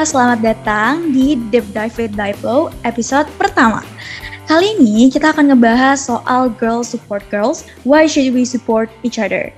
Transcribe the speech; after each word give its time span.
selamat 0.00 0.40
datang 0.40 1.12
di 1.12 1.36
Deep 1.52 1.76
Dive 1.76 1.92
with 2.00 2.16
Diplo 2.16 2.72
episode 2.88 3.28
pertama. 3.36 3.84
Kali 4.48 4.80
ini 4.80 5.12
kita 5.12 5.28
akan 5.36 5.52
ngebahas 5.52 6.00
soal 6.00 6.48
girl 6.56 6.80
support 6.80 7.20
girls, 7.28 7.68
why 7.84 8.08
should 8.08 8.32
we 8.32 8.48
support 8.48 8.88
each 9.04 9.20
other. 9.20 9.52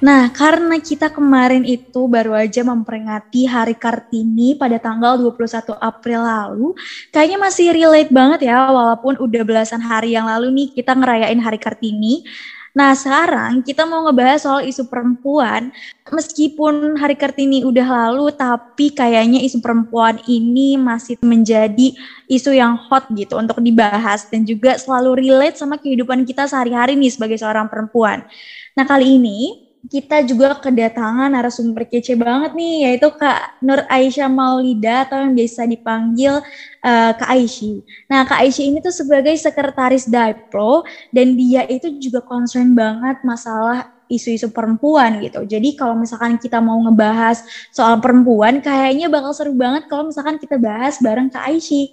Nah, 0.00 0.32
karena 0.32 0.80
kita 0.80 1.12
kemarin 1.12 1.68
itu 1.68 2.08
baru 2.08 2.32
aja 2.32 2.64
memperingati 2.64 3.44
Hari 3.44 3.76
Kartini 3.76 4.56
pada 4.56 4.80
tanggal 4.80 5.20
21 5.20 5.76
April 5.76 6.24
lalu, 6.24 6.72
kayaknya 7.12 7.38
masih 7.38 7.76
relate 7.76 8.08
banget 8.08 8.48
ya, 8.48 8.72
walaupun 8.72 9.20
udah 9.20 9.44
belasan 9.44 9.84
hari 9.84 10.16
yang 10.16 10.24
lalu 10.24 10.56
nih 10.56 10.68
kita 10.72 10.96
ngerayain 10.96 11.36
Hari 11.36 11.60
Kartini. 11.60 12.24
Nah, 12.72 12.96
sekarang 12.96 13.60
kita 13.60 13.84
mau 13.84 14.08
ngebahas 14.08 14.48
soal 14.48 14.60
isu 14.64 14.88
perempuan. 14.88 15.68
Meskipun 16.08 16.96
Hari 16.96 17.20
Kartini 17.20 17.68
udah 17.68 17.84
lalu, 17.84 18.32
tapi 18.32 18.88
kayaknya 18.96 19.44
isu 19.44 19.60
perempuan 19.60 20.16
ini 20.24 20.80
masih 20.80 21.20
menjadi 21.20 21.92
isu 22.32 22.56
yang 22.56 22.80
hot 22.88 23.12
gitu 23.12 23.36
untuk 23.36 23.60
dibahas 23.60 24.24
dan 24.32 24.48
juga 24.48 24.80
selalu 24.80 25.20
relate 25.20 25.60
sama 25.60 25.76
kehidupan 25.76 26.24
kita 26.24 26.48
sehari-hari 26.48 26.96
nih 26.96 27.12
sebagai 27.12 27.36
seorang 27.36 27.68
perempuan. 27.68 28.24
Nah, 28.72 28.88
kali 28.88 29.20
ini 29.20 29.68
kita 29.82 30.22
juga 30.22 30.54
kedatangan 30.62 31.34
narasumber 31.34 31.90
kece 31.90 32.14
banget 32.14 32.54
nih, 32.54 32.86
yaitu 32.86 33.10
Kak 33.18 33.58
Nur 33.58 33.82
Aisyah 33.90 34.30
Maulida 34.30 35.02
atau 35.10 35.18
yang 35.18 35.34
biasa 35.34 35.66
dipanggil 35.66 36.38
uh, 36.86 37.10
Kak 37.18 37.26
Aisyah. 37.26 37.82
Nah, 38.06 38.22
Kak 38.22 38.46
Aisyah 38.46 38.64
ini 38.70 38.78
tuh 38.78 38.94
sebagai 38.94 39.34
sekretaris 39.34 40.06
Diplo 40.06 40.86
dan 41.10 41.34
dia 41.34 41.66
itu 41.66 41.98
juga 41.98 42.22
concern 42.22 42.78
banget 42.78 43.26
masalah 43.26 43.90
isu-isu 44.06 44.54
perempuan 44.54 45.18
gitu. 45.18 45.42
Jadi 45.42 45.74
kalau 45.74 45.98
misalkan 45.98 46.38
kita 46.38 46.62
mau 46.62 46.78
ngebahas 46.86 47.42
soal 47.74 47.98
perempuan, 47.98 48.62
kayaknya 48.62 49.10
bakal 49.10 49.34
seru 49.34 49.56
banget 49.56 49.90
kalau 49.90 50.06
misalkan 50.14 50.38
kita 50.38 50.62
bahas 50.62 51.02
bareng 51.02 51.26
Kak 51.26 51.42
Aisyah. 51.42 51.86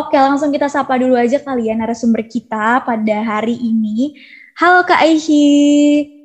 Oke, 0.00 0.16
langsung 0.16 0.48
kita 0.48 0.72
sapa 0.72 0.96
dulu 0.96 1.12
aja 1.12 1.36
kalian 1.44 1.84
narasumber 1.84 2.24
kita 2.24 2.80
pada 2.88 3.16
hari 3.20 3.58
ini. 3.58 4.16
Halo 4.56 4.86
Kak 4.88 5.04
Aisyah. 5.04 6.23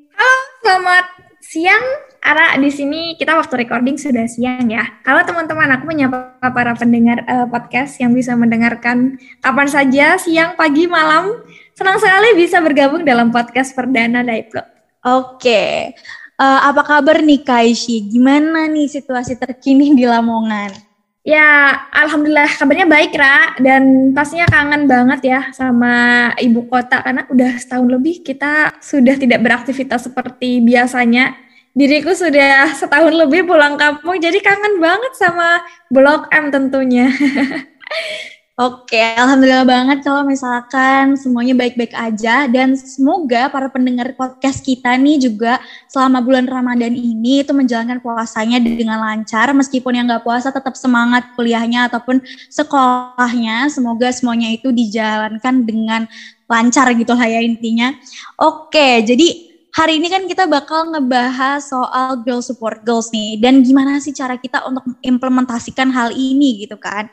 Selamat 0.70 1.10
siang. 1.42 1.82
Ara, 2.22 2.54
di 2.62 2.70
sini 2.70 3.18
kita 3.18 3.34
waktu 3.34 3.66
recording 3.66 3.98
sudah 3.98 4.30
siang 4.30 4.70
ya. 4.70 5.02
Kalau 5.02 5.26
teman-teman 5.26 5.66
aku 5.74 5.90
menyapa 5.90 6.38
para 6.54 6.78
pendengar 6.78 7.26
uh, 7.26 7.50
podcast 7.50 7.98
yang 7.98 8.14
bisa 8.14 8.38
mendengarkan 8.38 9.18
kapan 9.42 9.66
saja, 9.66 10.22
siang, 10.22 10.54
pagi, 10.54 10.86
malam. 10.86 11.42
Senang 11.74 11.98
sekali 11.98 12.38
bisa 12.38 12.62
bergabung 12.62 13.02
dalam 13.02 13.34
podcast 13.34 13.74
perdana 13.74 14.22
Daiplo. 14.22 14.62
Oke, 15.10 15.98
uh, 16.38 16.60
apa 16.62 16.86
kabar 16.86 17.18
nih 17.18 17.42
Kaishi? 17.42 18.06
Gimana 18.06 18.70
nih 18.70 18.94
situasi 18.94 19.42
terkini 19.42 19.98
di 19.98 20.06
Lamongan? 20.06 20.89
Ya, 21.30 21.78
alhamdulillah 21.94 22.50
kabarnya 22.58 22.90
baik, 22.90 23.14
Ra. 23.14 23.54
Dan 23.62 24.18
pastinya 24.18 24.50
kangen 24.50 24.90
banget 24.90 25.30
ya 25.30 25.42
sama 25.54 25.94
ibu 26.42 26.66
kota 26.66 27.06
karena 27.06 27.22
udah 27.30 27.54
setahun 27.62 27.86
lebih 27.86 28.26
kita 28.26 28.82
sudah 28.82 29.14
tidak 29.14 29.46
beraktivitas 29.46 30.10
seperti 30.10 30.58
biasanya. 30.66 31.38
Diriku 31.78 32.18
sudah 32.18 32.74
setahun 32.74 33.14
lebih 33.14 33.46
pulang 33.46 33.78
kampung, 33.78 34.18
jadi 34.18 34.42
kangen 34.42 34.82
banget 34.82 35.14
sama 35.22 35.62
Blok 35.94 36.26
M 36.34 36.50
tentunya. 36.50 37.14
Oke, 38.60 39.00
alhamdulillah 39.00 39.64
banget 39.64 40.04
kalau 40.04 40.28
misalkan 40.28 41.16
semuanya 41.16 41.56
baik-baik 41.56 41.96
aja 41.96 42.44
dan 42.44 42.76
semoga 42.76 43.48
para 43.48 43.72
pendengar 43.72 44.12
podcast 44.20 44.60
kita 44.68 45.00
nih 45.00 45.16
juga 45.16 45.64
selama 45.88 46.20
bulan 46.20 46.44
Ramadan 46.44 46.92
ini 46.92 47.40
itu 47.40 47.56
menjalankan 47.56 48.04
puasanya 48.04 48.60
dengan 48.60 49.00
lancar 49.00 49.56
meskipun 49.56 49.96
yang 49.96 50.12
nggak 50.12 50.28
puasa 50.28 50.52
tetap 50.52 50.76
semangat 50.76 51.32
kuliahnya 51.40 51.88
ataupun 51.88 52.20
sekolahnya. 52.52 53.72
Semoga 53.72 54.12
semuanya 54.12 54.52
itu 54.52 54.76
dijalankan 54.76 55.64
dengan 55.64 56.04
lancar 56.52 56.92
gitu 57.00 57.16
lah 57.16 57.32
ya 57.32 57.40
intinya. 57.40 57.96
Oke, 58.44 59.08
jadi 59.08 59.56
hari 59.72 60.04
ini 60.04 60.12
kan 60.12 60.28
kita 60.28 60.52
bakal 60.52 60.92
ngebahas 60.92 61.64
soal 61.64 62.28
girl 62.28 62.44
support 62.44 62.84
girls 62.84 63.08
nih 63.16 63.40
dan 63.40 63.64
gimana 63.64 64.04
sih 64.04 64.12
cara 64.12 64.36
kita 64.36 64.68
untuk 64.68 64.84
implementasikan 65.00 65.96
hal 65.96 66.12
ini 66.12 66.68
gitu 66.68 66.76
kan. 66.76 67.08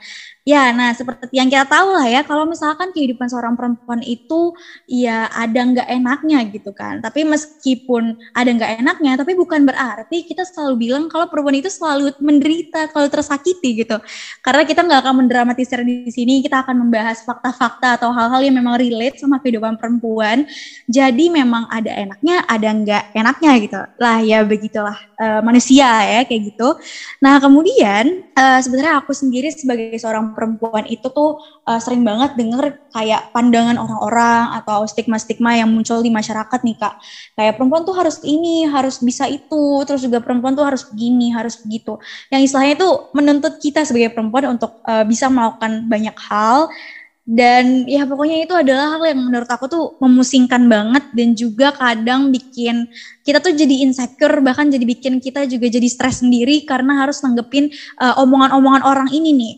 Ya, 0.47 0.71
nah 0.71 0.95
seperti 0.95 1.35
yang 1.35 1.51
kita 1.51 1.67
tahu 1.67 1.91
lah 1.91 2.07
ya, 2.07 2.23
kalau 2.23 2.47
misalkan 2.47 2.95
kehidupan 2.95 3.27
seorang 3.27 3.59
perempuan 3.59 3.99
itu 3.99 4.55
ya 4.87 5.27
ada 5.35 5.59
nggak 5.59 5.91
enaknya 5.91 6.39
gitu 6.55 6.71
kan. 6.71 7.03
Tapi 7.03 7.27
meskipun 7.27 8.15
ada 8.31 8.47
nggak 8.55 8.79
enaknya, 8.79 9.19
tapi 9.19 9.35
bukan 9.35 9.67
berarti 9.67 10.23
kita 10.23 10.47
selalu 10.47 10.87
bilang 10.87 11.11
kalau 11.11 11.27
perempuan 11.27 11.59
itu 11.59 11.67
selalu 11.67 12.15
menderita, 12.23 12.87
selalu 12.95 13.11
tersakiti 13.11 13.83
gitu. 13.83 13.99
Karena 14.39 14.63
kita 14.63 14.87
nggak 14.87 15.01
akan 15.03 15.15
mendramatisir 15.27 15.83
di 15.83 16.15
sini, 16.15 16.39
kita 16.39 16.63
akan 16.63 16.79
membahas 16.79 17.27
fakta-fakta 17.27 17.99
atau 17.99 18.15
hal-hal 18.15 18.39
yang 18.47 18.55
memang 18.63 18.79
relate 18.79 19.19
sama 19.19 19.43
kehidupan 19.43 19.75
perempuan. 19.83 20.47
Jadi 20.87 21.27
memang 21.27 21.67
ada 21.75 21.91
enaknya, 21.91 22.47
ada 22.47 22.69
nggak 22.71 23.19
enaknya 23.19 23.51
gitu. 23.67 23.81
Lah 23.99 24.23
ya 24.23 24.47
begitulah 24.47 24.95
uh, 25.19 25.43
manusia 25.43 25.91
ya 26.07 26.23
kayak 26.23 26.55
gitu. 26.55 26.79
Nah 27.19 27.43
kemudian 27.43 28.31
uh, 28.39 28.63
sebenarnya 28.63 29.03
aku 29.03 29.11
sendiri 29.11 29.51
sebagai 29.51 29.91
seorang 29.99 30.36
perempuan 30.37 30.85
itu 30.85 31.09
tuh 31.09 31.41
uh, 31.65 31.81
sering 31.81 32.05
banget 32.05 32.37
denger 32.37 32.77
kayak 32.93 33.33
pandangan 33.33 33.81
orang-orang 33.81 34.53
atau 34.61 34.85
stigma-stigma 34.85 35.57
yang 35.57 35.73
muncul 35.73 36.05
di 36.05 36.13
masyarakat 36.13 36.61
nih 36.61 36.77
kak. 36.77 36.95
Kayak 37.35 37.57
perempuan 37.57 37.89
tuh 37.89 37.97
harus 37.97 38.21
ini, 38.23 38.69
harus 38.69 39.01
bisa 39.01 39.25
itu, 39.25 39.81
terus 39.89 40.05
juga 40.05 40.21
perempuan 40.21 40.53
tuh 40.53 40.69
harus 40.69 40.85
begini, 40.85 41.33
harus 41.33 41.57
begitu. 41.65 41.97
Yang 42.29 42.53
istilahnya 42.53 42.75
itu 42.77 42.89
menuntut 43.17 43.57
kita 43.57 43.89
sebagai 43.89 44.13
perempuan 44.13 44.61
untuk 44.61 44.85
uh, 44.85 45.03
bisa 45.09 45.33
melakukan 45.33 45.89
banyak 45.89 46.17
hal 46.29 46.69
dan 47.27 47.83
ya 47.91 48.07
pokoknya 48.07 48.47
itu 48.47 48.55
adalah 48.55 48.95
hal 48.95 49.03
yang 49.03 49.19
menurut 49.19 49.51
aku 49.51 49.67
tuh 49.67 49.99
memusingkan 49.99 50.63
banget 50.71 51.11
dan 51.11 51.35
juga 51.35 51.75
kadang 51.75 52.31
bikin 52.31 52.87
kita 53.27 53.43
tuh 53.43 53.51
jadi 53.51 53.83
insecure 53.83 54.39
bahkan 54.47 54.71
jadi 54.71 54.87
bikin 54.87 55.19
kita 55.19 55.43
juga 55.51 55.67
jadi 55.67 55.91
stres 55.91 56.23
sendiri 56.23 56.63
karena 56.63 57.03
harus 57.03 57.19
nanggepin 57.27 57.75
omongan 57.99 58.55
omongan-omongan 58.55 58.83
orang 58.87 59.09
ini 59.11 59.35
nih. 59.35 59.55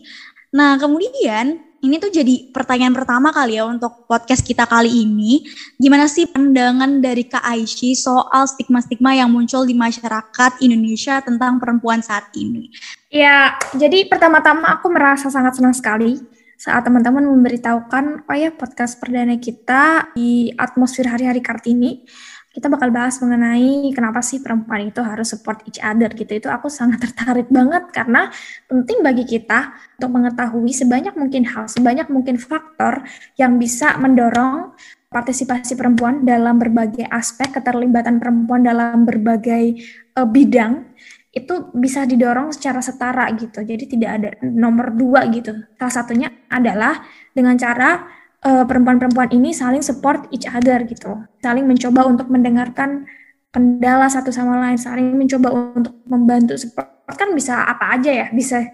Nah 0.55 0.77
kemudian 0.81 1.69
ini 1.79 1.95
tuh 1.95 2.11
jadi 2.11 2.51
pertanyaan 2.51 2.91
pertama 2.91 3.31
kali 3.31 3.55
ya 3.55 3.63
untuk 3.63 4.03
podcast 4.03 4.43
kita 4.43 4.67
kali 4.67 4.91
ini. 5.07 5.47
Gimana 5.79 6.11
sih 6.11 6.27
pandangan 6.27 6.99
dari 6.99 7.23
Kak 7.23 7.39
Aishi 7.39 7.95
soal 7.95 8.51
stigma-stigma 8.51 9.15
yang 9.15 9.31
muncul 9.31 9.63
di 9.63 9.71
masyarakat 9.71 10.59
Indonesia 10.59 11.23
tentang 11.23 11.55
perempuan 11.55 12.03
saat 12.03 12.27
ini? 12.35 12.67
Ya, 13.07 13.55
jadi 13.79 14.11
pertama-tama 14.11 14.75
aku 14.75 14.91
merasa 14.91 15.31
sangat 15.31 15.55
senang 15.55 15.71
sekali 15.71 16.19
saat 16.59 16.83
teman-teman 16.83 17.23
memberitahukan, 17.23 18.27
oh 18.27 18.35
ya 18.35 18.51
podcast 18.51 18.99
perdana 18.99 19.39
kita 19.39 20.11
di 20.11 20.51
atmosfer 20.59 21.07
hari-hari 21.07 21.39
Kartini, 21.39 22.03
kita 22.49 22.65
bakal 22.65 22.89
bahas 22.89 23.21
mengenai 23.21 23.93
kenapa 23.93 24.25
sih 24.25 24.41
perempuan 24.41 24.89
itu 24.89 25.05
harus 25.05 25.29
support 25.29 25.61
each 25.69 25.77
other 25.77 26.09
gitu. 26.09 26.41
Itu 26.41 26.49
aku 26.49 26.65
sangat 26.67 27.01
tertarik 27.05 27.47
banget 27.53 27.93
karena 27.93 28.33
penting 28.65 29.05
bagi 29.05 29.23
kita 29.25 29.73
untuk 30.01 30.11
mengetahui 30.17 30.71
sebanyak 30.73 31.13
mungkin 31.13 31.45
hal, 31.45 31.69
sebanyak 31.69 32.09
mungkin 32.09 32.41
faktor 32.41 33.05
yang 33.37 33.61
bisa 33.61 33.93
mendorong 34.01 34.73
partisipasi 35.09 35.73
perempuan 35.73 36.21
dalam 36.21 36.61
berbagai 36.61 37.05
aspek, 37.09 37.49
keterlibatan 37.49 38.21
perempuan 38.21 38.61
dalam 38.61 39.05
berbagai 39.09 39.81
uh, 40.13 40.25
bidang 40.25 40.85
itu 41.29 41.69
bisa 41.77 42.09
didorong 42.09 42.49
secara 42.49 42.81
setara 42.81 43.29
gitu. 43.37 43.61
Jadi 43.61 43.85
tidak 43.85 44.11
ada 44.21 44.29
nomor 44.41 44.93
dua 44.93 45.29
gitu. 45.29 45.53
Salah 45.77 45.93
satunya 45.93 46.29
adalah 46.49 47.05
dengan 47.33 47.53
cara 47.57 48.18
perempuan-perempuan 48.43 49.35
ini 49.35 49.51
saling 49.51 49.83
support 49.83 50.27
each 50.31 50.47
other 50.47 50.83
gitu. 50.87 51.27
Saling 51.43 51.67
mencoba 51.67 52.07
untuk 52.07 52.31
mendengarkan 52.31 53.03
kendala 53.49 54.07
satu 54.07 54.31
sama 54.31 54.61
lain, 54.61 54.77
saling 54.77 55.17
mencoba 55.17 55.51
untuk 55.75 55.95
membantu 56.05 56.55
support 56.55 56.99
kan 57.09 57.33
bisa 57.33 57.65
apa 57.65 57.97
aja 57.97 58.11
ya, 58.13 58.27
bisa 58.29 58.69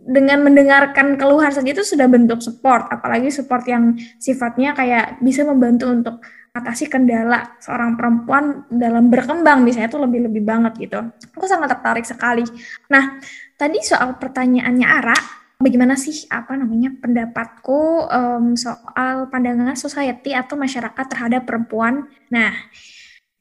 dengan 0.00 0.40
mendengarkan 0.44 1.16
keluhan 1.20 1.52
saja 1.52 1.72
itu 1.72 1.84
sudah 1.84 2.08
bentuk 2.08 2.40
support, 2.40 2.88
apalagi 2.88 3.28
support 3.28 3.64
yang 3.68 3.96
sifatnya 4.16 4.72
kayak 4.72 5.20
bisa 5.20 5.44
membantu 5.44 5.92
untuk 5.92 6.16
atasi 6.50 6.90
kendala 6.90 7.56
seorang 7.62 7.94
perempuan 7.94 8.66
dalam 8.66 9.06
berkembang 9.06 9.62
misalnya 9.62 9.86
itu 9.86 10.00
lebih-lebih 10.02 10.42
banget 10.42 10.72
gitu. 10.82 10.98
Aku 11.38 11.46
sangat 11.46 11.70
tertarik 11.78 12.02
sekali. 12.02 12.42
Nah, 12.90 13.22
tadi 13.54 13.78
soal 13.86 14.18
pertanyaannya 14.18 14.86
Ara, 14.88 15.18
bagaimana 15.60 15.94
sih 15.94 16.24
apa 16.32 16.56
namanya 16.56 16.96
pendapatku 16.98 18.08
um, 18.08 18.56
soal 18.56 19.28
pandangan 19.28 19.76
society 19.76 20.32
atau 20.32 20.56
masyarakat 20.56 21.04
terhadap 21.06 21.44
perempuan? 21.44 22.08
Nah, 22.32 22.50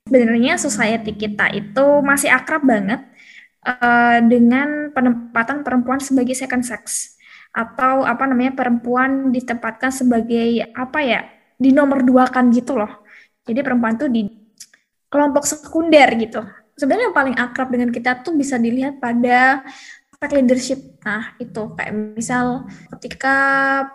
sebenarnya 0.03 0.59
society 0.59 1.15
kita 1.15 1.49
itu 1.55 1.85
masih 2.03 2.29
akrab 2.29 2.67
banget 2.67 3.01
uh, 3.63 4.19
dengan 4.27 4.91
penempatan 4.91 5.63
perempuan 5.63 6.03
sebagai 6.03 6.35
second 6.35 6.67
sex 6.67 7.15
atau 7.49 8.05
apa 8.05 8.29
namanya 8.29 8.53
perempuan 8.53 9.33
ditempatkan 9.33 9.89
sebagai 9.89 10.69
apa 10.77 10.99
ya 11.01 11.25
di 11.57 11.73
nomor 11.73 12.03
dua 12.03 12.27
kan 12.29 12.51
gitu 12.51 12.77
loh. 12.77 13.07
Jadi 13.47 13.65
perempuan 13.65 13.97
tuh 13.97 14.11
di 14.11 14.27
kelompok 15.09 15.47
sekunder 15.47 16.07
gitu. 16.19 16.45
Sebenarnya 16.77 17.09
yang 17.09 17.17
paling 17.17 17.35
akrab 17.35 17.73
dengan 17.73 17.89
kita 17.89 18.21
tuh 18.21 18.37
bisa 18.37 18.55
dilihat 18.55 19.01
pada 19.01 19.65
aspek 20.19 20.35
leadership. 20.35 20.79
Nah, 20.99 21.33
itu 21.39 21.63
kayak 21.79 21.93
misal 22.15 22.67
ketika 22.99 23.37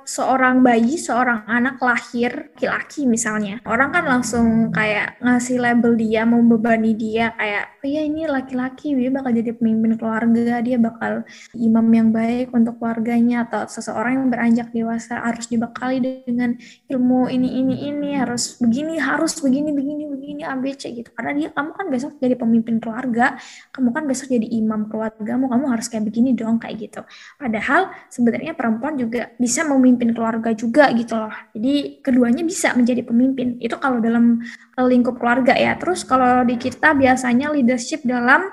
seorang 0.09 0.65
bayi, 0.65 0.97
seorang 0.97 1.45
anak 1.45 1.77
lahir 1.79 2.53
laki-laki 2.57 3.05
misalnya, 3.05 3.61
orang 3.69 3.93
kan 3.93 4.05
langsung 4.09 4.73
kayak 4.73 5.21
ngasih 5.21 5.61
label 5.61 5.93
dia, 6.01 6.25
membebani 6.25 6.97
dia 6.97 7.37
kayak, 7.37 7.65
oh 7.85 7.89
ya 7.89 8.03
ini 8.03 8.25
laki-laki, 8.25 8.97
dia 8.97 9.13
bakal 9.13 9.37
jadi 9.37 9.53
pemimpin 9.53 10.01
keluarga, 10.01 10.65
dia 10.65 10.81
bakal 10.81 11.29
imam 11.53 11.87
yang 11.93 12.09
baik 12.09 12.51
untuk 12.57 12.81
keluarganya 12.81 13.45
atau 13.45 13.69
seseorang 13.69 14.25
yang 14.25 14.29
beranjak 14.33 14.69
dewasa 14.73 15.21
harus 15.21 15.45
dibekali 15.47 16.25
dengan 16.25 16.57
ilmu 16.89 17.29
ini 17.29 17.61
ini 17.61 17.75
ini 17.93 18.09
harus 18.17 18.57
begini 18.57 18.97
harus 18.97 19.37
begini 19.45 19.77
begini 19.77 20.09
begini 20.09 20.43
ABC 20.43 20.83
gitu. 20.97 21.11
Karena 21.13 21.37
dia 21.37 21.49
kamu 21.53 21.71
kan 21.77 21.87
besok 21.93 22.17
jadi 22.17 22.35
pemimpin 22.35 22.81
keluarga 22.81 23.37
kamu 23.71 23.89
kan 23.93 24.05
besok 24.09 24.33
jadi 24.33 24.47
imam 24.61 24.89
keluargamu 24.89 25.47
kamu 25.53 25.65
harus 25.69 25.87
kayak 25.93 26.05
begini 26.09 26.33
dong 26.33 26.57
kayak 26.57 26.89
gitu 26.89 27.04
padahal 27.39 27.93
sebenarnya 28.11 28.53
perempuan 28.57 28.99
juga 28.99 29.33
bisa 29.37 29.65
memimpin 29.65 30.13
keluarga 30.15 30.51
juga 30.53 30.91
gitu 30.93 31.15
loh. 31.15 31.33
Jadi 31.53 32.01
keduanya 32.03 32.43
bisa 32.45 32.73
menjadi 32.73 33.05
pemimpin. 33.05 33.61
Itu 33.61 33.77
kalau 33.79 33.99
dalam 34.03 34.41
lingkup 34.79 35.21
keluarga 35.21 35.55
ya. 35.55 35.77
Terus 35.79 36.03
kalau 36.03 36.43
di 36.43 36.57
kita 36.61 36.93
biasanya 36.95 37.53
leadership 37.55 38.03
dalam 38.03 38.49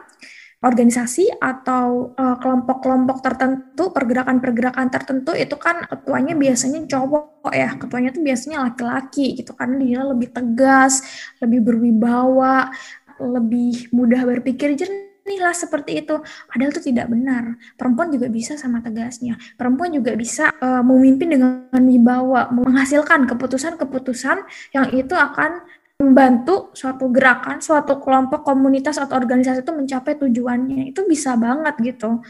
organisasi 0.62 1.42
atau 1.42 2.14
kelompok 2.14 2.82
kelompok-kelompok 2.86 3.18
tertentu, 3.26 3.90
pergerakan-pergerakan 3.90 4.94
tertentu 4.94 5.34
itu 5.34 5.58
kan 5.58 5.90
ketuanya 5.90 6.38
biasanya 6.38 6.86
cowok 6.86 7.50
ya, 7.50 7.74
ketuanya 7.82 8.14
tuh 8.14 8.22
biasanya 8.22 8.58
laki-laki 8.70 9.34
gitu. 9.42 9.58
Karena 9.58 9.82
dia 9.82 10.06
lebih 10.06 10.30
tegas, 10.30 11.02
lebih 11.42 11.66
berwibawa, 11.66 12.70
lebih 13.18 13.90
mudah 13.90 14.22
berpikir 14.22 14.78
jernih 14.78 15.10
lah 15.38 15.54
seperti 15.56 16.04
itu. 16.04 16.20
Padahal 16.50 16.74
itu 16.74 16.82
tidak 16.82 17.08
benar. 17.08 17.56
Perempuan 17.78 18.10
juga 18.10 18.28
bisa 18.28 18.58
sama 18.58 18.82
tegasnya. 18.84 19.38
Perempuan 19.56 19.94
juga 19.94 20.18
bisa 20.18 20.52
uh, 20.60 20.84
memimpin 20.84 21.38
dengan 21.38 21.82
wibawa, 21.86 22.50
menghasilkan 22.52 23.30
keputusan-keputusan 23.30 24.38
yang 24.76 24.88
itu 24.92 25.14
akan 25.14 25.64
membantu 26.02 26.74
suatu 26.74 27.14
gerakan, 27.14 27.62
suatu 27.62 28.02
kelompok, 28.02 28.42
komunitas 28.42 28.98
atau 28.98 29.14
organisasi 29.22 29.62
itu 29.62 29.72
mencapai 29.72 30.18
tujuannya. 30.18 30.90
Itu 30.90 31.06
bisa 31.06 31.38
banget 31.38 31.78
gitu. 31.80 32.26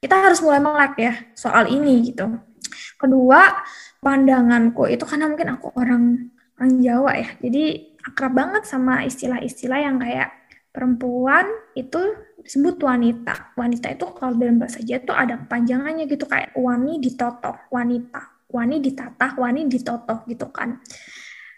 Kita 0.00 0.16
harus 0.16 0.40
mulai 0.40 0.64
melek 0.64 0.94
ya 0.96 1.12
soal 1.36 1.68
ini 1.68 2.08
gitu. 2.08 2.24
Kedua, 2.96 3.60
pandanganku 4.00 4.88
itu 4.88 5.04
karena 5.04 5.28
mungkin 5.28 5.48
aku 5.52 5.68
orang 5.76 6.32
orang 6.56 6.72
Jawa 6.80 7.12
ya. 7.20 7.28
Jadi 7.44 7.92
akrab 8.00 8.32
banget 8.32 8.64
sama 8.64 9.04
istilah-istilah 9.04 9.80
yang 9.84 10.00
kayak 10.00 10.39
perempuan 10.70 11.46
itu 11.74 11.98
disebut 12.40 12.80
wanita. 12.80 13.54
Wanita 13.54 13.92
itu 13.92 14.06
kalau 14.16 14.34
dalam 14.38 14.56
bahasa 14.58 14.80
Jawa 14.80 15.00
itu 15.02 15.12
ada 15.12 15.34
panjangannya 15.46 16.04
gitu 16.08 16.24
kayak 16.24 16.56
wani 16.56 16.98
ditotoh, 17.02 17.56
wanita. 17.68 18.40
Wani 18.50 18.82
ditatah, 18.82 19.38
wani 19.38 19.70
ditotoh 19.70 20.26
gitu 20.26 20.50
kan. 20.50 20.82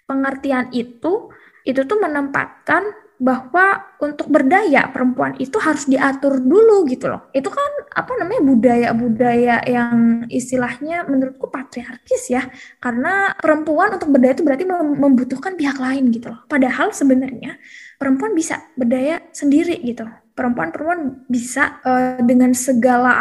Pengertian 0.05 0.69
itu 0.77 1.33
itu 1.63 1.81
tuh 1.87 1.99
menempatkan 2.03 2.85
bahwa 3.23 3.95
untuk 4.03 4.27
berdaya 4.27 4.91
perempuan 4.91 5.39
itu 5.39 5.55
harus 5.63 5.87
diatur 5.87 6.43
dulu 6.43 6.83
gitu 6.91 7.07
loh. 7.07 7.31
Itu 7.31 7.55
kan 7.55 7.87
apa 7.95 8.19
namanya 8.19 8.43
budaya-budaya 8.43 9.57
yang 9.71 10.27
istilahnya 10.27 11.07
menurutku 11.07 11.47
patriarkis 11.47 12.35
ya. 12.35 12.43
Karena 12.83 13.31
perempuan 13.39 13.95
untuk 13.95 14.11
berdaya 14.11 14.35
itu 14.35 14.43
berarti 14.43 14.67
membutuhkan 14.99 15.55
pihak 15.55 15.79
lain 15.79 16.11
gitu 16.11 16.35
loh. 16.35 16.43
Padahal 16.51 16.91
sebenarnya 16.91 17.63
perempuan 18.03 18.35
bisa 18.35 18.59
berdaya 18.75 19.23
sendiri 19.31 19.79
gitu. 19.79 20.03
Perempuan-perempuan 20.35 21.23
bisa 21.31 21.79
uh, 21.87 22.19
dengan 22.19 22.51
segala 22.51 23.15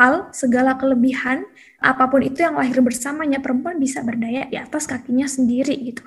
hal, 0.00 0.32
segala 0.32 0.80
kelebihan 0.80 1.44
apa 1.84 2.08
pun 2.08 2.24
itu 2.24 2.40
yang 2.40 2.56
lahir 2.56 2.80
bersamanya 2.80 3.44
perempuan 3.44 3.76
bisa 3.76 4.00
berdaya 4.00 4.48
di 4.48 4.56
atas 4.56 4.88
kakinya 4.88 5.28
sendiri 5.28 5.76
gitu. 5.84 6.00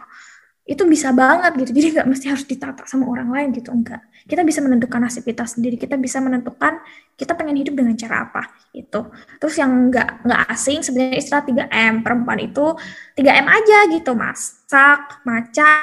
Itu 0.65 0.89
bisa 0.89 1.13
banget 1.13 1.53
gitu. 1.61 1.69
Jadi 1.77 2.01
nggak 2.01 2.07
mesti 2.09 2.25
harus 2.33 2.49
ditata 2.49 2.81
sama 2.89 3.05
orang 3.05 3.29
lain 3.29 3.53
gitu 3.53 3.69
enggak. 3.69 4.01
Kita 4.25 4.41
bisa 4.41 4.65
menentukan 4.65 5.05
nasib 5.05 5.21
kita 5.29 5.45
sendiri. 5.45 5.77
Kita 5.77 5.93
bisa 5.93 6.17
menentukan 6.17 6.81
kita 7.13 7.37
pengen 7.37 7.61
hidup 7.61 7.77
dengan 7.77 7.93
cara 7.93 8.25
apa 8.25 8.49
itu 8.73 9.01
terus 9.41 9.59
yang 9.59 9.91
nggak 9.91 10.23
nggak 10.23 10.41
asing 10.55 10.79
sebenarnya 10.79 11.19
istilah 11.19 11.43
3M 11.45 11.93
perempuan 12.01 12.41
itu 12.41 12.73
3M 13.13 13.45
aja 13.45 13.77
gitu. 13.93 14.17
Masak 14.17 15.21
maca 15.27 15.73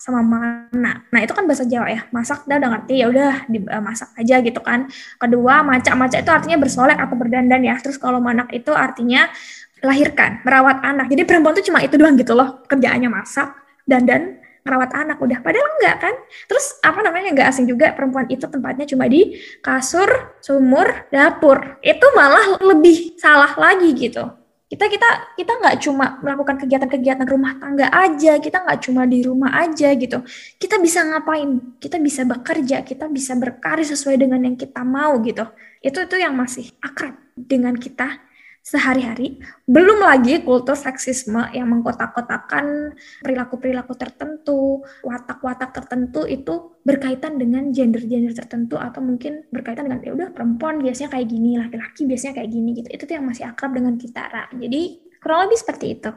sama 0.00 0.24
mana. 0.24 1.04
Nah 1.12 1.20
itu 1.20 1.36
kan 1.36 1.44
bahasa 1.44 1.68
Jawa 1.68 1.92
ya. 1.92 2.08
Masak 2.08 2.48
udah 2.48 2.56
udah 2.56 2.70
ngerti 2.72 2.94
ya 3.04 3.06
udah 3.12 3.32
masak 3.84 4.16
aja 4.16 4.40
gitu 4.40 4.60
kan. 4.64 4.88
Kedua 5.20 5.60
maca. 5.60 5.92
Maca 5.92 6.16
itu 6.16 6.30
artinya 6.32 6.56
bersolek 6.56 6.96
atau 6.96 7.20
berdandan 7.20 7.60
ya. 7.60 7.76
Terus 7.76 8.00
kalau 8.00 8.16
manak 8.16 8.48
itu 8.56 8.72
artinya 8.72 9.28
lahirkan 9.84 10.40
merawat 10.40 10.80
anak. 10.80 11.12
Jadi 11.12 11.28
perempuan 11.28 11.52
tuh 11.52 11.68
cuma 11.68 11.84
itu 11.84 12.00
doang 12.00 12.16
gitu 12.16 12.32
loh 12.32 12.64
kerjaannya 12.64 13.12
masak 13.12 13.52
dan 13.84 14.08
dan 14.08 14.40
merawat 14.64 14.88
anak 14.96 15.20
udah. 15.20 15.44
Padahal 15.44 15.68
enggak 15.76 15.96
kan. 16.00 16.14
Terus 16.48 16.80
apa 16.80 17.04
namanya 17.04 17.36
enggak 17.36 17.48
asing 17.52 17.68
juga 17.68 17.92
perempuan 17.92 18.24
itu 18.32 18.48
tempatnya 18.48 18.88
cuma 18.88 19.04
di 19.04 19.36
kasur 19.60 20.40
sumur 20.40 21.12
dapur. 21.12 21.76
Itu 21.84 22.08
malah 22.16 22.56
lebih 22.56 23.20
salah 23.20 23.52
lagi 23.52 23.92
gitu 23.92 24.39
kita 24.70 24.86
kita 24.86 25.08
kita 25.34 25.52
nggak 25.58 25.76
cuma 25.82 26.22
melakukan 26.22 26.54
kegiatan-kegiatan 26.62 27.26
rumah 27.26 27.58
tangga 27.58 27.90
aja 27.90 28.38
kita 28.38 28.62
nggak 28.62 28.78
cuma 28.86 29.02
di 29.02 29.26
rumah 29.26 29.50
aja 29.58 29.90
gitu. 29.98 30.22
Kita 30.62 30.78
bisa 30.78 31.02
ngapain? 31.02 31.74
Kita 31.82 31.98
bisa 31.98 32.22
bekerja 32.22 32.86
kita 32.86 33.10
bisa 33.10 33.34
berkarya 33.34 33.82
sesuai 33.82 34.14
dengan 34.14 34.46
yang 34.46 34.54
kita 34.54 34.86
mau 34.86 35.18
gitu. 35.26 35.42
Itu 35.82 36.06
itu 36.06 36.16
yang 36.22 36.38
masih 36.38 36.70
akrab 36.78 37.18
dengan 37.34 37.74
kita 37.74 38.22
sehari-hari. 38.62 39.42
Belum 39.66 39.98
lagi 40.06 40.38
kultur 40.46 40.78
seksisme 40.78 41.50
yang 41.50 41.66
mengkotak-kotakan 41.72 42.94
perilaku-perilaku 43.26 43.98
tertentu, 43.98 44.86
watak-watak 45.02 45.74
tertentu 45.74 46.28
itu 46.30 46.69
berkaitan 46.80 47.36
dengan 47.36 47.68
gender-gender 47.70 48.32
tertentu 48.32 48.80
atau 48.80 49.04
mungkin 49.04 49.44
berkaitan 49.52 49.84
dengan 49.84 50.00
ya 50.00 50.12
udah 50.16 50.28
perempuan 50.32 50.80
biasanya 50.80 51.12
kayak 51.12 51.28
gini, 51.28 51.60
laki-laki 51.60 52.08
biasanya 52.08 52.40
kayak 52.40 52.50
gini 52.50 52.70
gitu. 52.80 52.88
Itu 52.88 53.02
tuh 53.04 53.14
yang 53.20 53.26
masih 53.28 53.44
akrab 53.48 53.76
dengan 53.76 53.94
kita, 54.00 54.22
Ra. 54.32 54.44
Jadi 54.56 54.80
kurang 55.20 55.48
lebih 55.48 55.58
seperti 55.60 55.86
itu. 56.00 56.10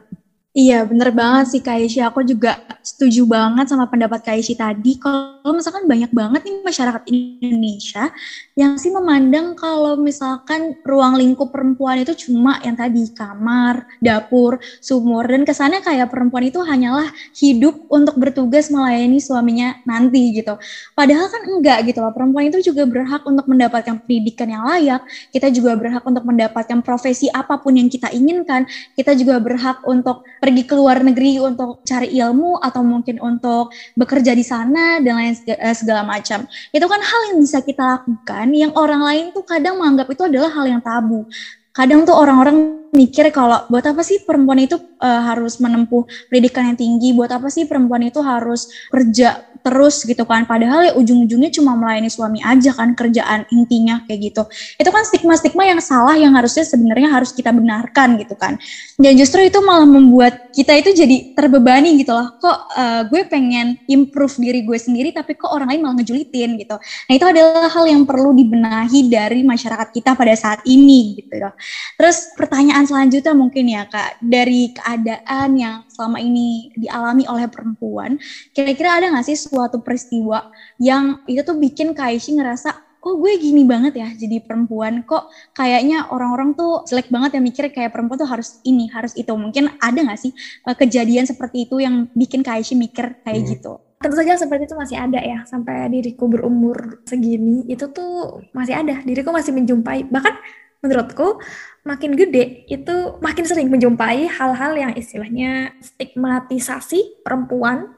Iya, 0.54 0.86
bener 0.86 1.10
banget 1.10 1.50
sih 1.50 1.58
Kak 1.66 1.82
Ishi. 1.82 1.98
Aku 1.98 2.22
juga 2.22 2.62
setuju 2.78 3.26
banget 3.26 3.66
sama 3.66 3.90
pendapat 3.90 4.22
Kak 4.22 4.38
Ishi 4.38 4.54
tadi. 4.54 4.94
Kalau 5.02 5.50
misalkan 5.50 5.90
banyak 5.90 6.14
banget 6.14 6.46
nih 6.46 6.62
masyarakat 6.62 7.02
Indonesia 7.10 8.14
yang 8.54 8.78
sih 8.78 8.94
memandang 8.94 9.58
kalau 9.58 9.98
misalkan 9.98 10.78
ruang 10.86 11.18
lingkup 11.18 11.50
perempuan 11.50 12.06
itu 12.06 12.14
cuma 12.14 12.62
yang 12.62 12.78
tadi 12.78 13.02
kamar, 13.10 13.82
dapur, 13.98 14.62
sumur. 14.78 15.26
Dan 15.26 15.42
kesannya 15.42 15.82
kayak 15.82 16.14
perempuan 16.14 16.46
itu 16.46 16.62
hanyalah 16.62 17.10
hidup 17.34 17.74
untuk 17.90 18.14
bertugas 18.14 18.70
melayani 18.70 19.18
suaminya 19.18 19.74
nanti 19.82 20.38
gitu. 20.38 20.54
Padahal 20.94 21.34
kan 21.34 21.42
enggak 21.50 21.82
gitu 21.90 21.98
loh. 21.98 22.14
Perempuan 22.14 22.46
itu 22.54 22.62
juga 22.70 22.86
berhak 22.86 23.26
untuk 23.26 23.50
mendapatkan 23.50 23.98
pendidikan 24.06 24.46
yang 24.46 24.62
layak. 24.70 25.02
Kita 25.34 25.50
juga 25.50 25.74
berhak 25.74 26.06
untuk 26.06 26.22
mendapatkan 26.22 26.78
profesi 26.86 27.26
apa 27.34 27.58
pun 27.58 27.74
yang 27.74 27.90
kita 27.90 28.06
inginkan. 28.14 28.70
Kita 28.94 29.18
juga 29.18 29.42
berhak 29.42 29.82
untuk 29.82 30.22
pergi 30.44 30.68
ke 30.68 30.76
luar 30.76 31.00
negeri 31.00 31.40
untuk 31.40 31.80
cari 31.88 32.12
ilmu 32.20 32.60
atau 32.60 32.84
mungkin 32.84 33.16
untuk 33.24 33.72
bekerja 33.96 34.36
di 34.36 34.44
sana 34.44 35.00
dan 35.00 35.16
lain 35.16 35.32
eh, 35.48 35.72
segala 35.72 36.04
macam. 36.04 36.44
Itu 36.68 36.84
kan 36.84 37.00
hal 37.00 37.20
yang 37.32 37.38
bisa 37.40 37.64
kita 37.64 37.80
lakukan 37.80 38.52
yang 38.52 38.76
orang 38.76 39.00
lain 39.00 39.24
tuh 39.32 39.40
kadang 39.48 39.80
menganggap 39.80 40.12
itu 40.12 40.22
adalah 40.28 40.52
hal 40.52 40.68
yang 40.68 40.84
tabu. 40.84 41.24
Kadang 41.72 42.04
tuh 42.04 42.12
orang-orang 42.12 42.84
mikir 42.92 43.32
kalau 43.34 43.66
buat 43.66 43.82
apa 43.82 44.04
sih 44.06 44.22
perempuan 44.22 44.62
itu 44.62 44.78
uh, 45.02 45.22
harus 45.32 45.58
menempuh 45.58 46.06
pendidikan 46.30 46.70
yang 46.70 46.78
tinggi, 46.78 47.10
buat 47.16 47.32
apa 47.32 47.48
sih 47.50 47.64
perempuan 47.66 48.04
itu 48.04 48.20
harus 48.22 48.70
kerja 48.92 49.42
terus 49.64 50.04
gitu 50.04 50.28
kan. 50.28 50.44
Padahal 50.44 50.80
ya 50.84 50.92
ujung-ujungnya 50.92 51.48
cuma 51.56 51.72
melayani 51.72 52.12
suami 52.12 52.44
aja 52.44 52.76
kan 52.76 52.92
kerjaan 52.92 53.48
intinya 53.48 54.04
kayak 54.04 54.20
gitu. 54.28 54.42
Itu 54.76 54.92
kan 54.92 55.08
stigma-stigma 55.08 55.64
yang 55.64 55.80
salah 55.80 56.20
yang 56.20 56.36
harusnya 56.36 56.68
sebenarnya 56.68 57.08
harus 57.08 57.32
kita 57.32 57.48
benarkan 57.48 58.20
gitu 58.20 58.36
kan. 58.36 58.60
Dan 59.00 59.16
justru 59.16 59.40
itu 59.48 59.56
malah 59.64 59.88
membuat 59.88 60.52
kita 60.52 60.76
itu 60.76 60.92
jadi 60.92 61.32
terbebani 61.32 61.96
gitu 61.96 62.12
loh. 62.12 62.36
Kok 62.36 62.58
uh, 62.76 63.02
gue 63.08 63.24
pengen 63.24 63.80
improve 63.88 64.36
diri 64.36 64.60
gue 64.68 64.76
sendiri 64.76 65.16
tapi 65.16 65.32
kok 65.32 65.48
orang 65.48 65.72
lain 65.72 65.80
malah 65.80 65.96
ngejulitin 66.04 66.60
gitu. 66.60 66.76
Nah 66.76 67.14
itu 67.16 67.24
adalah 67.24 67.72
hal 67.72 67.84
yang 67.88 68.04
perlu 68.04 68.36
dibenahi 68.36 69.08
dari 69.08 69.40
masyarakat 69.40 69.88
kita 69.96 70.12
pada 70.12 70.36
saat 70.36 70.60
ini 70.68 71.24
gitu 71.24 71.40
loh. 71.40 71.56
Terus 71.96 72.36
pertanyaan 72.36 72.84
selanjutnya 72.84 73.32
mungkin 73.32 73.64
ya 73.64 73.88
kak. 73.88 74.20
Dari 74.20 74.76
keadaan 74.76 75.56
yang 75.56 75.88
selama 75.88 76.18
ini 76.18 76.74
dialami 76.74 77.24
oleh 77.30 77.46
perempuan 77.46 78.18
kira-kira 78.50 78.98
ada 78.98 79.14
nggak 79.14 79.26
sih 79.30 79.38
suatu 79.54 79.78
peristiwa 79.86 80.50
yang 80.82 81.22
itu 81.30 81.46
tuh 81.46 81.54
bikin 81.54 81.94
Kaishi 81.94 82.34
ngerasa 82.34 82.74
kok 83.04 83.20
gue 83.20 83.32
gini 83.36 83.68
banget 83.68 84.00
ya 84.00 84.08
jadi 84.16 84.40
perempuan? 84.40 85.04
Kok 85.04 85.28
kayaknya 85.52 86.08
orang-orang 86.08 86.56
tuh 86.56 86.88
jelek 86.88 87.12
banget 87.12 87.36
yang 87.36 87.44
mikir 87.44 87.68
kayak 87.68 87.92
perempuan 87.92 88.16
tuh 88.16 88.30
harus 88.32 88.64
ini 88.64 88.88
harus 88.88 89.12
itu. 89.14 89.28
Mungkin 89.36 89.76
ada 89.76 90.00
nggak 90.00 90.18
sih 90.18 90.32
uh, 90.64 90.72
kejadian 90.72 91.28
seperti 91.28 91.68
itu 91.68 91.84
yang 91.84 92.08
bikin 92.16 92.40
Kaishi 92.40 92.74
mikir 92.74 93.20
kayak 93.22 93.44
hmm. 93.44 93.50
gitu? 93.52 93.72
Tentu 94.00 94.16
saja 94.16 94.40
seperti 94.40 94.68
itu 94.68 94.76
masih 94.76 94.96
ada 94.96 95.20
ya 95.20 95.44
sampai 95.44 95.88
diriku 95.92 96.28
berumur 96.32 97.04
segini 97.04 97.68
itu 97.68 97.92
tuh 97.92 98.40
masih 98.56 98.72
ada. 98.72 99.04
Diriku 99.04 99.28
masih 99.36 99.52
menjumpai 99.52 100.08
bahkan 100.08 100.40
menurutku 100.80 101.40
makin 101.84 102.12
gede 102.16 102.68
itu 102.68 103.20
makin 103.20 103.44
sering 103.44 103.68
menjumpai 103.68 104.28
hal-hal 104.28 104.72
yang 104.76 104.92
istilahnya 104.96 105.76
stigmatisasi 105.80 107.24
perempuan 107.24 107.92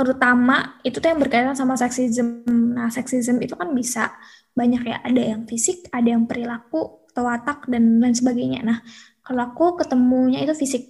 terutama 0.00 0.80
itu 0.80 0.96
tuh 0.96 1.12
yang 1.12 1.20
berkaitan 1.20 1.52
sama 1.52 1.76
seksisme. 1.76 2.48
Nah, 2.48 2.88
seksisme 2.88 3.38
itu 3.44 3.52
kan 3.52 3.70
bisa 3.76 4.16
banyak 4.56 4.82
ya, 4.88 4.96
ada 5.04 5.22
yang 5.22 5.44
fisik, 5.44 5.86
ada 5.92 6.08
yang 6.16 6.24
perilaku, 6.24 7.04
atau 7.12 7.22
watak 7.26 7.68
dan 7.68 8.00
lain 8.00 8.16
sebagainya. 8.16 8.64
Nah, 8.64 8.78
kalau 9.20 9.52
aku 9.52 9.84
ketemunya 9.84 10.42
itu 10.42 10.56
fisik. 10.56 10.88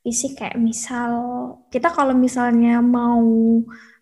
Fisik 0.00 0.40
kayak 0.40 0.56
misal 0.56 1.12
kita 1.68 1.92
kalau 1.92 2.16
misalnya 2.16 2.80
mau 2.80 3.20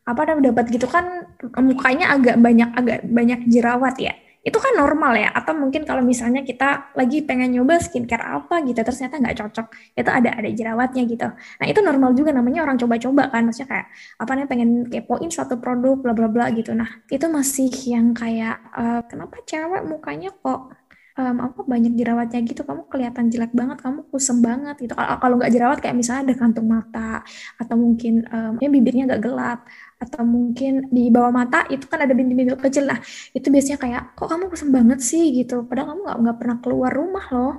apa 0.06 0.22
namanya 0.22 0.54
dapat 0.54 0.70
gitu 0.70 0.86
kan 0.86 1.34
mukanya 1.58 2.14
agak 2.14 2.38
banyak 2.38 2.70
agak 2.78 3.00
banyak 3.10 3.40
jerawat 3.50 3.98
ya 3.98 4.14
itu 4.46 4.58
kan 4.62 4.72
normal 4.78 5.18
ya. 5.18 5.34
Atau 5.34 5.58
mungkin 5.58 5.82
kalau 5.82 6.06
misalnya 6.06 6.46
kita 6.46 6.94
lagi 6.94 7.26
pengen 7.26 7.50
nyoba 7.50 7.82
skincare 7.82 8.22
apa 8.22 8.62
gitu 8.62 8.78
ternyata 8.78 9.18
nggak 9.18 9.36
cocok. 9.42 9.66
Itu 9.98 10.10
ada 10.14 10.30
ada 10.38 10.46
jerawatnya 10.46 11.02
gitu. 11.10 11.26
Nah 11.34 11.66
itu 11.66 11.80
normal 11.82 12.14
juga. 12.14 12.30
Namanya 12.30 12.62
orang 12.62 12.78
coba-coba 12.78 13.26
kan. 13.34 13.42
Maksudnya 13.50 13.68
kayak 13.74 13.86
apa 14.22 14.30
nih 14.38 14.46
pengen 14.46 14.70
kepoin 14.86 15.30
suatu 15.34 15.58
produk 15.58 15.98
bla 15.98 16.14
bla 16.14 16.30
bla 16.30 16.46
gitu. 16.54 16.70
Nah 16.78 16.86
itu 17.10 17.26
masih 17.26 17.70
yang 17.90 18.14
kayak 18.14 18.62
uh, 18.70 19.02
kenapa 19.10 19.42
cewek 19.42 19.82
mukanya 19.82 20.30
kok 20.30 20.70
um, 21.18 21.36
apa 21.42 21.60
banyak 21.64 21.92
jerawatnya 21.98 22.40
gitu? 22.46 22.62
Kamu 22.62 22.86
kelihatan 22.92 23.32
jelek 23.32 23.52
banget 23.56 23.82
kamu 23.82 24.06
kusem 24.12 24.38
banget 24.44 24.76
gitu. 24.78 24.94
Kalau 24.94 25.34
nggak 25.40 25.52
jerawat 25.52 25.78
kayak 25.82 25.96
misalnya 25.96 26.30
ada 26.30 26.34
kantung 26.38 26.68
mata 26.68 27.24
atau 27.58 27.74
mungkin 27.74 28.22
um, 28.30 28.54
ya 28.60 28.68
bibirnya 28.70 29.08
agak 29.10 29.20
gelap 29.26 29.60
atau 30.02 30.22
mungkin 30.34 30.92
di 30.96 31.08
bawah 31.14 31.32
mata 31.32 31.64
itu 31.72 31.84
kan 31.90 31.98
ada 32.04 32.12
bintik-bintik 32.18 32.60
kecil. 32.60 32.84
Lah 32.90 32.98
itu 33.36 33.46
biasanya 33.54 33.78
kayak 33.84 34.02
kok 34.16 34.28
kamu 34.32 34.44
kusem 34.52 34.70
banget 34.76 34.98
sih? 35.10 35.24
gitu. 35.38 35.54
Padahal 35.68 35.86
kamu 35.96 36.00
nggak 36.06 36.18
nggak 36.22 36.36
pernah 36.40 36.56
keluar 36.62 36.90
rumah 37.00 37.26
loh. 37.34 37.54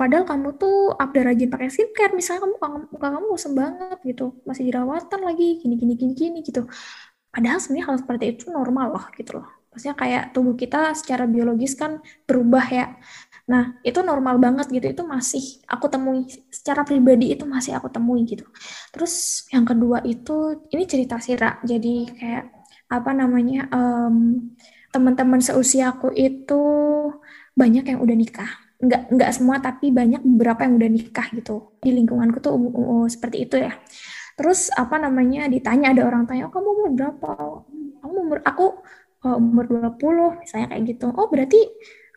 Padahal 0.00 0.24
kamu 0.30 0.48
tuh 0.60 0.74
update 1.02 1.26
rajin 1.28 1.48
pakai 1.54 1.68
skincare. 1.74 2.12
Misalnya 2.18 2.40
kamu 2.46 2.54
muka 2.92 3.08
kamu 3.14 3.26
kusem 3.34 3.52
banget 3.62 3.98
gitu. 4.08 4.24
Masih 4.48 4.62
jerawatan 4.68 5.20
lagi 5.28 5.44
gini 5.62 5.74
gini 5.80 5.92
gini 6.00 6.12
gini 6.14 6.38
gitu. 6.46 6.60
Padahal 7.34 7.58
sebenarnya 7.62 7.86
hal 7.92 7.96
seperti 8.02 8.24
itu 8.32 8.44
normal 8.52 8.86
loh 8.94 9.04
gitu 9.18 9.30
loh. 9.40 9.46
Maksudnya 9.72 9.96
kayak 10.02 10.22
tubuh 10.34 10.54
kita 10.58 10.90
secara 10.96 11.24
biologis 11.28 11.72
kan 11.78 12.02
berubah 12.28 12.66
ya. 12.66 12.84
Nah, 13.48 13.80
itu 13.80 14.00
normal 14.04 14.36
banget 14.36 14.68
gitu. 14.68 14.86
Itu 14.92 15.02
masih 15.08 15.64
aku 15.64 15.88
temui 15.88 16.28
secara 16.52 16.84
pribadi 16.84 17.32
itu 17.32 17.48
masih 17.48 17.76
aku 17.80 17.88
temui 17.88 18.28
gitu. 18.28 18.44
Terus 18.92 19.44
yang 19.48 19.64
kedua 19.64 20.04
itu 20.04 20.68
ini 20.72 20.84
cerita 20.84 21.16
Sira. 21.16 21.56
Jadi 21.64 22.08
kayak 22.12 22.44
apa 22.88 23.10
namanya 23.12 23.68
um, 23.72 24.48
teman-teman 24.92 25.40
seusiaku 25.40 26.12
itu 26.12 26.62
banyak 27.56 27.84
yang 27.88 28.00
udah 28.04 28.16
nikah. 28.16 28.50
Nggak 28.78 29.02
nggak 29.10 29.30
semua 29.34 29.56
tapi 29.58 29.90
banyak 29.90 30.22
beberapa 30.22 30.68
yang 30.68 30.74
udah 30.76 30.90
nikah 30.92 31.26
gitu. 31.32 31.74
Di 31.80 31.90
lingkunganku 31.96 32.38
tuh 32.44 32.52
um, 32.52 32.68
um, 32.72 33.06
seperti 33.08 33.48
itu 33.48 33.56
ya. 33.58 33.72
Terus 34.38 34.70
apa 34.70 35.02
namanya 35.02 35.50
ditanya 35.50 35.90
ada 35.90 36.06
orang 36.06 36.22
tanya, 36.28 36.46
oh, 36.46 36.52
kamu 36.54 36.68
umur 36.70 36.90
berapa? 36.94 37.30
Kamu 37.98 38.14
umur 38.22 38.38
aku 38.46 38.78
uh, 39.24 39.36
umur 39.38 39.64
20 39.66 40.42
misalnya 40.44 40.66
kayak 40.74 40.82
gitu 40.94 41.06
oh 41.10 41.26
berarti 41.30 41.60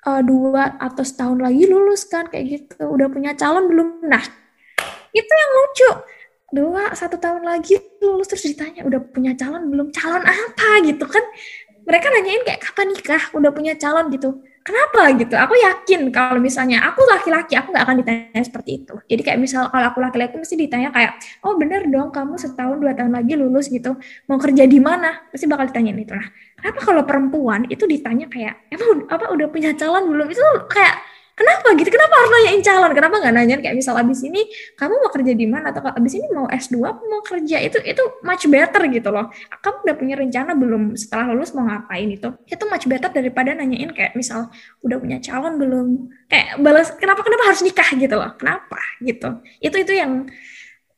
uh, 0.07 0.21
dua 0.21 0.77
atau 0.77 1.03
setahun 1.05 1.39
lagi 1.41 1.65
lulus 1.69 2.05
kan 2.09 2.27
kayak 2.29 2.45
gitu. 2.49 2.83
Udah 2.85 3.07
punya 3.09 3.37
calon 3.37 3.69
belum? 3.69 4.05
Nah 4.05 4.23
itu 5.11 5.31
yang 5.31 5.51
lucu. 5.57 5.91
Dua 6.51 6.91
satu 6.91 7.15
tahun 7.15 7.47
lagi 7.47 7.79
lulus 8.03 8.27
terus 8.27 8.43
ditanya 8.43 8.83
udah 8.83 8.99
punya 8.99 9.31
calon 9.39 9.71
belum? 9.71 9.87
Calon 9.95 10.23
apa? 10.25 10.69
Gitu 10.83 11.05
kan. 11.07 11.23
Mereka 11.81 12.07
nanyain 12.13 12.43
kayak 12.45 12.61
kapan 12.61 12.93
nikah? 12.93 13.23
Udah 13.33 13.49
punya 13.55 13.73
calon? 13.79 14.11
Gitu 14.13 14.50
kenapa 14.61 15.11
gitu? 15.17 15.33
Aku 15.37 15.53
yakin 15.57 16.13
kalau 16.13 16.39
misalnya 16.41 16.85
aku 16.85 17.01
laki-laki 17.05 17.57
aku 17.57 17.73
nggak 17.73 17.85
akan 17.85 17.97
ditanya 18.01 18.41
seperti 18.45 18.85
itu. 18.85 18.95
Jadi 19.09 19.21
kayak 19.21 19.39
misal 19.41 19.67
kalau 19.73 19.85
aku 19.89 19.99
laki-laki 20.01 20.37
mesti 20.37 20.55
ditanya 20.57 20.89
kayak 20.93 21.17
oh 21.45 21.57
bener 21.57 21.85
dong 21.89 22.13
kamu 22.13 22.37
setahun 22.37 22.77
dua 22.77 22.93
tahun 22.93 23.13
lagi 23.17 23.33
lulus 23.37 23.67
gitu. 23.67 23.97
Mau 24.29 24.37
kerja 24.37 24.63
di 24.69 24.79
mana? 24.79 25.27
Pasti 25.29 25.45
bakal 25.49 25.69
ditanyain 25.69 25.97
itu 25.97 26.13
lah. 26.13 26.27
Kenapa 26.61 26.79
kalau 26.85 27.03
perempuan 27.03 27.65
itu 27.67 27.89
ditanya 27.89 28.29
kayak 28.29 28.69
emang 28.69 29.09
apa 29.09 29.33
udah 29.33 29.47
punya 29.49 29.73
calon 29.73 30.05
belum? 30.09 30.29
Itu 30.29 30.45
kayak 30.69 31.10
Kenapa 31.31 31.67
gitu? 31.79 31.89
Kenapa 31.89 32.13
harus 32.19 32.31
nanyain 32.31 32.61
calon? 32.61 32.91
Kenapa 32.91 33.15
nggak 33.23 33.33
nanya 33.33 33.55
kayak 33.63 33.75
misal 33.79 33.95
abis 33.97 34.19
ini 34.27 34.41
kamu 34.75 34.93
mau 34.99 35.11
kerja 35.11 35.33
di 35.33 35.47
mana 35.47 35.71
atau 35.71 35.81
abis 35.87 36.13
ini 36.19 36.27
mau 36.29 36.45
S2 36.45 36.75
apa 36.83 37.01
mau 37.07 37.21
kerja 37.23 37.57
itu 37.63 37.77
itu 37.81 38.03
much 38.21 38.45
better 38.51 38.81
gitu 38.91 39.09
loh. 39.09 39.31
Kamu 39.63 39.77
udah 39.87 39.95
punya 39.95 40.15
rencana 40.19 40.51
belum 40.53 40.93
setelah 40.99 41.31
lulus 41.31 41.55
mau 41.55 41.65
ngapain 41.65 42.09
itu? 42.11 42.29
Itu 42.45 42.63
much 42.67 42.85
better 42.85 43.09
daripada 43.09 43.55
nanyain 43.55 43.89
kayak 43.95 44.13
misal 44.13 44.51
udah 44.83 44.97
punya 44.99 45.17
calon 45.23 45.55
belum? 45.55 45.87
Kayak 46.27 46.59
balas 46.59 46.87
kenapa 46.99 47.21
kenapa 47.23 47.43
harus 47.47 47.61
nikah 47.63 47.89
gitu 47.95 48.15
loh? 48.19 48.31
Kenapa 48.35 48.79
gitu? 49.01 49.29
Itu 49.63 49.75
itu 49.79 49.93
yang 49.95 50.27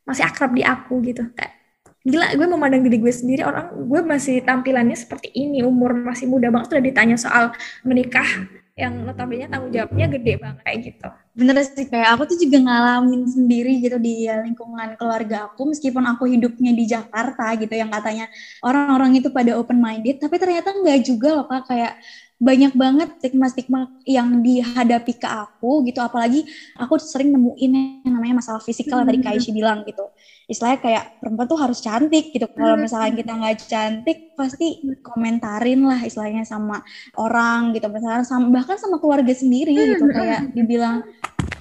masih 0.03 0.27
akrab 0.27 0.51
di 0.51 0.63
aku 0.63 0.99
gitu 1.05 1.23
kayak 1.31 1.63
gila 2.03 2.35
gue 2.35 2.47
memandang 2.47 2.83
diri 2.83 2.99
gue 2.99 3.13
sendiri 3.15 3.47
orang 3.47 3.71
gue 3.71 4.01
masih 4.03 4.43
tampilannya 4.43 4.95
seperti 4.99 5.31
ini 5.31 5.63
umur 5.63 5.95
masih 5.95 6.27
muda 6.27 6.51
banget 6.51 6.75
udah 6.75 6.83
ditanya 6.83 7.15
soal 7.15 7.55
menikah 7.87 8.27
yang 8.73 9.05
notabene 9.05 9.45
tanggung 9.45 9.69
jawabnya 9.69 10.09
gede 10.09 10.33
banget 10.41 10.59
kayak 10.65 10.79
gitu. 10.81 11.07
Bener 11.37 11.55
sih 11.61 11.85
kayak 11.85 12.09
aku 12.17 12.23
tuh 12.25 12.37
juga 12.41 12.57
ngalamin 12.57 13.21
sendiri 13.29 13.77
gitu 13.85 14.01
di 14.01 14.25
lingkungan 14.25 14.97
keluarga 14.97 15.45
aku 15.45 15.69
meskipun 15.69 16.01
aku 16.09 16.25
hidupnya 16.25 16.73
di 16.73 16.85
Jakarta 16.89 17.53
gitu 17.53 17.69
yang 17.69 17.93
katanya 17.93 18.25
orang-orang 18.65 19.21
itu 19.21 19.29
pada 19.29 19.53
open 19.61 19.77
minded 19.77 20.17
tapi 20.17 20.41
ternyata 20.41 20.73
enggak 20.73 21.05
juga 21.05 21.27
loh 21.37 21.45
kak 21.45 21.69
kayak 21.69 21.93
banyak 22.43 22.75
banget 22.75 23.09
stigma-stigma 23.23 23.87
yang 24.03 24.43
dihadapi 24.43 25.15
ke 25.15 25.27
aku 25.27 25.87
gitu. 25.87 26.03
Apalagi 26.03 26.43
aku 26.75 26.99
sering 26.99 27.31
nemuin 27.31 28.03
yang 28.03 28.11
namanya 28.19 28.43
masalah 28.43 28.59
fisikal 28.59 28.99
yang 28.99 29.07
tadi 29.07 29.19
Kak 29.23 29.39
Ishi 29.39 29.55
bilang 29.55 29.87
gitu. 29.87 30.11
Istilahnya 30.51 30.79
kayak 30.83 31.03
perempuan 31.23 31.47
tuh 31.47 31.59
harus 31.63 31.79
cantik 31.79 32.35
gitu. 32.35 32.43
Kalau 32.51 32.75
misalnya 32.75 33.15
kita 33.15 33.31
nggak 33.31 33.55
cantik 33.63 34.17
pasti 34.35 34.83
komentarin 34.99 35.87
lah 35.87 36.03
istilahnya 36.03 36.43
sama 36.43 36.83
orang 37.15 37.71
gitu. 37.71 37.87
Misalnya 37.87 38.27
sama 38.27 38.51
bahkan 38.51 38.75
sama 38.75 38.99
keluarga 38.99 39.31
sendiri 39.31 39.71
gitu. 39.71 40.03
kayak 40.11 40.51
dibilang 40.51 41.07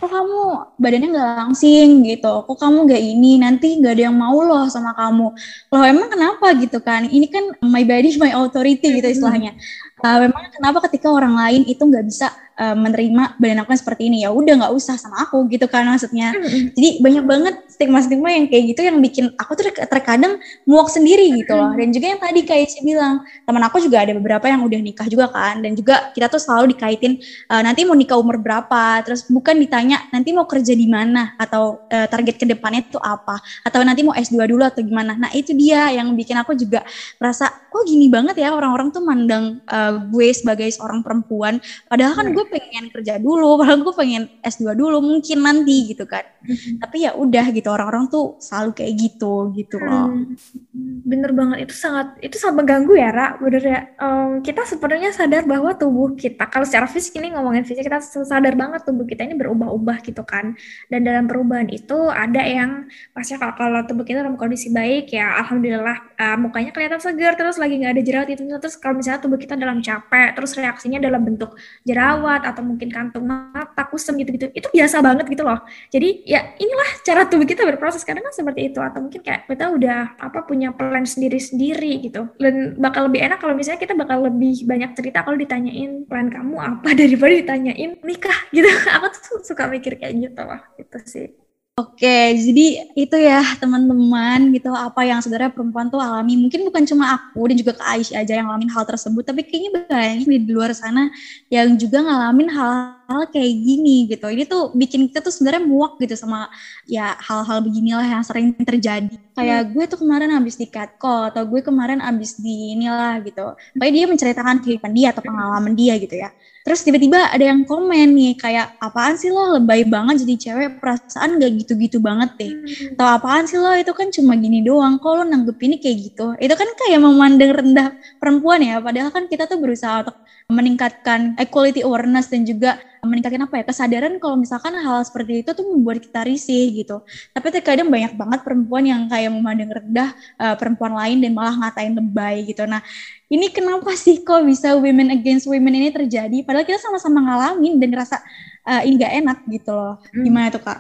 kok 0.03 0.11
kamu 0.11 0.39
badannya 0.83 1.09
nggak 1.15 1.31
langsing 1.47 2.03
gitu? 2.11 2.43
Kok 2.43 2.59
kamu 2.59 2.91
nggak 2.91 3.03
ini? 3.07 3.39
Nanti 3.39 3.79
nggak 3.79 3.93
ada 3.95 4.03
yang 4.11 4.19
mau 4.19 4.35
loh 4.43 4.67
sama 4.67 4.99
kamu. 4.99 5.31
Loh 5.71 5.83
emang 5.87 6.11
kenapa 6.11 6.59
gitu 6.59 6.83
kan? 6.83 7.07
Ini 7.07 7.31
kan 7.31 7.45
my 7.63 7.87
body 7.87 8.19
my 8.19 8.35
authority 8.35 8.99
gitu 8.99 9.07
istilahnya 9.07 9.55
uh, 10.03 10.19
memang 10.29 10.43
kenapa 10.51 10.79
ketika 10.91 11.09
orang 11.09 11.35
lain 11.39 11.63
itu 11.65 11.83
nggak 11.83 12.05
bisa 12.05 12.29
uh, 12.59 12.77
menerima 12.77 13.39
badan 13.39 13.59
aku 13.63 13.73
seperti 13.79 14.11
ini? 14.11 14.27
Ya 14.27 14.35
udah 14.35 14.67
nggak 14.67 14.73
usah 14.75 14.99
sama 14.99 15.25
aku 15.25 15.47
gitu 15.49 15.71
kan 15.71 15.87
maksudnya. 15.87 16.35
Mm-hmm. 16.35 16.65
jadi 16.77 16.89
banyak 17.01 17.25
banget 17.25 17.55
stigma-stigma 17.71 18.29
yang 18.35 18.47
kayak 18.51 18.65
gitu 18.75 18.81
yang 18.85 18.99
bikin 19.01 19.31
aku 19.39 19.57
tuh 19.57 19.71
terkadang 19.73 20.39
muak 20.67 20.91
sendiri 20.91 21.33
gitu 21.39 21.55
loh. 21.55 21.73
Dan 21.73 21.95
juga 21.95 22.07
yang 22.13 22.21
tadi 22.21 22.41
kayak 22.45 22.67
si 22.69 22.83
bilang 22.85 23.23
teman 23.47 23.63
aku 23.65 23.79
juga 23.81 24.03
ada 24.03 24.13
beberapa 24.13 24.47
yang 24.51 24.63
udah 24.67 24.81
nikah 24.83 25.07
juga 25.09 25.31
kan 25.31 25.63
dan 25.63 25.73
juga 25.79 26.13
kita 26.13 26.29
tuh 26.29 26.41
selalu 26.43 26.77
dikaitin 26.77 27.23
uh, 27.49 27.63
nanti 27.63 27.87
mau 27.87 27.97
nikah 27.97 28.19
umur 28.19 28.39
berapa 28.43 29.01
terus 29.07 29.27
bukan 29.31 29.57
ditanya 29.59 30.03
nanti 30.11 30.35
mau 30.35 30.45
kerja 30.45 30.75
di 30.75 30.87
mana 30.91 31.35
atau 31.39 31.87
uh, 31.89 32.07
target 32.11 32.37
ke 32.37 32.45
depannya 32.45 32.85
itu 32.85 32.99
apa 33.01 33.39
atau 33.65 33.81
nanti 33.83 34.03
mau 34.05 34.15
S2 34.15 34.51
dulu 34.51 34.63
atau 34.67 34.83
gimana. 34.83 35.17
Nah 35.17 35.31
itu 35.33 35.55
dia 35.57 35.91
yang 35.95 36.13
bikin 36.13 36.37
aku 36.39 36.55
juga 36.59 36.85
merasa 37.17 37.49
kok 37.49 37.85
gini 37.89 38.13
banget 38.13 38.37
ya 38.37 38.53
orang-orang 38.53 38.93
tuh 38.93 39.03
mandang 39.03 39.61
uh, 39.69 39.92
gue 40.09 40.29
sebagai 40.33 40.69
seorang 40.73 41.05
perempuan 41.05 41.59
padahal 41.91 42.17
kan 42.17 42.27
hmm. 42.31 42.35
gue 42.37 42.45
pengen 42.49 42.85
kerja 42.93 43.15
dulu 43.19 43.55
padahal 43.61 43.83
gue 43.85 43.95
pengen 43.95 44.23
S2 44.41 44.77
dulu 44.79 44.99
mungkin 45.03 45.39
nanti 45.45 45.93
gitu 45.93 46.09
kan 46.09 46.25
hmm. 46.45 46.81
tapi 46.81 47.05
ya 47.05 47.13
udah 47.19 47.47
gitu 47.53 47.69
orang-orang 47.69 48.09
tuh 48.09 48.41
selalu 48.41 48.73
kayak 48.79 48.93
gitu 48.97 49.53
gitu 49.53 49.77
loh 49.83 50.09
hmm. 50.13 51.05
bener 51.05 51.31
banget 51.37 51.69
itu 51.69 51.75
sangat 51.77 52.17
itu 52.25 52.37
sangat 52.41 52.65
mengganggu 52.65 52.95
ya 52.97 53.11
Ra 53.13 53.29
bener 53.37 53.63
ya 53.63 53.81
um, 54.01 54.41
kita 54.41 54.65
sebenarnya 54.65 55.11
sadar 55.13 55.45
bahwa 55.45 55.77
tubuh 55.77 56.15
kita 56.17 56.49
kalau 56.49 56.65
secara 56.65 56.89
fisik 56.89 57.19
ini 57.21 57.35
ngomongin 57.37 57.67
fisik 57.67 57.85
kita 57.85 58.01
sadar 58.01 58.55
banget 58.57 58.87
tubuh 58.87 59.05
kita 59.05 59.27
ini 59.27 59.37
berubah-ubah 59.37 60.01
gitu 60.07 60.23
kan 60.23 60.55
dan 60.89 61.01
dalam 61.03 61.27
perubahan 61.29 61.69
itu 61.69 62.09
ada 62.09 62.41
yang 62.41 62.87
pasti 63.13 63.37
kalau, 63.37 63.55
kalau 63.59 63.81
tubuh 63.85 64.07
kita 64.07 64.23
dalam 64.23 64.39
kondisi 64.39 64.71
baik 64.71 65.13
ya 65.13 65.43
alhamdulillah 65.43 65.99
uh, 66.17 66.37
mukanya 66.39 66.71
kelihatan 66.71 67.03
segar 67.03 67.35
terus 67.35 67.59
lagi 67.59 67.77
nggak 67.83 67.99
ada 67.99 68.03
jerawat 68.03 68.29
itu 68.33 68.43
terus 68.63 68.79
kalau 68.79 68.97
misalnya 68.97 69.21
tubuh 69.21 69.37
kita 69.37 69.59
dalam 69.59 69.82
capek 69.83 70.39
terus 70.39 70.55
reaksinya 70.55 71.03
dalam 71.03 71.21
bentuk 71.27 71.59
jerawat 71.83 72.47
atau 72.47 72.63
mungkin 72.63 72.89
kantung 72.89 73.27
mata 73.27 73.83
kusem 73.91 74.17
gitu-gitu. 74.23 74.49
Itu 74.55 74.71
biasa 74.71 75.03
banget 75.03 75.27
gitu 75.29 75.43
loh. 75.43 75.61
Jadi 75.91 76.25
ya 76.25 76.55
inilah 76.57 76.91
cara 77.03 77.27
tubuh 77.27 77.45
kita 77.45 77.67
berproses. 77.67 78.07
Kadang 78.07 78.25
kan 78.25 78.35
seperti 78.35 78.71
itu. 78.71 78.79
Atau 78.79 79.05
mungkin 79.05 79.21
kayak 79.21 79.51
kita 79.51 79.67
udah 79.75 80.17
apa 80.17 80.39
punya 80.47 80.71
plan 80.73 81.05
sendiri-sendiri 81.05 82.07
gitu. 82.07 82.31
Dan 82.39 82.79
bakal 82.79 83.11
lebih 83.11 83.27
enak 83.27 83.43
kalau 83.43 83.59
misalnya 83.59 83.83
kita 83.83 83.99
bakal 83.99 84.23
lebih 84.25 84.63
banyak 84.65 84.95
cerita 84.95 85.27
kalau 85.27 85.37
ditanyain 85.37 86.07
plan 86.07 86.31
kamu 86.31 86.57
apa? 86.57 86.89
daripada 87.01 87.35
ditanyain 87.35 87.99
nikah? 88.01 88.39
gitu. 88.55 88.71
Aku 88.97 89.07
tuh 89.11 89.43
suka 89.43 89.67
mikir 89.67 89.99
kayak 89.99 90.15
gitu 90.17 90.41
loh. 90.47 90.63
Itu 90.79 90.99
sih 91.05 91.42
Oke, 91.81 92.37
jadi 92.37 92.85
itu 92.93 93.17
ya 93.17 93.41
teman-teman 93.57 94.53
gitu 94.53 94.69
apa 94.77 95.09
yang 95.09 95.25
sebenarnya 95.25 95.49
perempuan 95.57 95.89
tuh 95.89 95.97
alami. 96.05 96.37
Mungkin 96.37 96.69
bukan 96.69 96.85
cuma 96.85 97.17
aku 97.17 97.49
dan 97.49 97.57
juga 97.57 97.73
Kak 97.81 97.89
Aisyah 97.97 98.21
aja 98.21 98.33
yang 98.37 98.53
ngalamin 98.53 98.69
hal 98.69 98.85
tersebut, 98.85 99.25
tapi 99.25 99.41
kayaknya 99.49 99.71
banyak 99.89 100.29
di 100.45 100.53
luar 100.53 100.77
sana 100.77 101.09
yang 101.49 101.73
juga 101.81 102.05
ngalamin 102.05 102.53
hal 102.53 102.93
hal 103.13 103.25
kayak 103.29 103.53
gini 103.53 104.09
gitu. 104.09 104.27
Ini 104.33 104.49
tuh 104.49 104.73
bikin 104.73 105.13
kita 105.13 105.21
tuh 105.21 105.33
sebenarnya 105.35 105.63
muak 105.69 106.01
gitu 106.01 106.17
sama 106.17 106.49
ya 106.89 107.13
hal-hal 107.21 107.61
beginilah 107.61 108.09
yang 108.09 108.25
sering 108.25 108.57
terjadi. 108.57 109.13
Kayak 109.37 109.61
hmm. 109.65 109.71
gue 109.77 109.85
tuh 109.89 109.99
kemarin 110.01 110.31
habis 110.33 110.57
di 110.57 110.67
catcall 110.69 111.29
atau 111.29 111.45
gue 111.45 111.61
kemarin 111.61 112.01
habis 112.01 112.41
di 112.41 112.73
inilah 112.77 113.21
gitu. 113.23 113.53
Pokoknya 113.77 113.93
dia 113.93 114.05
menceritakan 114.09 114.57
kehidupan 114.65 114.93
dia 114.97 115.09
atau 115.13 115.23
pengalaman 115.25 115.73
dia 115.77 115.95
gitu 116.01 116.17
ya. 116.17 116.33
Terus 116.63 116.87
tiba-tiba 116.87 117.19
ada 117.27 117.43
yang 117.43 117.67
komen 117.67 118.15
nih 118.15 118.39
kayak 118.39 118.79
apaan 118.79 119.19
sih 119.19 119.35
lo 119.35 119.59
lebay 119.59 119.83
banget 119.83 120.23
jadi 120.23 120.35
cewek 120.39 120.79
perasaan 120.79 121.43
gak 121.43 121.59
gitu-gitu 121.59 121.99
banget 121.99 122.39
deh. 122.39 122.53
Hmm. 122.55 122.95
Atau 122.95 123.07
apaan 123.19 123.45
sih 123.51 123.59
lo 123.59 123.75
itu 123.75 123.91
kan 123.91 124.15
cuma 124.15 124.39
gini 124.39 124.63
doang. 124.63 125.03
Kok 125.03 125.11
lo 125.11 125.23
nanggepinnya 125.27 125.83
kayak 125.83 125.97
gitu. 126.07 126.27
Itu 126.39 126.55
kan 126.55 126.71
kayak 126.79 127.03
memandang 127.03 127.51
rendah 127.51 127.89
perempuan 128.23 128.63
ya. 128.63 128.79
Padahal 128.79 129.11
kan 129.11 129.27
kita 129.27 129.51
tuh 129.51 129.59
berusaha 129.59 130.07
untuk 130.07 130.17
meningkatkan 130.53 131.35
equality 131.41 131.81
awareness 131.83 132.29
dan 132.29 132.45
juga 132.45 132.77
meningkatkan 133.03 133.43
apa 133.43 133.55
ya 133.59 133.65
kesadaran 133.67 134.23
kalau 134.23 134.39
misalkan 134.39 134.79
hal 134.79 135.03
seperti 135.03 135.43
itu 135.43 135.51
tuh 135.51 135.67
membuat 135.67 135.99
kita 135.99 136.23
risih 136.23 136.71
gitu. 136.71 137.03
Tapi 137.35 137.51
terkadang 137.51 137.91
banyak 137.91 138.15
banget 138.15 138.41
perempuan 138.47 138.87
yang 138.87 139.11
kayak 139.11 139.35
memandang 139.35 139.75
rendah 139.75 140.15
uh, 140.39 140.55
perempuan 140.55 140.95
lain 140.95 141.19
dan 141.19 141.35
malah 141.35 141.51
ngatain 141.59 141.99
lebay 141.99 142.47
gitu. 142.47 142.63
Nah 142.63 142.79
ini 143.27 143.51
kenapa 143.51 143.91
sih 143.99 144.23
kok 144.23 144.47
bisa 144.47 144.79
women 144.79 145.11
against 145.11 145.51
women 145.51 145.75
ini 145.75 145.91
terjadi? 145.91 146.47
Padahal 146.47 146.63
kita 146.63 146.79
sama-sama 146.79 147.27
ngalamin 147.27 147.83
dan 147.83 147.91
ngerasa 147.91 148.23
uh, 148.69 148.83
ini 148.87 148.95
gak 149.01 149.15
enak 149.25 149.39
gitu 149.51 149.73
loh. 149.75 149.99
Hmm. 150.13 150.23
Gimana 150.23 150.47
tuh 150.55 150.63
kak? 150.63 150.79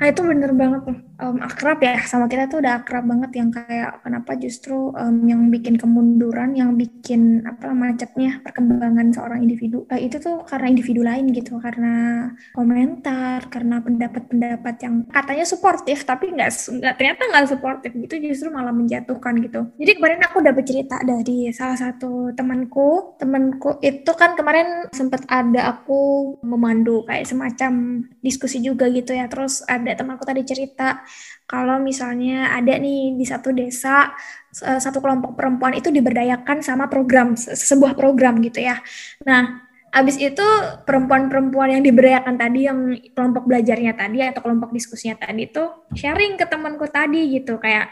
Nah 0.00 0.06
itu 0.10 0.20
bener 0.26 0.50
banget 0.56 0.80
tuh. 0.90 0.98
Um, 1.20 1.36
akrab 1.44 1.84
ya 1.84 2.00
sama 2.08 2.32
kita 2.32 2.48
tuh 2.48 2.64
udah 2.64 2.80
akrab 2.80 3.04
banget 3.04 3.30
yang 3.36 3.52
kayak 3.52 4.00
kenapa 4.00 4.32
justru 4.40 4.88
um, 4.96 5.16
yang 5.28 5.52
bikin 5.52 5.76
kemunduran, 5.76 6.56
yang 6.56 6.74
bikin 6.80 7.44
apa 7.44 7.76
macetnya 7.76 8.40
perkembangan 8.40 9.12
seorang 9.12 9.44
individu. 9.44 9.84
Uh, 9.92 10.00
itu 10.00 10.16
tuh 10.16 10.42
karena 10.48 10.72
individu 10.72 11.04
lain 11.04 11.28
gitu, 11.36 11.60
karena 11.60 12.26
komentar, 12.56 13.52
karena 13.52 13.84
pendapat-pendapat 13.84 14.74
yang 14.80 15.04
katanya 15.12 15.44
suportif 15.44 16.08
tapi 16.08 16.32
nggak 16.32 16.50
nggak 16.50 16.94
ternyata 16.96 17.22
nggak 17.28 17.48
suportif 17.52 17.90
gitu 17.92 18.14
justru 18.16 18.48
malah 18.48 18.72
menjatuhkan 18.72 19.36
gitu. 19.44 19.68
Jadi 19.76 19.92
kemarin 20.00 20.24
aku 20.24 20.40
udah 20.40 20.54
bercerita 20.56 20.96
dari 21.04 21.52
salah 21.52 21.76
satu 21.76 22.00
satu 22.00 22.32
temanku 22.32 23.18
temanku 23.20 23.76
itu 23.84 24.08
kan 24.16 24.32
kemarin 24.32 24.88
sempat 24.88 25.20
ada 25.28 25.76
aku 25.76 26.32
memandu 26.40 27.04
kayak 27.04 27.19
semacam 27.26 28.04
diskusi 28.20 28.60
juga 28.60 28.86
gitu 28.92 29.16
ya. 29.16 29.26
Terus 29.26 29.64
ada 29.66 29.92
temanku 29.96 30.24
tadi 30.24 30.44
cerita 30.44 31.02
kalau 31.44 31.82
misalnya 31.82 32.54
ada 32.54 32.76
nih 32.76 33.16
di 33.18 33.24
satu 33.26 33.50
desa 33.50 34.12
satu 34.54 34.98
kelompok 34.98 35.38
perempuan 35.38 35.78
itu 35.78 35.94
diberdayakan 35.94 36.58
sama 36.62 36.90
program 36.90 37.38
sebuah 37.38 37.94
program 37.94 38.42
gitu 38.42 38.66
ya. 38.66 38.82
Nah 39.22 39.70
Abis 39.90 40.22
itu 40.22 40.46
perempuan-perempuan 40.86 41.74
yang 41.74 41.82
diberdayakan 41.82 42.38
tadi, 42.38 42.70
yang 42.70 42.94
kelompok 43.10 43.50
belajarnya 43.50 43.98
tadi 43.98 44.22
atau 44.22 44.38
kelompok 44.38 44.70
diskusinya 44.70 45.18
tadi 45.18 45.50
itu 45.50 45.66
sharing 45.98 46.38
ke 46.38 46.46
temanku 46.46 46.86
tadi 46.86 47.26
gitu. 47.34 47.58
Kayak 47.58 47.90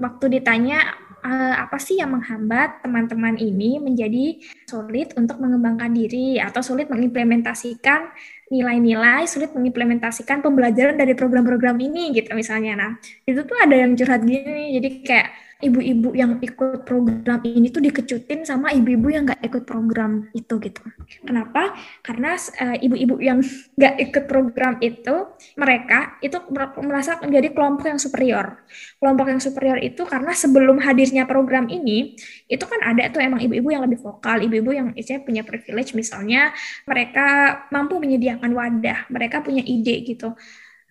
waktu 0.00 0.40
ditanya 0.40 0.96
apa 1.24 1.76
sih 1.80 1.98
yang 1.98 2.12
menghambat 2.14 2.84
teman-teman 2.84 3.34
ini 3.40 3.82
menjadi 3.82 4.38
sulit 4.68 5.16
untuk 5.18 5.40
mengembangkan 5.42 5.90
diri 5.90 6.38
atau 6.38 6.60
sulit 6.60 6.86
mengimplementasikan 6.92 8.12
nilai-nilai, 8.46 9.26
sulit 9.26 9.50
mengimplementasikan 9.50 10.38
pembelajaran 10.38 10.94
dari 10.94 11.18
program-program 11.18 11.76
ini 11.82 12.14
gitu 12.14 12.30
misalnya. 12.38 12.78
Nah, 12.78 12.90
itu 13.26 13.42
tuh 13.42 13.58
ada 13.58 13.74
yang 13.74 13.98
curhat 13.98 14.22
gini, 14.22 14.78
jadi 14.78 14.88
kayak 15.02 15.28
ibu-ibu 15.56 16.12
yang 16.12 16.36
ikut 16.44 16.84
program 16.84 17.40
ini 17.40 17.72
tuh 17.72 17.80
dikecutin 17.80 18.44
sama 18.44 18.76
ibu-ibu 18.76 19.08
yang 19.08 19.24
nggak 19.24 19.40
ikut 19.40 19.64
program 19.64 20.28
itu 20.36 20.60
gitu. 20.60 20.84
Kenapa? 21.24 21.72
Karena 22.04 22.36
uh, 22.36 22.76
ibu-ibu 22.76 23.16
yang 23.24 23.40
nggak 23.78 23.94
ikut 24.08 24.24
program 24.28 24.76
itu 24.84 25.32
mereka 25.56 26.20
itu 26.20 26.36
merasa 26.84 27.16
menjadi 27.24 27.56
kelompok 27.56 27.88
yang 27.88 27.96
superior. 27.96 28.60
Kelompok 29.00 29.26
yang 29.32 29.40
superior 29.40 29.80
itu 29.80 30.04
karena 30.04 30.36
sebelum 30.36 30.76
hadirnya 30.76 31.24
program 31.24 31.72
ini 31.72 32.20
itu 32.52 32.64
kan 32.68 32.80
ada 32.84 33.08
tuh 33.08 33.24
emang 33.24 33.40
ibu-ibu 33.40 33.72
yang 33.72 33.82
lebih 33.88 34.04
vokal, 34.04 34.44
ibu-ibu 34.44 34.70
yang 34.76 34.88
istilahnya 34.92 35.24
punya 35.24 35.42
privilege 35.48 35.96
misalnya 35.96 36.52
mereka 36.84 37.26
mampu 37.72 37.96
menyediakan 37.96 38.52
wadah, 38.52 39.08
mereka 39.08 39.40
punya 39.40 39.64
ide 39.64 40.04
gitu 40.04 40.36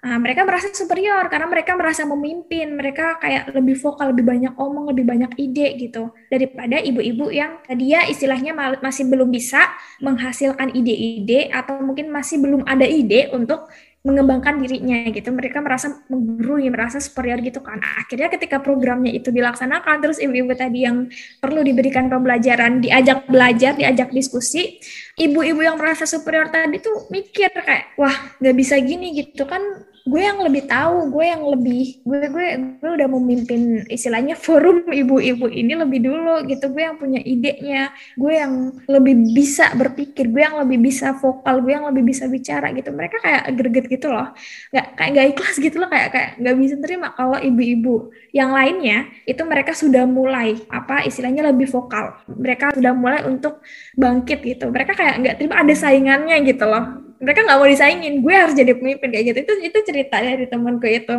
Nah, 0.06 0.22
mereka 0.22 0.46
merasa 0.46 0.70
superior 0.70 1.26
karena 1.34 1.50
mereka 1.50 1.74
merasa 1.74 2.06
memimpin, 2.06 2.78
mereka 2.78 3.18
kayak 3.18 3.50
lebih 3.58 3.74
vokal, 3.82 4.13
lebih 4.13 4.22
banyak 4.22 4.54
omong, 4.54 4.94
lebih 4.94 5.02
banyak 5.02 5.34
ide 5.41 5.82
gitu 5.82 6.13
daripada 6.30 6.78
ibu-ibu 6.78 7.34
yang 7.34 7.58
dia 7.74 8.06
istilahnya 8.06 8.54
masih 8.86 9.10
belum 9.10 9.34
bisa 9.34 9.65
menghasilkan 10.06 10.78
ide-ide 10.78 11.50
atau 11.50 11.82
mungkin 11.82 12.13
masih 12.13 12.38
belum 12.38 12.70
ada 12.70 12.86
ide 12.86 13.34
untuk 13.34 13.65
mengembangkan 14.06 14.62
dirinya 14.62 15.10
gitu. 15.10 15.34
Mereka 15.34 15.65
merasa 15.65 16.06
menggurui, 16.06 16.70
merasa 16.70 17.02
superior 17.02 17.41
gitu 17.41 17.65
kan. 17.65 17.82
Akhirnya 17.82 18.30
ketika 18.30 18.62
programnya 18.62 19.10
itu 19.10 19.34
dilaksanakan, 19.34 20.06
terus 20.06 20.22
ibu-ibu 20.22 20.54
tadi 20.54 20.86
yang 20.86 21.10
perlu 21.41 21.65
diberikan 21.65 22.06
pembelajaran, 22.13 22.78
diajak 22.78 23.26
belajar, 23.26 23.74
diajak 23.74 24.13
diskusi, 24.13 24.78
ibu-ibu 25.18 25.65
yang 25.65 25.82
merasa 25.82 26.06
superior 26.06 26.54
tadi 26.54 26.78
tuh 26.78 27.10
mikir 27.10 27.50
kayak, 27.50 27.98
wah 27.98 28.13
nggak 28.38 28.54
bisa 28.54 28.78
gini 28.78 29.18
gitu 29.18 29.50
kan 29.50 29.65
gue 30.06 30.22
yang 30.22 30.38
lebih 30.38 30.70
tahu, 30.70 31.10
gue 31.10 31.26
yang 31.26 31.41
lebih 31.50 31.98
gue 32.06 32.30
gue 32.30 32.48
gue 32.78 32.91
udah 32.94 33.10
memimpin 33.10 33.82
istilahnya 33.89 34.38
forum 34.38 34.86
ibu-ibu 34.94 35.50
ini 35.50 35.74
lebih 35.74 36.06
dulu 36.06 36.46
gitu. 36.46 36.70
Gue 36.70 36.86
yang 36.86 37.02
punya 37.02 37.18
idenya, 37.26 37.89
gue 38.13 38.34
yang 38.38 38.54
lebih 38.86 39.34
bisa 39.34 39.74
berpikir, 39.74 40.30
gue 40.30 40.46
yang 40.46 40.62
lebih 40.62 40.78
bisa 40.78 41.18
vokal, 41.18 41.65
gue 41.65 41.74
yang 41.74 41.89
lebih 41.89 42.06
bisa 42.06 42.30
bicara 42.30 42.70
gitu. 42.78 42.94
Mereka 42.94 43.18
kayak 43.18 43.44
greget 43.58 43.86
gitu 43.89 44.13
loh, 44.13 44.30
nggak 44.70 44.88
kayak 44.94 45.10
nggak 45.18 45.28
ikhlas 45.34 45.56
gitu 45.58 45.78
loh, 45.82 45.89
kayak 45.89 46.10
kayak 46.13 46.30
nggak 46.38 46.56
bisa 46.62 46.76
terima 46.78 47.08
kalau 47.18 47.38
ibu-ibu 47.41 48.13
yang 48.30 48.54
lainnya 48.54 49.10
itu 49.26 49.41
mereka 49.41 49.74
sudah 49.74 50.06
mulai 50.06 50.54
apa 50.70 51.02
istilahnya 51.02 51.50
lebih 51.50 51.65
vokal. 51.74 52.13
Mereka 52.30 52.78
sudah 52.78 52.94
mulai 52.94 53.26
untuk 53.26 53.65
bangkit 53.98 54.46
gitu. 54.46 54.70
Mereka 54.70 54.94
kayak 54.94 55.15
nggak 55.26 55.36
terima 55.41 55.65
ada 55.65 55.74
saingannya 55.74 56.38
gitu 56.46 56.70
loh 56.70 57.05
mereka 57.19 57.47
nggak 57.47 57.60
mau 57.60 57.69
disaingin. 57.69 58.19
Gue 58.19 58.36
harus 58.36 58.56
jadi 58.56 58.75
pemimpin 58.75 59.10
kayak 59.12 59.25
gitu. 59.32 59.39
Itu 59.47 59.54
itu 59.71 59.78
cerita 59.88 60.19
dari 60.19 60.45
temanku 60.47 60.88
itu. 60.88 61.15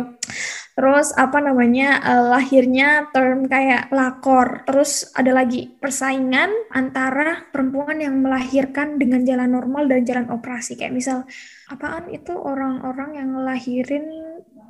Terus 0.77 1.09
apa 1.17 1.41
namanya 1.41 1.97
uh, 2.05 2.37
lahirnya 2.37 3.09
term 3.09 3.49
kayak 3.49 3.89
lakor. 3.89 4.61
Terus 4.69 5.09
ada 5.17 5.33
lagi 5.33 5.73
persaingan 5.73 6.53
antara 6.69 7.49
perempuan 7.49 7.97
yang 7.97 8.21
melahirkan 8.21 9.01
dengan 9.01 9.25
jalan 9.25 9.49
normal 9.49 9.89
dan 9.89 10.05
jalan 10.05 10.27
operasi. 10.29 10.77
Kayak 10.77 10.93
misal 10.93 11.17
apaan 11.67 12.13
itu 12.13 12.37
orang-orang 12.37 13.17
yang 13.17 13.33
ngelahirin 13.33 14.05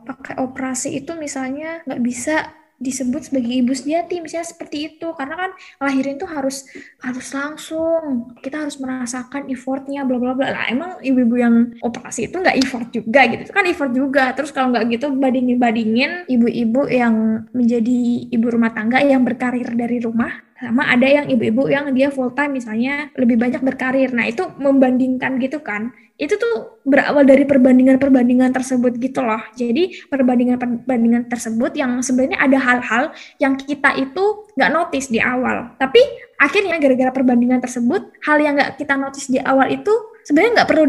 pakai 0.08 0.40
operasi 0.40 1.04
itu 1.04 1.12
misalnya 1.20 1.84
nggak 1.84 2.00
bisa 2.00 2.56
disebut 2.78 3.30
sebagai 3.30 3.54
ibu 3.54 3.74
sejati 3.74 4.22
misalnya 4.22 4.48
seperti 4.48 4.78
itu. 4.96 5.10
Karena 5.18 5.36
kan 5.36 5.52
lahirin 5.82 6.22
tuh 6.22 6.30
harus 6.30 6.66
harus 7.02 7.28
langsung. 7.34 8.34
Kita 8.40 8.66
harus 8.66 8.78
merasakan 8.78 9.50
effortnya 9.50 10.06
bla 10.06 10.18
bla 10.22 10.34
bla. 10.38 10.54
Lah 10.54 10.66
emang 10.70 11.02
ibu-ibu 11.02 11.36
yang 11.38 11.56
operasi 11.82 12.30
itu 12.30 12.38
nggak 12.38 12.58
effort 12.62 12.88
juga 12.94 13.22
gitu. 13.30 13.42
Itu 13.50 13.54
kan 13.54 13.66
effort 13.66 13.92
juga. 13.94 14.26
Terus 14.38 14.54
kalau 14.54 14.74
nggak 14.74 14.86
gitu 14.94 15.08
bandingin 15.14 15.58
bandingin 15.58 16.12
ibu-ibu 16.30 16.86
yang 16.90 17.46
menjadi 17.52 18.00
ibu 18.32 18.46
rumah 18.48 18.72
tangga 18.72 19.02
yang 19.02 19.26
berkarir 19.26 19.68
dari 19.74 19.98
rumah. 20.02 20.46
Sama 20.58 20.90
ada 20.90 21.06
yang 21.06 21.30
ibu-ibu 21.30 21.70
yang 21.70 21.94
dia 21.94 22.10
full 22.10 22.34
time 22.34 22.58
misalnya 22.58 23.14
lebih 23.14 23.38
banyak 23.38 23.62
berkarir. 23.62 24.10
Nah 24.10 24.26
itu 24.26 24.42
membandingkan 24.58 25.38
gitu 25.38 25.62
kan 25.62 25.94
itu 26.18 26.34
tuh 26.34 26.82
berawal 26.82 27.22
dari 27.22 27.46
perbandingan-perbandingan 27.46 28.50
tersebut 28.50 28.98
gitu 28.98 29.22
loh. 29.22 29.42
Jadi 29.54 30.10
perbandingan-perbandingan 30.10 31.30
tersebut 31.30 31.78
yang 31.78 32.02
sebenarnya 32.02 32.42
ada 32.42 32.58
hal-hal 32.58 33.04
yang 33.38 33.54
kita 33.54 33.94
itu 34.02 34.50
nggak 34.58 34.72
notice 34.74 35.14
di 35.14 35.22
awal. 35.22 35.78
Tapi 35.78 36.02
akhirnya 36.42 36.82
gara-gara 36.82 37.14
perbandingan 37.14 37.62
tersebut 37.62 38.18
hal 38.26 38.38
yang 38.42 38.58
nggak 38.58 38.82
kita 38.82 38.98
notice 38.98 39.30
di 39.30 39.38
awal 39.38 39.70
itu 39.70 39.94
sebenarnya 40.26 40.62
nggak 40.62 40.70
perlu 40.70 40.86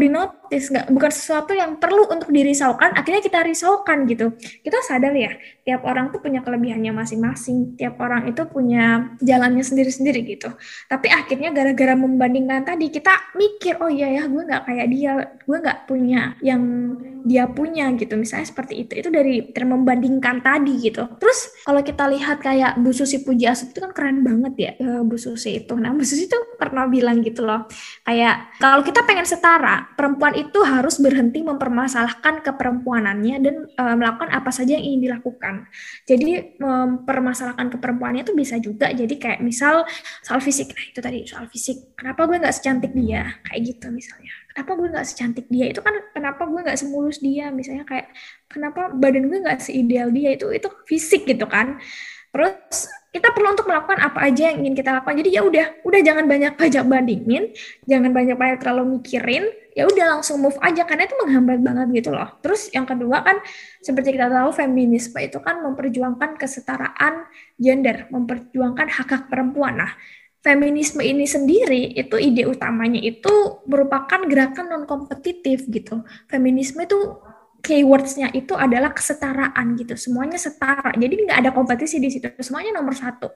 dinotis 0.49 0.73
nggak 0.73 0.89
bukan 0.89 1.11
sesuatu 1.13 1.53
yang 1.53 1.77
perlu 1.77 2.09
untuk 2.09 2.33
dirisaukan 2.33 2.97
akhirnya 2.97 3.21
kita 3.21 3.45
risaukan 3.45 4.09
gitu. 4.09 4.33
Kita 4.65 4.81
sadar 4.81 5.13
ya 5.13 5.37
tiap 5.61 5.85
orang 5.85 6.09
tuh 6.09 6.25
punya 6.25 6.41
kelebihannya 6.41 6.89
masing-masing. 6.89 7.77
Tiap 7.77 8.01
orang 8.01 8.25
itu 8.25 8.41
punya 8.49 9.13
jalannya 9.21 9.61
sendiri-sendiri 9.61 10.25
gitu. 10.25 10.49
Tapi 10.89 11.13
akhirnya 11.13 11.53
gara-gara 11.53 11.93
membandingkan 11.93 12.65
tadi 12.65 12.89
kita 12.89 13.13
mikir 13.37 13.77
oh 13.77 13.93
iya 13.93 14.09
ya 14.09 14.23
gue 14.25 14.41
nggak 14.41 14.63
kayak 14.65 14.87
dia 14.89 15.13
gue 15.37 15.57
nggak 15.61 15.79
punya 15.85 16.33
yang 16.41 16.61
dia 17.29 17.45
punya 17.45 17.93
gitu. 17.93 18.17
Misalnya 18.17 18.49
seperti 18.49 18.89
itu 18.89 19.05
itu 19.05 19.09
dari 19.13 19.45
membandingkan 19.45 20.41
tadi 20.41 20.81
gitu. 20.81 21.05
Terus 21.21 21.61
kalau 21.61 21.85
kita 21.85 22.09
lihat 22.09 22.41
kayak 22.41 22.81
Bu 22.81 22.89
Susi 22.89 23.21
Puji 23.21 23.45
Asup 23.45 23.69
itu 23.69 23.85
kan 23.85 23.93
keren 23.93 24.25
banget 24.25 24.53
ya 24.57 24.71
eh, 24.81 25.01
Bu 25.05 25.13
Susi 25.21 25.61
itu. 25.61 25.77
Nah 25.77 25.93
Bu 25.93 26.01
Susi 26.01 26.25
itu 26.25 26.39
pernah 26.57 26.89
bilang 26.89 27.21
gitu 27.21 27.45
loh 27.45 27.69
kayak 28.01 28.57
kalau 28.57 28.81
kita 28.81 29.05
pengen 29.05 29.29
setara, 29.29 29.93
perempuan 29.93 30.38
itu 30.39 30.59
harus 30.63 30.95
berhenti 31.03 31.43
mempermasalahkan 31.43 32.39
keperempuanannya 32.39 33.35
dan 33.43 33.55
e, 33.67 33.83
melakukan 33.99 34.31
apa 34.31 34.49
saja 34.49 34.79
yang 34.79 34.95
ingin 34.95 35.11
dilakukan. 35.11 35.67
Jadi 36.07 36.55
mempermasalahkan 36.57 37.67
keperempuannya 37.75 38.23
itu 38.23 38.33
bisa 38.33 38.55
juga. 38.57 38.87
Jadi 38.95 39.19
kayak 39.19 39.43
misal 39.43 39.83
soal 40.23 40.39
fisik, 40.39 40.71
nah 40.71 40.85
itu 40.87 40.99
tadi 41.03 41.19
soal 41.27 41.45
fisik, 41.51 41.93
kenapa 41.99 42.25
gue 42.25 42.39
nggak 42.39 42.55
secantik 42.55 42.91
dia, 42.95 43.37
kayak 43.43 43.61
gitu 43.75 43.91
misalnya. 43.91 44.31
Kenapa 44.49 44.71
gue 44.75 44.87
nggak 44.91 45.07
secantik 45.07 45.45
dia? 45.47 45.65
Itu 45.69 45.79
kan 45.85 45.93
kenapa 46.15 46.41
gue 46.47 46.59
nggak 46.65 46.79
semulus 46.79 47.21
dia? 47.21 47.53
Misalnya 47.53 47.85
kayak 47.85 48.11
kenapa 48.49 48.89
badan 48.91 49.29
gue 49.29 49.39
nggak 49.45 49.59
seideal 49.61 50.09
dia? 50.09 50.35
Itu 50.35 50.49
itu 50.49 50.67
fisik 50.89 51.29
gitu 51.29 51.45
kan. 51.45 51.77
Terus 52.33 52.89
kita 53.09 53.33
perlu 53.33 53.57
untuk 53.57 53.65
melakukan 53.65 53.97
apa 54.05 54.29
aja 54.29 54.53
yang 54.53 54.61
ingin 54.61 54.77
kita 54.77 55.01
lakukan. 55.01 55.17
Jadi 55.17 55.29
ya 55.33 55.41
udah 55.41 55.65
udah 55.81 55.99
jangan 56.05 56.25
banyak 56.29 56.53
banyak 56.53 56.83
bandingin 56.85 57.43
jangan 57.89 58.11
banyak 58.13 58.37
banyak 58.37 58.57
terlalu 58.61 59.01
mikirin 59.01 59.49
ya 59.73 59.89
udah 59.89 60.05
langsung 60.19 60.41
move 60.41 60.57
aja 60.61 60.85
karena 60.85 61.09
itu 61.09 61.15
menghambat 61.17 61.59
banget 61.65 61.87
gitu 62.03 62.09
loh. 62.13 62.29
Terus 62.45 62.69
yang 62.69 62.85
kedua 62.85 63.25
kan 63.25 63.41
seperti 63.81 64.13
kita 64.13 64.29
tahu 64.29 64.49
feminisme 64.53 65.17
itu 65.17 65.41
kan 65.41 65.61
memperjuangkan 65.65 66.37
kesetaraan 66.37 67.25
gender 67.57 68.05
memperjuangkan 68.13 68.87
hak 68.93 69.09
hak 69.09 69.23
perempuan. 69.31 69.81
Nah 69.81 69.91
feminisme 70.39 71.03
ini 71.03 71.25
sendiri 71.27 71.97
itu 71.97 72.15
ide 72.15 72.47
utamanya 72.47 73.01
itu 73.01 73.63
merupakan 73.67 74.21
gerakan 74.29 74.65
non 74.69 74.83
kompetitif 74.85 75.65
gitu. 75.67 76.05
Feminisme 76.29 76.85
itu 76.85 76.99
keywordsnya 77.59 78.31
itu 78.33 78.55
adalah 78.55 78.91
kesetaraan 78.95 79.75
gitu. 79.75 79.95
Semuanya 79.95 80.39
setara. 80.39 80.95
Jadi 80.95 81.27
nggak 81.27 81.39
ada 81.45 81.51
kompetisi 81.51 81.99
di 81.99 82.09
situ. 82.09 82.27
Semuanya 82.39 82.79
nomor 82.79 82.95
satu. 82.95 83.29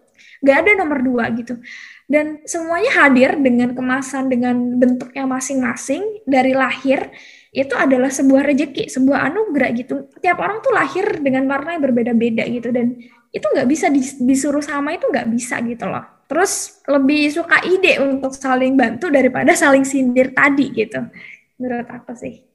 Nggak 0.43 0.57
ada 0.63 0.71
nomor 0.79 0.99
dua 1.03 1.29
gitu. 1.35 1.59
Dan 2.07 2.43
semuanya 2.43 2.91
hadir 3.03 3.39
dengan 3.39 3.75
kemasan 3.75 4.27
dengan 4.27 4.79
bentuknya 4.79 5.23
masing-masing 5.23 6.23
dari 6.27 6.51
lahir 6.51 7.11
itu 7.53 7.73
adalah 7.77 8.09
sebuah 8.09 8.49
rejeki, 8.49 8.89
sebuah 8.89 9.29
anugerah 9.29 9.69
gitu. 9.77 10.09
Tiap 10.19 10.37
orang 10.41 10.59
tuh 10.59 10.73
lahir 10.73 11.21
dengan 11.21 11.45
warna 11.47 11.77
yang 11.77 11.83
berbeda-beda 11.85 12.43
gitu 12.49 12.73
dan 12.73 12.97
itu 13.33 13.45
nggak 13.49 13.65
bisa 13.65 13.89
disuruh 14.21 14.61
sama 14.61 14.93
itu 14.93 15.09
nggak 15.09 15.25
bisa 15.33 15.57
gitu 15.65 15.89
loh 15.89 16.05
terus 16.29 16.81
lebih 16.85 17.33
suka 17.33 17.65
ide 17.65 17.97
untuk 17.99 18.31
saling 18.37 18.77
bantu 18.77 19.09
daripada 19.09 19.57
saling 19.57 19.81
sindir 19.81 20.31
tadi 20.31 20.69
gitu 20.69 21.01
menurut 21.57 21.89
aku 21.89 22.13
sih 22.13 22.45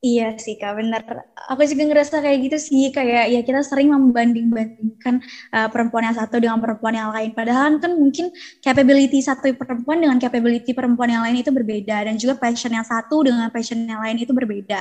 Iya 0.00 0.24
sih 0.44 0.56
kak, 0.56 0.72
benar. 0.80 1.04
Aku 1.52 1.60
juga 1.68 1.84
ngerasa 1.84 2.24
kayak 2.24 2.38
gitu 2.48 2.56
sih, 2.56 2.88
kayak 2.88 3.24
ya 3.36 3.40
kita 3.44 3.60
sering 3.60 3.92
membanding-bandingkan 3.92 5.20
uh, 5.52 5.68
perempuan 5.68 6.08
yang 6.08 6.16
satu 6.16 6.40
dengan 6.40 6.56
perempuan 6.56 6.96
yang 6.96 7.12
lain. 7.12 7.36
Padahal 7.36 7.76
kan 7.76 7.92
mungkin 8.00 8.32
capability 8.64 9.20
satu 9.20 9.52
perempuan 9.60 10.00
dengan 10.00 10.16
capability 10.16 10.72
perempuan 10.72 11.12
yang 11.12 11.20
lain 11.28 11.44
itu 11.44 11.52
berbeda, 11.52 12.08
dan 12.08 12.16
juga 12.16 12.32
passion 12.40 12.72
yang 12.72 12.86
satu 12.88 13.28
dengan 13.28 13.52
passion 13.52 13.76
yang 13.84 14.00
lain 14.00 14.16
itu 14.24 14.32
berbeda 14.32 14.80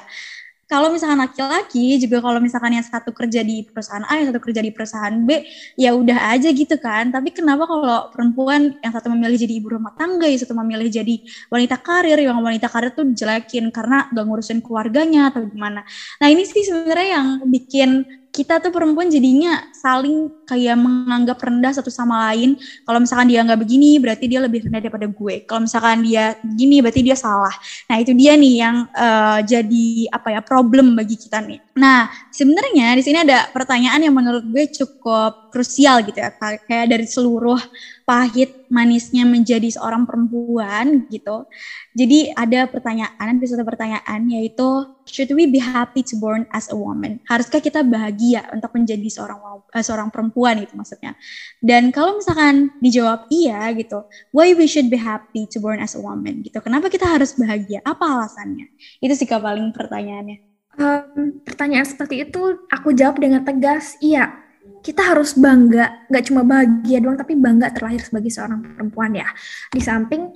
kalau 0.69 0.93
misalkan 0.93 1.17
laki-laki 1.17 1.97
juga 1.97 2.21
kalau 2.21 2.37
misalkan 2.37 2.77
yang 2.77 2.85
satu 2.85 3.09
kerja 3.09 3.41
di 3.41 3.65
perusahaan 3.65 4.05
A, 4.05 4.21
yang 4.21 4.29
satu 4.29 4.37
kerja 4.37 4.61
di 4.61 4.69
perusahaan 4.69 5.15
B, 5.25 5.41
ya 5.73 5.97
udah 5.97 6.29
aja 6.29 6.53
gitu 6.53 6.77
kan. 6.77 7.09
Tapi 7.09 7.33
kenapa 7.33 7.65
kalau 7.65 8.13
perempuan 8.13 8.77
yang 8.85 8.93
satu 8.93 9.09
memilih 9.09 9.41
jadi 9.41 9.53
ibu 9.57 9.73
rumah 9.73 9.97
tangga, 9.97 10.29
yang 10.29 10.37
satu 10.37 10.53
memilih 10.53 10.85
jadi 10.93 11.15
wanita 11.49 11.81
karir, 11.81 12.21
yang 12.21 12.37
wanita 12.37 12.69
karir 12.69 12.93
tuh 12.93 13.09
jelekin 13.17 13.73
karena 13.73 14.13
gak 14.13 14.25
ngurusin 14.29 14.61
keluarganya 14.61 15.33
atau 15.33 15.41
gimana. 15.49 15.81
Nah 16.21 16.27
ini 16.29 16.45
sih 16.45 16.61
sebenarnya 16.61 17.17
yang 17.17 17.27
bikin 17.49 18.05
kita 18.29 18.61
tuh 18.61 18.69
perempuan 18.69 19.09
jadinya 19.09 19.73
saling 19.73 20.38
kayak 20.49 20.77
menganggap 20.81 21.37
rendah 21.37 21.69
satu 21.77 21.93
sama 21.93 22.33
lain. 22.33 22.57
Kalau 22.81 22.97
misalkan 22.97 23.29
dia 23.29 23.45
nggak 23.45 23.61
begini, 23.61 24.01
berarti 24.01 24.25
dia 24.25 24.41
lebih 24.41 24.65
rendah 24.65 24.81
daripada 24.81 25.05
gue. 25.05 25.35
Kalau 25.45 25.61
misalkan 25.69 26.01
dia 26.01 26.33
gini, 26.41 26.81
berarti 26.81 27.05
dia 27.05 27.13
salah. 27.13 27.53
Nah 27.85 28.01
itu 28.01 28.17
dia 28.17 28.33
nih 28.33 28.53
yang 28.57 28.75
uh, 28.89 29.39
jadi 29.45 30.09
apa 30.09 30.33
ya 30.33 30.41
problem 30.41 30.97
bagi 30.97 31.13
kita 31.13 31.37
nih. 31.45 31.61
Nah 31.77 32.09
sebenarnya 32.33 32.97
di 32.97 33.03
sini 33.05 33.21
ada 33.21 33.45
pertanyaan 33.53 34.01
yang 34.01 34.15
menurut 34.17 34.41
gue 34.49 34.65
cukup 34.73 35.53
krusial 35.53 36.01
gitu 36.05 36.17
ya, 36.17 36.33
kayak 36.65 36.87
dari 36.89 37.05
seluruh 37.05 37.61
pahit 38.09 38.65
manisnya 38.73 39.21
menjadi 39.21 39.69
seorang 39.69 40.09
perempuan 40.09 41.05
gitu. 41.13 41.45
Jadi 41.93 42.33
ada 42.33 42.65
pertanyaan, 42.65 43.37
ada 43.37 43.45
satu 43.45 43.61
pertanyaan 43.61 44.25
yaitu 44.29 44.87
should 45.05 45.29
we 45.33 45.49
be 45.49 45.59
happy 45.59 46.01
to 46.01 46.15
born 46.15 46.45
as 46.53 46.69
a 46.71 46.77
woman? 46.77 47.19
Haruskah 47.29 47.59
kita 47.59 47.81
bahagia 47.85 48.49
untuk 48.49 48.71
menjadi 48.77 49.09
seorang 49.09 49.41
uh, 49.41 49.83
seorang 49.83 50.07
perempuan 50.07 50.38
itu 50.47 50.73
maksudnya? 50.79 51.19
Dan 51.59 51.91
kalau 51.91 52.23
misalkan 52.23 52.71
dijawab 52.79 53.27
iya 53.27 53.67
gitu, 53.75 54.07
why 54.31 54.55
we 54.55 54.63
should 54.63 54.87
be 54.87 54.95
happy 54.95 55.43
to 55.51 55.59
born 55.59 55.83
as 55.83 55.97
a 55.97 56.01
woman 56.01 56.39
gitu. 56.45 56.63
Kenapa 56.63 56.87
kita 56.87 57.03
harus 57.03 57.35
bahagia? 57.35 57.83
Apa 57.83 58.07
alasannya? 58.07 58.71
Itu 59.03 59.13
sih 59.15 59.27
paling 59.27 59.75
pertanyaannya. 59.75 60.37
Um, 60.79 61.43
pertanyaan 61.43 61.83
seperti 61.83 62.23
itu 62.23 62.63
aku 62.71 62.95
jawab 62.95 63.19
dengan 63.19 63.43
tegas, 63.43 63.99
iya 63.99 64.31
kita 64.79 65.03
harus 65.03 65.35
bangga, 65.35 66.07
nggak 66.07 66.23
cuma 66.31 66.41
bahagia 66.47 67.03
doang, 67.03 67.19
tapi 67.19 67.35
bangga 67.35 67.71
terlahir 67.75 67.99
sebagai 67.99 68.31
seorang 68.31 68.63
perempuan 68.63 69.11
ya. 69.11 69.27
Di 69.75 69.81
samping 69.83 70.31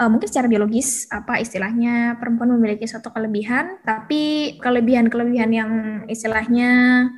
uh, 0.00 0.08
mungkin 0.08 0.28
secara 0.28 0.48
biologis 0.48 1.06
apa 1.12 1.38
istilahnya 1.38 2.16
perempuan 2.16 2.56
memiliki 2.56 2.88
suatu 2.88 3.12
kelebihan, 3.12 3.80
tapi 3.84 4.56
kelebihan-kelebihan 4.60 5.50
yang 5.52 5.70
istilahnya 6.08 6.70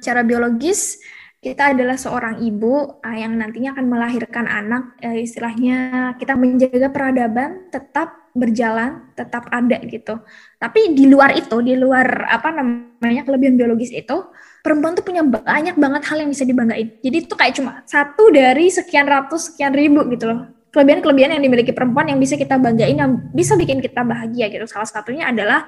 secara 0.02 0.26
biologis 0.26 0.98
kita 1.46 1.78
adalah 1.78 1.94
seorang 1.94 2.42
ibu 2.42 2.98
uh, 2.98 3.14
yang 3.14 3.38
nantinya 3.38 3.78
akan 3.78 3.86
melahirkan 3.86 4.50
anak, 4.50 4.98
uh, 4.98 5.14
istilahnya 5.14 6.10
kita 6.18 6.34
menjaga 6.34 6.90
peradaban 6.90 7.70
tetap 7.70 8.34
berjalan, 8.34 9.14
tetap 9.14 9.46
ada 9.54 9.78
gitu. 9.86 10.18
Tapi 10.58 10.90
di 10.90 11.06
luar 11.06 11.38
itu, 11.38 11.62
di 11.62 11.78
luar 11.78 12.26
apa 12.26 12.50
namanya 12.50 13.22
kelebihan 13.22 13.54
biologis 13.54 13.94
itu, 13.94 14.26
perempuan 14.60 14.98
tuh 14.98 15.06
punya 15.06 15.22
banyak 15.22 15.78
banget 15.78 16.02
hal 16.10 16.18
yang 16.18 16.30
bisa 16.34 16.42
dibanggain. 16.42 16.98
Jadi 16.98 17.16
itu 17.16 17.34
kayak 17.38 17.54
cuma 17.54 17.86
satu 17.86 18.34
dari 18.34 18.66
sekian 18.66 19.06
ratus, 19.06 19.54
sekian 19.54 19.70
ribu 19.70 20.02
gitu 20.10 20.26
loh. 20.26 20.50
Kelebihan-kelebihan 20.74 21.38
yang 21.38 21.42
dimiliki 21.46 21.72
perempuan 21.72 22.10
yang 22.10 22.20
bisa 22.20 22.36
kita 22.36 22.58
banggain, 22.58 22.98
yang 22.98 23.16
bisa 23.32 23.56
bikin 23.56 23.80
kita 23.80 24.02
bahagia 24.02 24.50
gitu. 24.50 24.66
Salah 24.68 24.84
satunya 24.84 25.30
adalah 25.30 25.64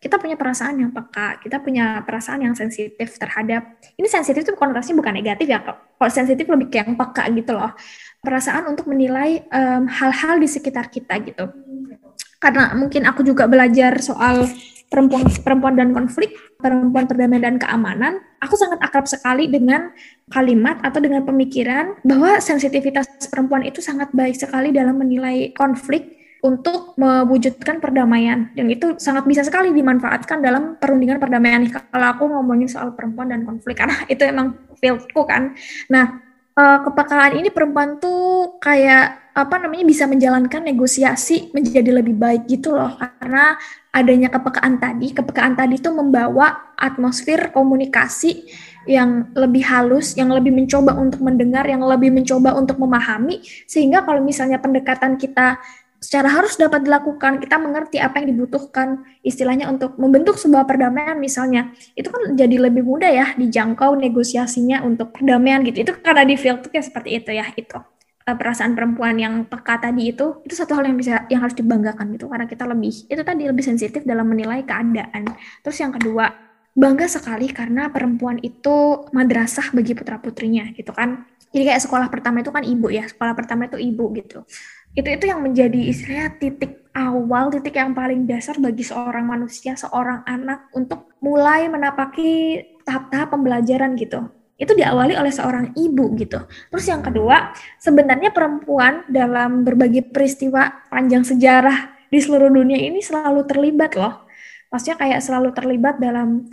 kita 0.00 0.16
punya 0.16 0.32
perasaan 0.32 0.80
yang 0.80 0.90
peka, 0.96 1.44
kita 1.44 1.60
punya 1.60 2.00
perasaan 2.08 2.40
yang 2.40 2.56
sensitif 2.56 3.20
terhadap, 3.20 3.76
ini 4.00 4.08
sensitif 4.08 4.48
itu 4.48 4.56
konotasinya 4.56 5.04
bukan 5.04 5.20
negatif 5.20 5.44
ya, 5.44 5.60
kalau 5.60 6.08
sensitif 6.08 6.48
lebih 6.48 6.72
kayak 6.72 6.88
yang 6.88 6.96
peka 6.96 7.28
gitu 7.36 7.52
loh. 7.52 7.76
Perasaan 8.24 8.64
untuk 8.72 8.88
menilai 8.88 9.44
hal-hal 9.92 10.34
um, 10.36 10.40
di 10.40 10.48
sekitar 10.48 10.88
kita 10.88 11.20
gitu. 11.20 11.52
Karena 12.40 12.72
mungkin 12.72 13.04
aku 13.04 13.20
juga 13.20 13.44
belajar 13.44 14.00
soal 14.00 14.48
perempuan 14.88 15.28
perempuan 15.44 15.76
dan 15.76 15.92
konflik, 15.92 16.32
perempuan 16.56 17.04
perdamaian 17.04 17.52
dan 17.52 17.56
keamanan, 17.60 18.24
aku 18.40 18.56
sangat 18.56 18.80
akrab 18.80 19.04
sekali 19.04 19.46
dengan 19.52 19.92
kalimat 20.32 20.80
atau 20.80 20.98
dengan 20.98 21.22
pemikiran 21.28 22.00
bahwa 22.02 22.40
sensitivitas 22.40 23.06
perempuan 23.28 23.68
itu 23.68 23.84
sangat 23.84 24.08
baik 24.16 24.34
sekali 24.34 24.72
dalam 24.72 24.96
menilai 24.96 25.52
konflik 25.52 26.19
untuk 26.40 26.96
mewujudkan 26.96 27.78
perdamaian. 27.78 28.48
Dan 28.56 28.72
itu 28.72 28.96
sangat 28.96 29.28
bisa 29.28 29.44
sekali 29.44 29.72
dimanfaatkan 29.76 30.40
dalam 30.40 30.76
perundingan 30.80 31.20
perdamaian. 31.20 31.64
Kalau 31.68 32.06
aku 32.16 32.24
ngomongin 32.28 32.68
soal 32.68 32.96
perempuan 32.96 33.32
dan 33.32 33.44
konflik 33.44 33.80
karena 33.80 33.96
itu 34.12 34.22
emang 34.24 34.56
fieldku 34.80 35.28
kan. 35.28 35.52
Nah 35.92 36.20
eh, 36.56 36.78
kepekaan 36.84 37.36
ini 37.36 37.48
perempuan 37.52 38.00
tuh 38.00 38.56
kayak 38.60 39.30
apa 39.30 39.56
namanya 39.62 39.86
bisa 39.86 40.10
menjalankan 40.10 40.66
negosiasi 40.66 41.54
menjadi 41.54 42.02
lebih 42.02 42.18
baik 42.18 42.50
gitu 42.50 42.74
loh. 42.74 42.98
Karena 42.98 43.54
adanya 43.90 44.30
kepekaan 44.30 44.78
tadi, 44.78 45.10
kepekaan 45.14 45.54
tadi 45.54 45.78
itu 45.78 45.90
membawa 45.90 46.74
atmosfer 46.78 47.50
komunikasi 47.50 48.46
yang 48.88 49.28
lebih 49.36 49.66
halus, 49.66 50.16
yang 50.16 50.32
lebih 50.32 50.54
mencoba 50.54 50.96
untuk 50.96 51.20
mendengar, 51.20 51.68
yang 51.68 51.84
lebih 51.84 52.10
mencoba 52.10 52.56
untuk 52.56 52.80
memahami, 52.80 53.44
sehingga 53.68 54.02
kalau 54.02 54.24
misalnya 54.24 54.56
pendekatan 54.56 55.20
kita 55.20 55.60
secara 56.00 56.32
harus 56.32 56.56
dapat 56.56 56.82
dilakukan, 56.82 57.38
kita 57.44 57.60
mengerti 57.60 58.00
apa 58.00 58.24
yang 58.24 58.32
dibutuhkan, 58.32 59.04
istilahnya 59.20 59.68
untuk 59.68 60.00
membentuk 60.00 60.40
sebuah 60.40 60.64
perdamaian 60.64 61.20
misalnya, 61.20 61.70
itu 61.92 62.08
kan 62.08 62.34
jadi 62.34 62.56
lebih 62.56 62.82
mudah 62.82 63.12
ya 63.12 63.26
dijangkau 63.36 64.00
negosiasinya 64.00 64.80
untuk 64.82 65.12
perdamaian 65.12 65.60
gitu. 65.62 65.84
Itu 65.84 65.92
karena 66.00 66.24
di 66.24 66.40
field 66.40 66.64
kayak 66.72 66.88
seperti 66.88 67.20
itu 67.20 67.30
ya, 67.36 67.46
itu. 67.52 67.78
Eh, 68.30 68.36
perasaan 68.36 68.76
perempuan 68.76 69.16
yang 69.16 69.48
peka 69.48 69.80
tadi 69.80 70.12
itu 70.12 70.44
itu 70.44 70.52
satu 70.54 70.76
hal 70.78 70.86
yang 70.86 70.94
bisa 70.94 71.24
yang 71.32 71.40
harus 71.40 71.56
dibanggakan 71.56 72.14
gitu 72.14 72.28
karena 72.28 72.46
kita 72.46 72.68
lebih 72.68 72.92
itu 73.08 73.22
tadi 73.26 73.42
lebih 73.48 73.64
sensitif 73.64 74.04
dalam 74.06 74.28
menilai 74.28 74.62
keadaan. 74.62 75.24
Terus 75.64 75.78
yang 75.82 75.90
kedua, 75.96 76.30
bangga 76.76 77.10
sekali 77.10 77.50
karena 77.50 77.90
perempuan 77.90 78.38
itu 78.38 79.08
madrasah 79.10 79.74
bagi 79.74 79.96
putra 79.98 80.22
putrinya 80.22 80.68
gitu 80.76 80.94
kan. 80.94 81.26
Jadi 81.50 81.62
kayak 81.66 81.82
sekolah 81.82 82.06
pertama 82.06 82.46
itu 82.46 82.54
kan 82.54 82.62
ibu 82.62 82.86
ya, 82.94 83.02
sekolah 83.10 83.34
pertama 83.34 83.66
itu 83.66 83.80
ibu 83.82 84.04
gitu. 84.14 84.46
Itu 84.94 85.08
itu 85.08 85.24
yang 85.30 85.40
menjadi 85.46 85.80
istilahnya 85.90 86.36
titik 86.38 86.90
awal, 86.94 87.54
titik 87.54 87.78
yang 87.78 87.94
paling 87.94 88.26
dasar 88.26 88.58
bagi 88.58 88.82
seorang 88.82 89.22
manusia, 89.22 89.78
seorang 89.78 90.26
anak 90.26 90.66
untuk 90.74 91.14
mulai 91.22 91.70
menapaki 91.70 92.58
tahap-tahap 92.82 93.34
pembelajaran 93.34 93.94
gitu 93.94 94.26
itu 94.60 94.76
diawali 94.76 95.16
oleh 95.16 95.32
seorang 95.32 95.72
ibu 95.72 96.12
gitu. 96.20 96.36
Terus 96.68 96.84
yang 96.84 97.00
kedua, 97.00 97.56
sebenarnya 97.80 98.28
perempuan 98.28 99.08
dalam 99.08 99.64
berbagai 99.64 100.12
peristiwa 100.12 100.84
panjang 100.92 101.24
sejarah 101.24 101.96
di 102.12 102.20
seluruh 102.20 102.52
dunia 102.52 102.76
ini 102.76 103.00
selalu 103.00 103.48
terlibat 103.48 103.96
loh. 103.96 104.28
Maksudnya 104.70 105.02
kayak 105.02 105.20
selalu 105.24 105.50
terlibat 105.50 105.98
dalam 105.98 106.46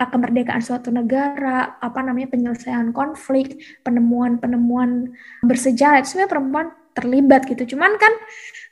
kemerdekaan 0.00 0.64
suatu 0.64 0.88
negara, 0.88 1.76
apa 1.76 2.00
namanya 2.00 2.32
penyelesaian 2.32 2.88
konflik, 2.94 3.60
penemuan-penemuan 3.84 5.12
bersejarah. 5.44 6.00
Sebenarnya 6.06 6.30
perempuan 6.30 6.66
terlibat 6.96 7.46
gitu. 7.46 7.76
Cuman 7.76 7.96
kan 7.96 8.12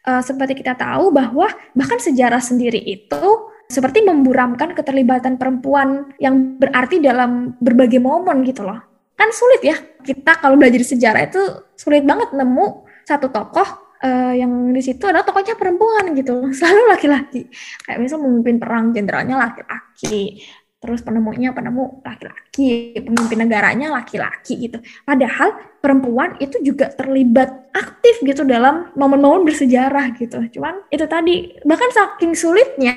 uh, 0.09 0.22
seperti 0.22 0.61
kita 0.64 0.74
tahu 0.74 1.11
bahwa 1.11 1.48
bahkan 1.74 1.98
sejarah 2.00 2.40
sendiri 2.40 2.78
itu 2.78 3.50
seperti 3.68 4.00
memburamkan 4.00 4.72
keterlibatan 4.72 5.37
perempuan 5.37 6.09
yang 6.16 6.57
berarti 6.57 7.04
dalam 7.04 7.54
berbagai 7.61 8.00
momen 8.00 8.40
gitu 8.48 8.64
loh. 8.64 8.81
Kan 9.12 9.28
sulit 9.35 9.61
ya, 9.61 9.76
kita 10.00 10.40
kalau 10.40 10.57
belajar 10.57 10.81
sejarah 10.81 11.28
itu 11.28 11.42
sulit 11.76 12.07
banget 12.07 12.33
nemu 12.33 12.88
satu 13.04 13.28
tokoh 13.28 13.88
uh, 14.00 14.35
yang 14.35 14.50
di 14.72 14.81
situ 14.81 15.04
adalah 15.04 15.26
tokohnya 15.26 15.59
perempuan 15.59 16.16
gitu, 16.16 16.48
selalu 16.59 16.83
laki-laki. 16.96 17.50
Kayak 17.85 17.98
misal 18.00 18.18
memimpin 18.22 18.57
perang 18.57 18.94
jenderalnya 18.94 19.37
laki-laki, 19.37 20.40
terus 20.79 21.03
penemunya 21.03 21.51
penemu 21.51 22.07
laki-laki, 22.07 22.95
pemimpin 23.03 23.38
negaranya 23.43 23.91
laki-laki 23.91 24.71
gitu. 24.71 24.79
Padahal 25.03 25.59
perempuan 25.83 26.38
itu 26.38 26.55
juga 26.62 26.87
terlibat 26.95 27.75
aktif 27.75 28.23
gitu 28.23 28.47
dalam 28.47 28.95
momen-momen 28.95 29.43
bersejarah 29.43 30.14
gitu. 30.14 30.38
Cuman 30.55 30.87
itu 30.91 31.03
tadi 31.11 31.59
bahkan 31.67 31.91
saking 31.91 32.38
sulitnya 32.38 32.95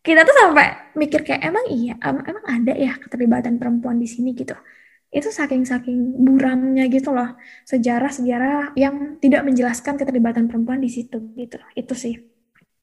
kita 0.00 0.24
tuh 0.24 0.32
sampai 0.32 0.96
mikir 0.96 1.22
kayak 1.22 1.44
emang 1.44 1.66
iya 1.70 1.94
emang 2.02 2.26
ada 2.42 2.72
ya 2.74 2.98
keterlibatan 2.98 3.60
perempuan 3.60 4.00
di 4.00 4.08
sini 4.10 4.34
gitu. 4.34 4.58
Itu 5.10 5.34
saking-saking 5.34 6.22
buramnya 6.22 6.86
gitu 6.86 7.10
loh 7.10 7.34
sejarah-sejarah 7.66 8.78
yang 8.78 9.18
tidak 9.18 9.42
menjelaskan 9.42 9.98
keterlibatan 9.98 10.46
perempuan 10.46 10.78
di 10.82 10.90
situ 10.90 11.34
gitu. 11.34 11.58
Itu 11.74 11.94
sih 11.98 12.29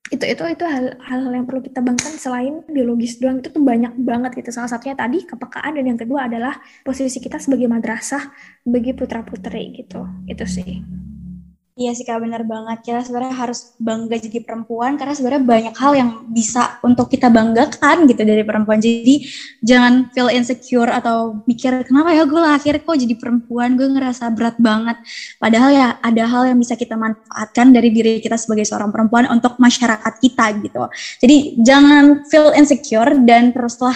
itu 0.08 0.24
itu 0.24 0.43
itu 0.48 0.63
hal 0.63 0.96
hal 1.04 1.20
yang 1.36 1.43
perlu 1.43 1.60
kita 1.60 1.84
bangkan 1.84 2.15
selain 2.15 2.63
biologis 2.72 3.20
doang 3.20 3.43
itu 3.43 3.52
tuh 3.52 3.63
banyak 3.63 3.91
banget 4.00 4.39
gitu. 4.39 4.56
Salah 4.56 4.72
satunya 4.72 4.96
tadi 4.96 5.28
kepekaan 5.28 5.76
dan 5.76 5.84
yang 5.84 6.00
kedua 6.00 6.32
adalah 6.32 6.56
posisi 6.88 7.20
kita 7.20 7.36
sebagai 7.41 7.67
madrasah 7.67 8.32
bagi 8.63 8.96
putra 8.96 9.24
putri 9.28 9.76
gitu. 9.76 10.08
Itu 10.24 10.48
sih 10.48 10.80
Iya 11.77 11.93
sih 11.93 12.09
kak 12.09 12.25
benar 12.25 12.41
banget. 12.41 12.81
Kita 12.81 13.05
sebenarnya 13.05 13.37
harus 13.37 13.77
bangga 13.77 14.17
jadi 14.17 14.41
perempuan 14.41 14.97
karena 14.97 15.13
sebenarnya 15.13 15.43
banyak 15.45 15.75
hal 15.77 15.93
yang 15.93 16.09
bisa 16.33 16.81
untuk 16.81 17.05
kita 17.05 17.29
banggakan 17.29 18.09
gitu 18.09 18.25
dari 18.25 18.41
perempuan. 18.41 18.81
Jadi 18.81 19.21
jangan 19.61 20.09
feel 20.09 20.25
insecure 20.33 20.89
atau 20.89 21.37
mikir 21.45 21.85
kenapa 21.85 22.17
ya 22.17 22.25
gue 22.25 22.41
lahir 22.41 22.81
kok 22.81 22.97
jadi 22.97 23.13
perempuan, 23.13 23.77
gue 23.77 23.93
ngerasa 23.93 24.33
berat 24.33 24.57
banget. 24.57 24.97
Padahal 25.37 25.69
ya 25.69 25.87
ada 26.01 26.23
hal 26.25 26.49
yang 26.49 26.57
bisa 26.57 26.73
kita 26.73 26.97
manfaatkan 26.97 27.69
dari 27.69 27.93
diri 27.93 28.25
kita 28.25 28.41
sebagai 28.41 28.65
seorang 28.65 28.89
perempuan 28.89 29.29
untuk 29.29 29.61
masyarakat 29.61 30.13
kita 30.17 30.57
gitu. 30.65 30.81
Jadi 31.21 31.61
jangan 31.61 32.25
feel 32.25 32.57
insecure 32.57 33.21
dan 33.21 33.53
teruslah 33.53 33.93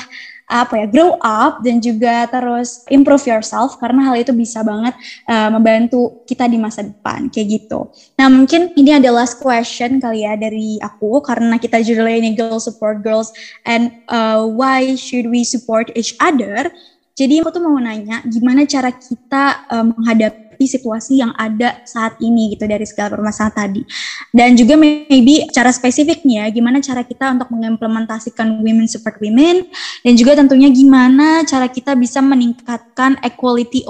apa 0.52 0.84
ya 0.84 0.86
grow 0.92 1.16
up 1.24 1.64
dan 1.64 1.80
juga 1.80 2.28
terus 2.28 2.84
improve 2.92 3.24
yourself 3.24 3.80
karena 3.80 4.12
hal 4.12 4.20
itu 4.20 4.36
bisa 4.36 4.60
banget 4.68 4.92
uh, 5.32 5.48
membantu 5.48 6.20
kita 6.28 6.52
di 6.52 6.60
masa 6.60 6.84
depan 6.84 7.32
kayak 7.32 7.64
gitu. 7.64 7.88
Nah 8.20 8.28
mungkin 8.28 8.76
ini 8.76 9.00
ada 9.00 9.08
last 9.16 9.40
question 9.40 10.04
kali 10.04 10.28
ya 10.28 10.36
dari 10.36 10.76
aku 10.84 11.24
karena 11.24 11.56
kita 11.56 11.80
judulnya 11.80 12.18
ini 12.20 12.32
girls 12.36 12.68
support 12.68 13.00
girls 13.00 13.32
and 13.64 13.96
uh, 14.12 14.44
why 14.44 14.92
should 15.00 15.32
we 15.32 15.48
support 15.48 15.88
each 15.96 16.12
other. 16.20 16.68
Jadi 17.16 17.40
aku 17.40 17.56
tuh 17.56 17.64
mau 17.64 17.80
nanya 17.80 18.20
gimana 18.28 18.68
cara 18.68 18.92
kita 18.92 19.64
uh, 19.72 19.88
menghadapi 19.88 20.51
menghadapi 20.62 20.66
situasi 20.70 21.14
yang 21.26 21.34
ada 21.34 21.82
saat 21.90 22.14
ini 22.22 22.54
gitu 22.54 22.70
dari 22.70 22.86
segala 22.86 23.18
permasalahan 23.18 23.54
tadi. 23.54 23.82
Dan 24.30 24.54
juga 24.54 24.78
maybe 24.78 25.50
cara 25.50 25.74
spesifiknya 25.74 26.46
gimana 26.54 26.78
cara 26.80 27.02
kita 27.02 27.34
untuk 27.34 27.50
mengimplementasikan 27.50 28.62
women 28.62 28.86
support 28.86 29.18
women 29.18 29.66
dan 30.06 30.14
juga 30.14 30.38
tentunya 30.38 30.70
gimana 30.70 31.42
cara 31.50 31.66
kita 31.66 31.98
bisa 31.98 32.22
meningkatkan 32.22 33.18
equality 33.26 33.84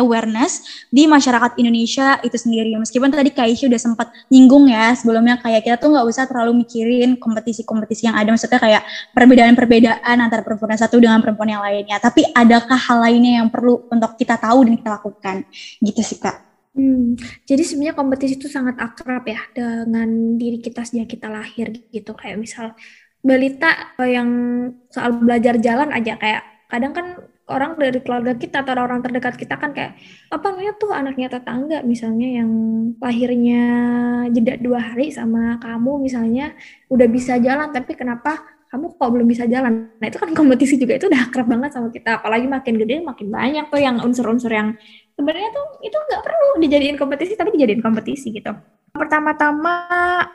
awareness 0.00 0.64
di 0.88 1.04
masyarakat 1.04 1.60
Indonesia 1.60 2.16
itu 2.24 2.36
sendiri. 2.40 2.72
Meskipun 2.80 3.12
tadi 3.12 3.30
Kak 3.30 3.46
Isya 3.46 3.68
udah 3.68 3.80
sempat 3.80 4.08
nyinggung 4.32 4.72
ya 4.72 4.96
sebelumnya 4.96 5.36
kayak 5.38 5.68
kita 5.68 5.76
tuh 5.76 5.92
nggak 5.92 6.06
usah 6.08 6.24
terlalu 6.24 6.64
mikirin 6.64 7.20
kompetisi-kompetisi 7.20 8.08
yang 8.08 8.16
ada 8.16 8.32
maksudnya 8.32 8.58
kayak 8.58 8.82
perbedaan-perbedaan 9.12 10.16
antara 10.18 10.40
perempuan 10.40 10.78
satu 10.78 10.96
dengan 10.96 11.20
perempuan 11.20 11.52
yang 11.52 11.62
lainnya. 11.62 12.00
Tapi 12.00 12.24
adakah 12.32 12.78
hal 12.78 12.98
lainnya 13.04 13.44
yang 13.44 13.48
perlu 13.52 13.86
untuk 13.90 14.16
kita 14.16 14.40
tahu 14.40 14.66
dan 14.66 14.74
kita 14.78 14.90
lakukan? 14.98 15.36
Sih 15.98 16.22
kak. 16.22 16.50
Hmm, 16.70 17.18
jadi 17.50 17.66
sebenarnya 17.66 17.98
kompetisi 17.98 18.38
itu 18.38 18.46
sangat 18.46 18.78
akrab 18.78 19.26
ya 19.26 19.42
dengan 19.50 20.38
diri 20.38 20.62
kita 20.62 20.86
sejak 20.86 21.10
kita 21.10 21.26
lahir 21.26 21.74
gitu. 21.90 22.14
Kayak 22.14 22.38
misal 22.38 22.66
balita 23.20 23.90
yang 23.98 24.30
soal 24.88 25.18
belajar 25.18 25.58
jalan 25.58 25.90
aja 25.90 26.14
kayak 26.16 26.42
kadang 26.70 26.94
kan 26.94 27.06
orang 27.50 27.74
dari 27.74 27.98
keluarga 28.00 28.38
kita 28.38 28.62
atau 28.62 28.78
orang 28.78 29.02
terdekat 29.02 29.34
kita 29.34 29.58
kan 29.58 29.74
kayak 29.74 29.98
apa 30.30 30.46
namanya 30.54 30.72
tuh 30.78 30.94
anaknya 30.94 31.28
tetangga? 31.28 31.82
Misalnya 31.82 32.28
yang 32.38 32.50
lahirnya 33.02 33.62
jeda 34.30 34.54
dua 34.62 34.78
hari 34.78 35.10
sama 35.10 35.58
kamu 35.58 36.06
misalnya 36.06 36.54
udah 36.86 37.08
bisa 37.10 37.42
jalan 37.42 37.74
tapi 37.74 37.98
kenapa 37.98 38.38
kamu 38.70 38.94
kok 38.94 39.10
belum 39.10 39.26
bisa 39.26 39.50
jalan? 39.50 39.90
Nah 39.98 40.06
itu 40.06 40.18
kan 40.22 40.30
kompetisi 40.30 40.78
juga 40.78 40.94
itu 40.94 41.10
udah 41.10 41.26
akrab 41.26 41.50
banget 41.50 41.74
sama 41.74 41.90
kita. 41.90 42.22
Apalagi 42.22 42.46
makin 42.46 42.74
gede 42.78 43.02
makin 43.02 43.26
banyak 43.26 43.66
tuh 43.66 43.82
yang 43.82 43.98
unsur-unsur 43.98 44.54
yang 44.54 44.78
sebenarnya 45.16 45.50
tuh 45.52 45.66
itu 45.84 45.96
nggak 45.96 46.22
perlu 46.22 46.48
dijadiin 46.60 46.96
kompetisi 46.98 47.32
tapi 47.38 47.54
dijadiin 47.56 47.82
kompetisi 47.82 48.30
gitu. 48.34 48.52
Pertama-tama 48.90 49.74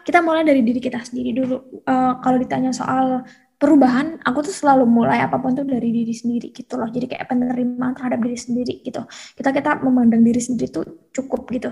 kita 0.07 0.23
mulai 0.23 0.47
dari 0.47 0.63
diri 0.63 0.79
kita 0.79 1.03
sendiri 1.03 1.35
dulu. 1.35 1.83
Uh, 1.83 2.17
kalau 2.23 2.37
ditanya 2.39 2.71
soal 2.71 3.27
perubahan 3.55 4.19
aku 4.23 4.43
tuh 4.45 4.55
selalu 4.55 4.83
mulai 4.83 5.23
apa 5.23 5.39
pun 5.39 5.55
tuh 5.55 5.63
dari 5.63 5.91
diri 5.91 6.11
sendiri 6.11 6.51
gitu 6.51 6.75
loh. 6.79 6.87
Jadi 6.87 7.07
kayak 7.07 7.27
penerimaan 7.31 7.95
terhadap 7.95 8.19
diri 8.23 8.37
sendiri 8.39 8.73
gitu. 8.83 9.03
Kita 9.35 9.49
kita 9.51 9.71
memandang 9.83 10.23
diri 10.23 10.39
sendiri 10.39 10.71
tuh 10.71 11.07
cukup 11.11 11.47
gitu. 11.51 11.71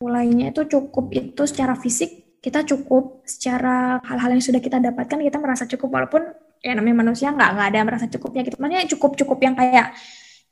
Mulainya 0.00 0.52
itu 0.52 0.64
cukup 0.68 1.12
itu 1.12 1.42
secara 1.48 1.76
fisik 1.76 2.40
kita 2.40 2.64
cukup. 2.64 3.24
Secara 3.28 4.00
hal-hal 4.04 4.36
yang 4.36 4.44
sudah 4.44 4.60
kita 4.60 4.80
dapatkan 4.80 5.20
kita 5.20 5.38
merasa 5.40 5.64
cukup. 5.68 5.88
Walaupun 6.00 6.22
ya 6.64 6.72
namanya 6.72 7.04
manusia 7.04 7.32
nggak 7.32 7.50
nggak 7.60 7.66
ada 7.68 7.76
yang 7.76 7.88
merasa 7.88 8.06
cukupnya 8.08 8.40
gitu. 8.44 8.56
Makanya 8.60 8.88
cukup 8.92 9.20
cukup 9.20 9.38
yang 9.40 9.54
kayak 9.56 9.96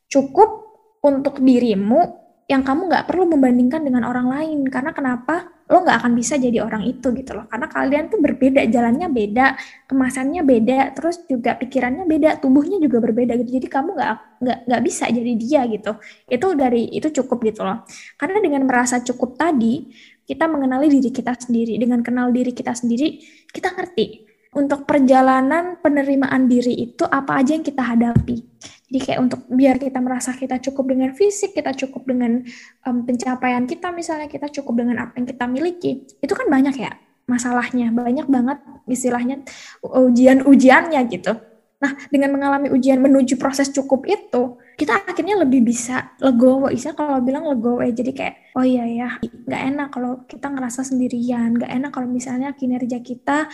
cukup 0.08 0.63
untuk 1.04 1.44
dirimu 1.44 2.24
yang 2.44 2.60
kamu 2.60 2.92
nggak 2.92 3.04
perlu 3.08 3.24
membandingkan 3.36 3.80
dengan 3.84 4.04
orang 4.04 4.28
lain. 4.28 4.68
Karena 4.68 4.92
kenapa? 4.92 5.48
Lo 5.64 5.80
nggak 5.80 5.96
akan 6.04 6.12
bisa 6.12 6.36
jadi 6.36 6.60
orang 6.60 6.84
itu 6.84 7.08
gitu 7.16 7.32
loh. 7.32 7.48
Karena 7.48 7.72
kalian 7.72 8.12
tuh 8.12 8.20
berbeda 8.20 8.68
jalannya 8.68 9.08
beda 9.08 9.56
kemasannya 9.88 10.44
beda 10.44 10.92
terus 10.92 11.24
juga 11.24 11.56
pikirannya 11.56 12.04
beda 12.04 12.36
tubuhnya 12.40 12.76
juga 12.84 13.00
berbeda 13.00 13.32
gitu. 13.40 13.60
Jadi 13.60 13.68
kamu 13.68 13.96
nggak 13.96 14.10
nggak 14.44 14.58
nggak 14.68 14.82
bisa 14.84 15.08
jadi 15.08 15.32
dia 15.40 15.60
gitu. 15.72 15.92
Itu 16.28 16.46
dari 16.52 16.92
itu 16.92 17.08
cukup 17.08 17.48
gitu 17.48 17.64
loh. 17.64 17.88
Karena 18.20 18.44
dengan 18.44 18.68
merasa 18.68 19.00
cukup 19.00 19.40
tadi 19.40 19.88
kita 20.28 20.44
mengenali 20.44 20.92
diri 20.92 21.08
kita 21.08 21.32
sendiri. 21.32 21.80
Dengan 21.80 22.04
kenal 22.04 22.28
diri 22.28 22.52
kita 22.52 22.76
sendiri 22.76 23.24
kita 23.48 23.72
ngerti 23.72 24.33
untuk 24.54 24.86
perjalanan 24.88 25.78
penerimaan 25.82 26.46
diri 26.46 26.90
itu 26.90 27.02
apa 27.04 27.42
aja 27.42 27.54
yang 27.58 27.66
kita 27.66 27.82
hadapi 27.82 28.54
jadi 28.94 29.10
kayak 29.10 29.20
untuk 29.26 29.40
biar 29.50 29.76
kita 29.82 29.98
merasa 29.98 30.30
kita 30.38 30.62
cukup 30.62 30.94
dengan 30.94 31.10
fisik, 31.18 31.50
kita 31.50 31.74
cukup 31.74 32.06
dengan 32.06 32.46
um, 32.86 33.02
pencapaian 33.02 33.66
kita 33.66 33.90
misalnya, 33.90 34.30
kita 34.30 34.46
cukup 34.54 34.86
dengan 34.86 35.02
apa 35.08 35.18
yang 35.18 35.26
kita 35.26 35.50
miliki, 35.50 36.06
itu 36.22 36.30
kan 36.30 36.46
banyak 36.46 36.78
ya 36.78 36.94
masalahnya, 37.26 37.90
banyak 37.90 38.30
banget 38.30 38.62
istilahnya 38.86 39.42
ujian-ujiannya 39.82 41.00
gitu. 41.10 41.34
Nah, 41.82 41.90
dengan 42.06 42.38
mengalami 42.38 42.70
ujian 42.70 43.02
menuju 43.02 43.34
proses 43.34 43.74
cukup 43.74 44.06
itu, 44.06 44.62
kita 44.78 45.04
akhirnya 45.10 45.42
lebih 45.42 45.66
bisa 45.66 46.14
legowo. 46.22 46.70
Isa 46.70 46.94
kalau 46.94 47.18
bilang 47.18 47.50
legowo, 47.50 47.82
jadi 47.82 48.14
kayak, 48.14 48.54
oh 48.54 48.62
iya 48.62 48.86
ya, 48.86 49.08
nggak 49.20 49.62
enak 49.74 49.88
kalau 49.90 50.22
kita 50.24 50.54
ngerasa 50.54 50.86
sendirian, 50.86 51.56
nggak 51.58 51.72
enak 51.72 51.90
kalau 51.90 52.06
misalnya 52.06 52.54
kinerja 52.54 53.02
kita 53.02 53.50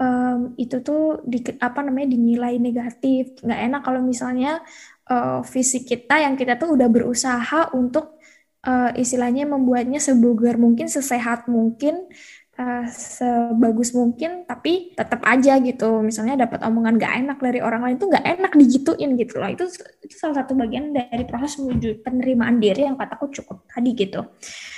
um, 0.00 0.52
itu 0.60 0.80
tuh 0.84 1.20
di, 1.24 1.42
apa 1.60 1.80
namanya 1.84 2.12
dinilai 2.14 2.56
negatif. 2.60 3.40
Nggak 3.40 3.60
enak 3.70 3.80
kalau 3.84 4.00
misalnya 4.04 4.60
uh, 5.10 5.40
fisik 5.44 5.88
kita 5.88 6.20
yang 6.22 6.34
kita 6.36 6.56
tuh 6.60 6.76
udah 6.76 6.88
berusaha 6.88 7.72
untuk 7.72 8.16
uh, 8.66 8.90
istilahnya 8.98 9.48
membuatnya 9.48 10.02
sebugar 10.02 10.58
mungkin 10.60 10.90
sesehat 10.90 11.46
mungkin 11.46 12.08
uh, 12.56 12.86
sebagus 12.88 13.92
mungkin 13.92 14.44
tapi 14.48 14.92
tetap 14.96 15.22
aja 15.24 15.60
gitu. 15.60 16.00
Misalnya 16.02 16.48
dapat 16.48 16.64
omongan 16.64 16.96
gak 16.96 17.14
enak 17.24 17.38
dari 17.40 17.60
orang 17.60 17.84
lain 17.84 17.96
tuh 18.00 18.08
gak 18.12 18.24
enak 18.24 18.52
digituin 18.56 19.14
gitu 19.16 19.38
loh. 19.38 19.48
Itu 19.52 19.64
itu 20.02 20.14
salah 20.16 20.42
satu 20.42 20.56
bagian 20.56 20.92
dari 20.96 21.24
proses 21.28 21.60
menuju 21.60 22.02
penerimaan 22.02 22.58
diri 22.58 22.88
yang 22.88 22.96
kataku 22.96 23.30
cukup 23.30 23.68
tadi 23.68 23.90
gitu. 23.92 24.24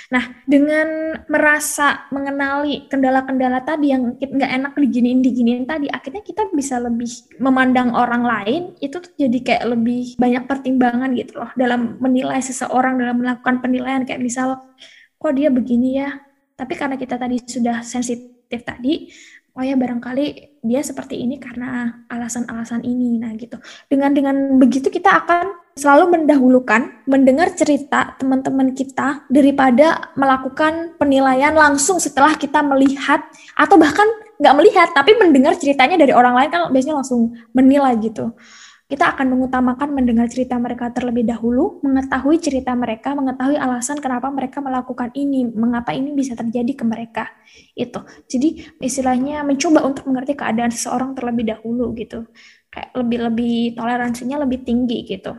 Nah, 0.09 0.41
dengan 0.41 1.21
merasa 1.29 2.09
mengenali 2.09 2.89
kendala-kendala 2.89 3.61
tadi 3.61 3.93
yang 3.93 4.17
nggak 4.17 4.51
enak 4.57 4.73
diginiin 4.73 5.21
diginiin 5.21 5.69
tadi, 5.69 5.85
akhirnya 5.85 6.25
kita 6.25 6.49
bisa 6.49 6.81
lebih 6.81 7.37
memandang 7.37 7.93
orang 7.93 8.25
lain 8.25 8.61
itu 8.81 8.97
tuh 8.97 9.13
jadi 9.13 9.37
kayak 9.37 9.65
lebih 9.69 10.17
banyak 10.17 10.49
pertimbangan 10.49 11.13
gitu 11.13 11.45
loh. 11.45 11.53
Dalam 11.53 12.01
menilai 12.01 12.41
seseorang 12.41 12.97
dalam 12.97 13.21
melakukan 13.21 13.61
penilaian. 13.61 14.01
Kayak 14.01 14.25
misal 14.25 14.73
kok 15.21 15.33
dia 15.37 15.53
begini 15.53 16.01
ya, 16.01 16.09
tapi 16.59 16.75
karena 16.75 16.99
kita 16.99 17.15
tadi 17.15 17.39
sudah 17.39 17.79
sensitif 17.87 18.67
tadi, 18.67 19.07
oh 19.55 19.63
ya 19.63 19.79
barangkali 19.79 20.59
dia 20.59 20.83
seperti 20.83 21.23
ini 21.23 21.39
karena 21.39 22.03
alasan-alasan 22.11 22.83
ini, 22.83 23.15
nah 23.15 23.31
gitu. 23.39 23.55
Dengan 23.87 24.11
dengan 24.11 24.35
begitu 24.59 24.91
kita 24.91 25.23
akan 25.23 25.55
selalu 25.79 26.19
mendahulukan 26.19 27.07
mendengar 27.07 27.55
cerita 27.55 28.19
teman-teman 28.19 28.75
kita 28.75 29.23
daripada 29.31 30.11
melakukan 30.19 30.99
penilaian 30.99 31.55
langsung 31.55 32.03
setelah 32.03 32.35
kita 32.35 32.59
melihat 32.59 33.23
atau 33.55 33.79
bahkan 33.79 34.03
nggak 34.39 34.55
melihat 34.59 34.87
tapi 34.91 35.15
mendengar 35.15 35.55
ceritanya 35.55 35.95
dari 35.95 36.11
orang 36.11 36.35
lain 36.35 36.49
kan 36.51 36.61
biasanya 36.67 36.99
langsung 36.99 37.31
menilai 37.55 37.95
gitu 38.03 38.35
kita 38.89 39.05
akan 39.13 39.37
mengutamakan 39.37 39.93
mendengar 39.93 40.25
cerita 40.33 40.57
mereka 40.57 40.89
terlebih 40.89 41.21
dahulu, 41.21 41.77
mengetahui 41.85 42.41
cerita 42.41 42.73
mereka, 42.73 43.13
mengetahui 43.13 43.53
alasan 43.53 44.01
kenapa 44.01 44.33
mereka 44.33 44.65
melakukan 44.65 45.13
ini, 45.13 45.45
mengapa 45.45 45.93
ini 45.93 46.09
bisa 46.17 46.33
terjadi 46.33 46.73
ke 46.73 46.81
mereka. 46.89 47.29
Itu. 47.77 48.01
Jadi 48.25 48.65
istilahnya 48.81 49.45
mencoba 49.45 49.85
untuk 49.85 50.09
mengerti 50.09 50.33
keadaan 50.33 50.73
seseorang 50.73 51.13
terlebih 51.13 51.53
dahulu 51.53 51.93
gitu. 51.93 52.25
Kayak 52.73 52.89
lebih-lebih 52.97 53.77
toleransinya 53.77 54.41
lebih 54.41 54.65
tinggi 54.65 55.05
gitu. 55.05 55.37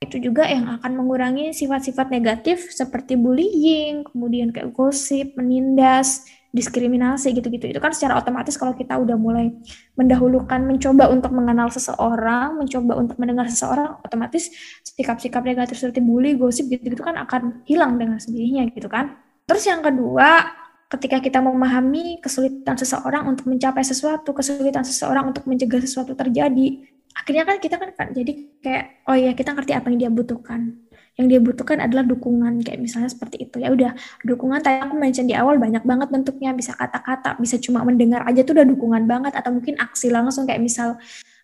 Itu 0.00 0.16
juga 0.16 0.48
yang 0.48 0.66
akan 0.80 0.96
mengurangi 0.96 1.52
sifat-sifat 1.52 2.08
negatif 2.08 2.72
seperti 2.72 3.20
bullying, 3.20 4.08
kemudian 4.08 4.48
kayak 4.48 4.72
gosip, 4.72 5.36
menindas, 5.36 6.24
diskriminasi 6.52 7.32
gitu-gitu. 7.32 7.72
Itu 7.72 7.80
kan 7.80 7.96
secara 7.96 8.20
otomatis 8.20 8.54
kalau 8.60 8.76
kita 8.76 9.00
udah 9.00 9.16
mulai 9.16 9.50
mendahulukan 9.96 10.60
mencoba 10.60 11.08
untuk 11.08 11.32
mengenal 11.32 11.72
seseorang 11.72 12.60
mencoba 12.60 12.92
untuk 13.00 13.16
mendengar 13.16 13.48
seseorang 13.48 13.98
otomatis 14.04 14.52
sikap-sikap 14.84 15.40
negatif 15.42 15.80
seperti 15.80 16.04
bully 16.04 16.36
gosip 16.36 16.68
gitu-gitu 16.68 17.00
kan 17.00 17.16
akan 17.16 17.64
hilang 17.64 17.96
dengan 17.96 18.20
sendirinya 18.20 18.68
gitu 18.68 18.86
kan. 18.86 19.16
Terus 19.48 19.64
yang 19.64 19.80
kedua 19.80 20.60
ketika 20.92 21.24
kita 21.24 21.40
memahami 21.40 22.20
kesulitan 22.20 22.76
seseorang 22.76 23.24
untuk 23.24 23.48
mencapai 23.48 23.80
sesuatu 23.80 24.36
kesulitan 24.36 24.84
seseorang 24.84 25.32
untuk 25.32 25.48
mencegah 25.48 25.80
sesuatu 25.80 26.12
terjadi 26.12 26.84
akhirnya 27.12 27.44
kan 27.44 27.56
kita 27.60 27.76
kan, 27.76 28.08
jadi 28.12 28.32
kayak 28.60 28.84
oh 29.08 29.16
ya 29.16 29.32
kita 29.36 29.52
ngerti 29.52 29.72
apa 29.76 29.86
yang 29.92 29.98
dia 30.00 30.10
butuhkan 30.12 30.80
yang 31.20 31.26
dia 31.28 31.40
butuhkan 31.44 31.76
adalah 31.76 32.08
dukungan 32.08 32.64
kayak 32.64 32.80
misalnya 32.80 33.12
seperti 33.12 33.48
itu. 33.48 33.60
Ya 33.60 33.68
udah 33.68 33.92
dukungan 34.24 34.64
tadi 34.64 34.80
aku 34.80 34.96
mention 34.96 35.28
di 35.28 35.36
awal 35.36 35.60
banyak 35.60 35.84
banget 35.84 36.08
bentuknya 36.08 36.56
bisa 36.56 36.72
kata-kata 36.72 37.36
bisa 37.36 37.60
cuma 37.60 37.84
mendengar 37.84 38.24
aja 38.24 38.40
tuh 38.40 38.56
udah 38.56 38.64
dukungan 38.64 39.04
banget 39.04 39.36
atau 39.36 39.52
mungkin 39.52 39.76
aksi 39.76 40.08
langsung 40.08 40.48
kayak 40.48 40.64
misal 40.64 40.96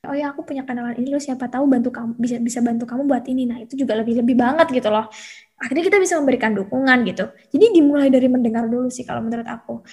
oh 0.08 0.14
ya 0.16 0.32
aku 0.32 0.46
punya 0.46 0.64
kenalan 0.64 0.94
ini 0.96 1.10
loh 1.12 1.20
siapa 1.20 1.50
tahu 1.50 1.68
bantu 1.68 1.90
kamu 1.92 2.16
bisa 2.16 2.36
bisa 2.40 2.58
bantu 2.64 2.88
kamu 2.88 3.04
buat 3.04 3.24
ini. 3.28 3.44
Nah 3.44 3.58
itu 3.60 3.76
juga 3.76 3.92
lebih 4.00 4.24
lebih 4.24 4.36
banget 4.40 4.72
gitu 4.72 4.88
loh. 4.88 5.04
Akhirnya 5.58 5.84
kita 5.90 5.98
bisa 6.00 6.14
memberikan 6.16 6.54
dukungan 6.56 6.98
gitu. 7.04 7.28
Jadi 7.52 7.64
dimulai 7.76 8.08
dari 8.08 8.30
mendengar 8.30 8.64
dulu 8.70 8.88
sih 8.88 9.04
kalau 9.04 9.20
menurut 9.20 9.44
aku. 9.44 9.84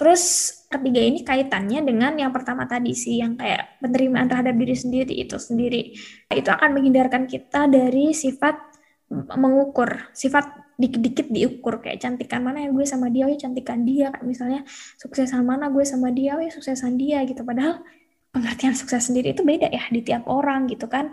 Terus 0.00 0.48
ketiga 0.72 1.04
ini 1.04 1.20
kaitannya 1.20 1.84
dengan 1.84 2.16
yang 2.16 2.32
pertama 2.32 2.64
tadi 2.64 2.96
sih 2.96 3.20
yang 3.20 3.36
kayak 3.36 3.84
penerimaan 3.84 4.32
terhadap 4.32 4.56
diri 4.56 4.72
sendiri 4.72 5.12
itu 5.12 5.36
sendiri. 5.36 5.92
Itu 6.32 6.48
akan 6.48 6.72
menghindarkan 6.72 7.28
kita 7.28 7.68
dari 7.68 8.16
sifat 8.16 8.69
mengukur 9.10 10.06
sifat 10.14 10.70
dikit-dikit 10.78 11.28
diukur 11.28 11.82
kayak 11.82 11.98
cantikan 11.98 12.46
mana 12.46 12.64
ya 12.64 12.70
gue 12.70 12.86
sama 12.86 13.10
dia, 13.10 13.26
oh 13.26 13.30
ya 13.30 13.36
cantikan 13.36 13.82
dia, 13.82 14.14
kayak 14.14 14.24
misalnya 14.24 14.60
suksesan 14.96 15.42
mana 15.42 15.68
gue 15.68 15.82
sama 15.82 16.14
dia, 16.14 16.38
oh 16.38 16.42
ya 16.42 16.48
suksesan 16.54 16.94
dia 16.94 17.26
gitu. 17.26 17.42
Padahal 17.42 17.82
pengertian 18.30 18.78
sukses 18.78 19.10
sendiri 19.10 19.34
itu 19.34 19.42
beda 19.42 19.66
ya 19.68 19.82
di 19.90 20.00
tiap 20.06 20.30
orang 20.30 20.70
gitu 20.70 20.86
kan. 20.86 21.12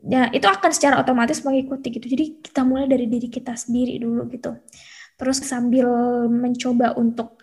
Ya 0.00 0.32
itu 0.32 0.48
akan 0.48 0.72
secara 0.72 0.96
otomatis 1.00 1.44
mengikuti 1.44 1.92
gitu. 1.92 2.08
Jadi 2.08 2.40
kita 2.40 2.64
mulai 2.64 2.88
dari 2.88 3.06
diri 3.06 3.28
kita 3.28 3.52
sendiri 3.52 4.00
dulu 4.00 4.26
gitu. 4.32 4.56
Terus 5.16 5.38
sambil 5.44 5.88
mencoba 6.28 6.96
untuk 6.96 7.40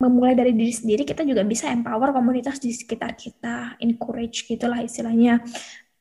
memulai 0.00 0.34
dari 0.34 0.52
diri 0.52 0.74
sendiri, 0.74 1.06
kita 1.06 1.22
juga 1.22 1.46
bisa 1.46 1.70
empower 1.70 2.10
komunitas 2.10 2.58
di 2.58 2.74
sekitar 2.74 3.14
kita, 3.14 3.78
encourage 3.78 4.44
gitulah 4.44 4.82
istilahnya. 4.82 5.40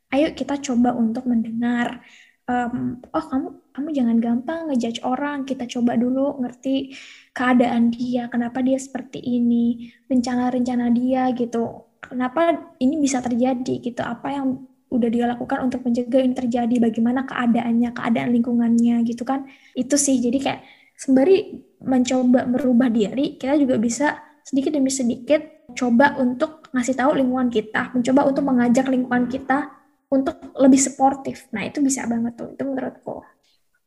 Ayo 0.09 0.33
kita 0.33 0.57
coba 0.59 0.97
untuk 0.97 1.29
mendengar 1.29 2.01
um, 2.49 2.99
oh 3.13 3.25
kamu 3.27 3.47
kamu 3.73 3.89
jangan 3.93 4.17
gampang 4.21 4.59
ngejudge 4.69 5.01
orang. 5.03 5.47
Kita 5.47 5.65
coba 5.67 5.97
dulu 5.97 6.39
ngerti 6.43 6.93
keadaan 7.33 7.89
dia 7.89 8.29
kenapa 8.29 8.61
dia 8.61 8.77
seperti 8.77 9.19
ini 9.21 9.89
rencana-rencana 10.07 10.93
dia 10.93 11.31
gitu. 11.33 11.89
Kenapa 12.03 12.75
ini 12.83 12.99
bisa 12.99 13.23
terjadi 13.23 13.79
gitu? 13.79 14.01
Apa 14.03 14.35
yang 14.35 14.67
udah 14.93 15.09
dia 15.09 15.25
lakukan 15.25 15.65
untuk 15.65 15.81
mencegah 15.87 16.21
ini 16.21 16.35
terjadi? 16.37 16.75
Bagaimana 16.77 17.25
keadaannya 17.25 17.89
keadaan 17.95 18.29
lingkungannya 18.35 19.01
gitu 19.07 19.23
kan? 19.25 19.49
Itu 19.73 19.97
sih. 19.97 20.19
Jadi 20.21 20.37
kayak 20.37 20.61
sembari 20.93 21.57
mencoba 21.83 22.47
merubah 22.47 22.87
diri 22.87 23.35
kita 23.35 23.59
juga 23.59 23.75
bisa 23.81 24.21
sedikit 24.45 24.71
demi 24.75 24.87
sedikit 24.87 25.67
coba 25.75 26.15
untuk 26.19 26.69
ngasih 26.71 26.95
tahu 26.95 27.11
lingkungan 27.17 27.49
kita 27.51 27.91
mencoba 27.91 28.21
untuk 28.27 28.43
mengajak 28.45 28.85
lingkungan 28.87 29.27
kita 29.27 29.71
untuk 30.13 30.37
lebih 30.63 30.77
sportif. 30.77 31.49
Nah, 31.55 31.65
itu 31.65 31.81
bisa 31.81 32.05
banget 32.05 32.33
tuh. 32.37 32.49
Itu 32.53 32.63
menurutku. 32.69 33.15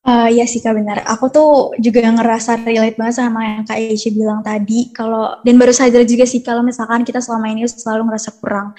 Uh, 0.06 0.30
ya 0.30 0.46
sih 0.46 0.62
Kak 0.62 0.70
benar. 0.78 1.02
Aku 1.02 1.26
tuh 1.34 1.74
juga 1.82 1.98
ngerasa 1.98 2.62
relate 2.62 2.94
banget 2.94 3.26
sama 3.26 3.42
yang 3.42 3.66
Kak 3.66 3.74
Aisyah 3.74 4.12
bilang 4.14 4.38
tadi. 4.38 4.94
Kalau 4.94 5.34
dan 5.42 5.58
baru 5.58 5.74
sadar 5.74 6.06
juga 6.06 6.22
sih 6.22 6.46
kalau 6.46 6.62
misalkan 6.62 7.02
kita 7.02 7.18
selama 7.18 7.50
ini 7.50 7.66
selalu 7.66 8.06
ngerasa 8.14 8.38
kurang. 8.38 8.70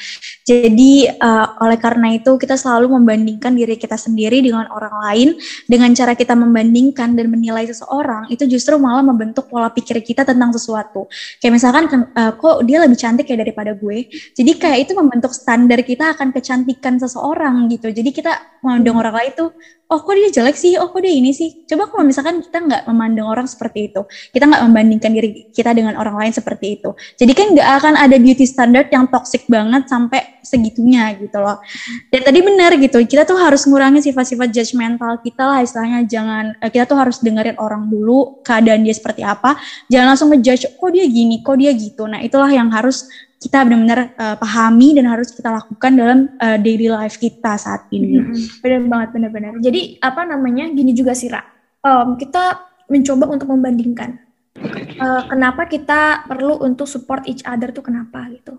Jadi 0.48 1.04
uh, 1.20 1.60
oleh 1.60 1.76
karena 1.84 2.16
itu 2.16 2.32
kita 2.40 2.56
selalu 2.56 2.96
membandingkan 2.96 3.52
diri 3.60 3.76
kita 3.76 4.00
sendiri 4.00 4.40
dengan 4.40 4.72
orang 4.72 4.96
lain. 5.04 5.28
Dengan 5.68 5.92
cara 5.92 6.16
kita 6.16 6.32
membandingkan 6.32 7.12
dan 7.20 7.28
menilai 7.28 7.68
seseorang 7.68 8.32
itu 8.32 8.48
justru 8.48 8.80
malah 8.80 9.04
membentuk 9.04 9.52
pola 9.52 9.68
pikir 9.68 10.00
kita 10.00 10.24
tentang 10.24 10.56
sesuatu. 10.56 11.12
Kayak 11.44 11.60
misalkan 11.60 11.84
uh, 11.92 12.40
kok 12.40 12.64
dia 12.64 12.80
lebih 12.80 12.96
cantik 12.96 13.28
kayak 13.28 13.52
daripada 13.52 13.76
gue. 13.76 14.08
Jadi 14.32 14.52
kayak 14.56 14.88
itu 14.88 14.96
membentuk 14.96 15.36
standar 15.36 15.84
kita 15.84 16.16
akan 16.16 16.32
kecantikan 16.32 16.96
seseorang 17.04 17.68
gitu. 17.68 17.92
Jadi 17.92 18.16
kita 18.16 18.57
memandang 18.68 19.00
orang 19.00 19.16
lain 19.16 19.32
tuh 19.32 19.50
oh 19.88 20.00
kok 20.04 20.14
dia 20.20 20.30
jelek 20.32 20.60
sih, 20.60 20.76
oh 20.76 20.92
kok 20.92 21.00
dia 21.00 21.16
ini 21.16 21.32
sih. 21.32 21.64
Coba 21.64 21.88
kalau 21.88 22.04
misalkan 22.04 22.44
kita 22.44 22.60
nggak 22.60 22.84
memandang 22.92 23.28
orang 23.28 23.48
seperti 23.48 23.92
itu, 23.92 24.04
kita 24.36 24.44
nggak 24.44 24.64
membandingkan 24.68 25.12
diri 25.16 25.48
kita 25.56 25.72
dengan 25.72 25.96
orang 25.96 26.20
lain 26.20 26.34
seperti 26.36 26.80
itu. 26.80 26.92
Jadi 27.16 27.32
kan 27.32 27.48
nggak 27.56 27.70
akan 27.84 27.94
ada 27.96 28.16
beauty 28.20 28.44
standard 28.44 28.92
yang 28.92 29.08
toxic 29.08 29.48
banget 29.48 29.88
sampai 29.88 30.44
segitunya 30.44 31.16
gitu 31.16 31.40
loh. 31.40 31.64
Dan 32.12 32.22
tadi 32.28 32.40
benar 32.44 32.76
gitu, 32.76 33.00
kita 33.08 33.24
tuh 33.24 33.40
harus 33.40 33.64
ngurangi 33.64 34.04
sifat-sifat 34.04 34.52
judgmental 34.52 35.24
kita 35.24 35.44
lah 35.48 35.60
istilahnya. 35.64 36.04
Jangan, 36.04 36.60
eh, 36.60 36.70
kita 36.72 36.84
tuh 36.84 37.00
harus 37.00 37.24
dengerin 37.24 37.56
orang 37.56 37.88
dulu, 37.88 38.44
keadaan 38.44 38.84
dia 38.84 38.96
seperti 38.96 39.24
apa. 39.24 39.56
Jangan 39.88 40.16
langsung 40.16 40.30
ngejudge, 40.36 40.76
kok 40.76 40.90
dia 40.92 41.08
gini, 41.08 41.40
kok 41.40 41.56
dia 41.56 41.72
gitu. 41.72 42.04
Nah 42.12 42.20
itulah 42.20 42.52
yang 42.52 42.68
harus 42.76 43.08
kita 43.38 43.62
benar-benar 43.62 44.18
uh, 44.18 44.36
pahami 44.42 44.98
dan 44.98 45.06
harus 45.14 45.30
kita 45.30 45.54
lakukan 45.54 45.92
dalam 45.94 46.20
uh, 46.42 46.58
daily 46.58 46.90
life 46.90 47.22
kita 47.22 47.54
saat 47.54 47.86
ini. 47.94 48.18
Mm-hmm. 48.18 48.66
Benar 48.66 48.80
banget, 48.90 49.10
benar-benar. 49.14 49.52
Jadi 49.62 50.02
apa 50.02 50.26
namanya 50.26 50.66
gini 50.74 50.92
juga 50.98 51.14
sih, 51.14 51.30
Ra. 51.30 51.46
Um, 51.86 52.18
kita 52.18 52.66
mencoba 52.90 53.30
untuk 53.30 53.54
membandingkan. 53.54 54.18
Uh, 54.98 55.22
kenapa 55.30 55.70
kita 55.70 56.26
perlu 56.26 56.58
untuk 56.66 56.90
support 56.90 57.30
each 57.30 57.46
other 57.46 57.70
tuh 57.70 57.86
kenapa 57.86 58.26
gitu. 58.34 58.58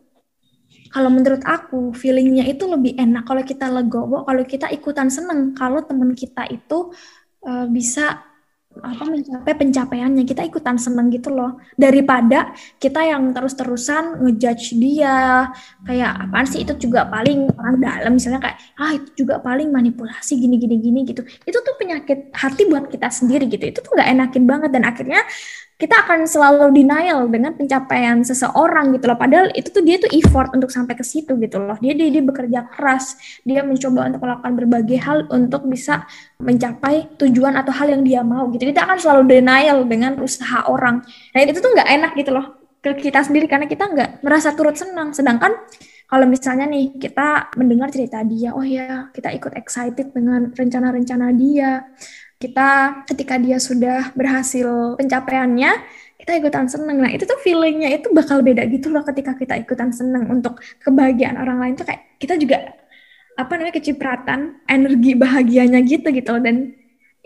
Kalau 0.88 1.10
menurut 1.10 1.42
aku 1.42 1.90
feelingnya 1.92 2.46
itu 2.46 2.64
lebih 2.64 2.94
enak 2.96 3.26
kalau 3.26 3.42
kita 3.42 3.66
legowo, 3.66 4.22
kalau 4.22 4.46
kita 4.46 4.70
ikutan 4.70 5.10
seneng, 5.10 5.58
kalau 5.58 5.82
teman 5.82 6.14
kita 6.14 6.46
itu 6.48 6.94
uh, 7.44 7.66
bisa 7.66 8.27
apa 8.82 9.04
mencapai 9.06 9.52
pencapaiannya. 9.54 10.24
Kita 10.24 10.42
ikutan 10.46 10.76
seneng 10.78 11.10
gitu 11.10 11.34
loh. 11.34 11.58
Daripada 11.74 12.52
kita 12.78 13.04
yang 13.04 13.30
terus-terusan 13.34 14.22
ngejudge 14.24 14.78
dia. 14.78 15.48
Kayak 15.84 16.28
apaan 16.28 16.46
sih? 16.46 16.62
Itu 16.62 16.78
juga 16.78 17.06
paling 17.06 17.50
orang 17.54 17.76
dalam. 17.78 18.12
Misalnya 18.16 18.40
kayak 18.42 18.58
ah 18.78 18.92
itu 18.94 19.24
juga 19.24 19.42
paling 19.42 19.68
manipulasi 19.68 20.38
gini 20.38 20.56
gini 20.56 20.76
gini 20.78 21.00
gitu. 21.06 21.22
Itu 21.44 21.58
tuh 21.60 21.74
penyakit 21.76 22.32
hati 22.34 22.62
buat 22.66 22.86
kita 22.90 23.08
sendiri 23.10 23.46
gitu. 23.50 23.64
Itu 23.68 23.78
tuh 23.84 23.92
nggak 23.96 24.08
enakin 24.14 24.44
banget. 24.46 24.70
Dan 24.74 24.84
akhirnya 24.86 25.20
kita 25.78 25.94
akan 25.94 26.26
selalu 26.26 26.74
denial 26.74 27.30
dengan 27.30 27.54
pencapaian 27.54 28.18
seseorang 28.26 28.90
gitu 28.98 29.06
loh. 29.06 29.14
Padahal 29.14 29.46
itu 29.54 29.70
tuh 29.70 29.86
dia 29.86 29.94
tuh 30.02 30.10
effort 30.10 30.50
untuk 30.50 30.74
sampai 30.74 30.98
ke 30.98 31.06
situ 31.06 31.38
gitu 31.38 31.62
loh. 31.62 31.78
Dia, 31.78 31.94
dia 31.94 32.10
dia 32.10 32.22
bekerja 32.26 32.66
keras, 32.66 33.14
dia 33.46 33.62
mencoba 33.62 34.10
untuk 34.10 34.26
melakukan 34.26 34.52
berbagai 34.58 34.98
hal 34.98 35.18
untuk 35.30 35.70
bisa 35.70 36.02
mencapai 36.42 37.06
tujuan 37.22 37.54
atau 37.54 37.70
hal 37.70 37.94
yang 37.94 38.02
dia 38.02 38.26
mau 38.26 38.50
gitu. 38.50 38.66
Kita 38.66 38.90
akan 38.90 38.98
selalu 38.98 39.22
denial 39.38 39.86
dengan 39.86 40.18
usaha 40.18 40.66
orang. 40.66 41.06
Nah 41.06 41.40
itu 41.46 41.62
tuh 41.62 41.70
nggak 41.70 41.88
enak 41.94 42.12
gitu 42.18 42.34
loh 42.34 42.58
ke 42.82 42.98
kita 42.98 43.22
sendiri 43.22 43.46
karena 43.46 43.70
kita 43.70 43.86
nggak 43.86 44.10
merasa 44.26 44.58
turut 44.58 44.74
senang. 44.74 45.14
Sedangkan 45.14 45.54
kalau 46.08 46.24
misalnya 46.24 46.66
nih 46.66 46.98
kita 46.98 47.54
mendengar 47.54 47.92
cerita 47.94 48.24
dia, 48.26 48.50
oh 48.50 48.66
ya 48.66 49.14
kita 49.14 49.30
ikut 49.30 49.54
excited 49.54 50.10
dengan 50.10 50.50
rencana-rencana 50.50 51.36
dia, 51.36 51.84
kita 52.38 53.02
ketika 53.10 53.34
dia 53.36 53.58
sudah 53.58 54.14
berhasil 54.14 54.94
pencapaiannya 54.94 55.70
kita 56.18 56.32
ikutan 56.38 56.66
seneng. 56.70 57.02
Nah 57.02 57.10
itu 57.10 57.26
tuh 57.26 57.38
feelingnya 57.42 57.94
itu 57.94 58.10
bakal 58.14 58.42
beda 58.46 58.62
gitu 58.70 58.90
loh 58.94 59.02
ketika 59.02 59.34
kita 59.34 59.58
ikutan 59.58 59.90
seneng. 59.90 60.30
Untuk 60.30 60.62
kebahagiaan 60.82 61.38
orang 61.38 61.58
lain 61.58 61.74
tuh 61.74 61.86
kayak 61.86 62.18
kita 62.22 62.38
juga 62.38 62.78
apa 63.38 63.54
namanya 63.54 63.78
kecipratan 63.78 64.62
energi 64.66 65.14
bahagianya 65.18 65.82
gitu 65.82 66.10
gitu 66.14 66.30
loh. 66.34 66.42
Dan 66.42 66.74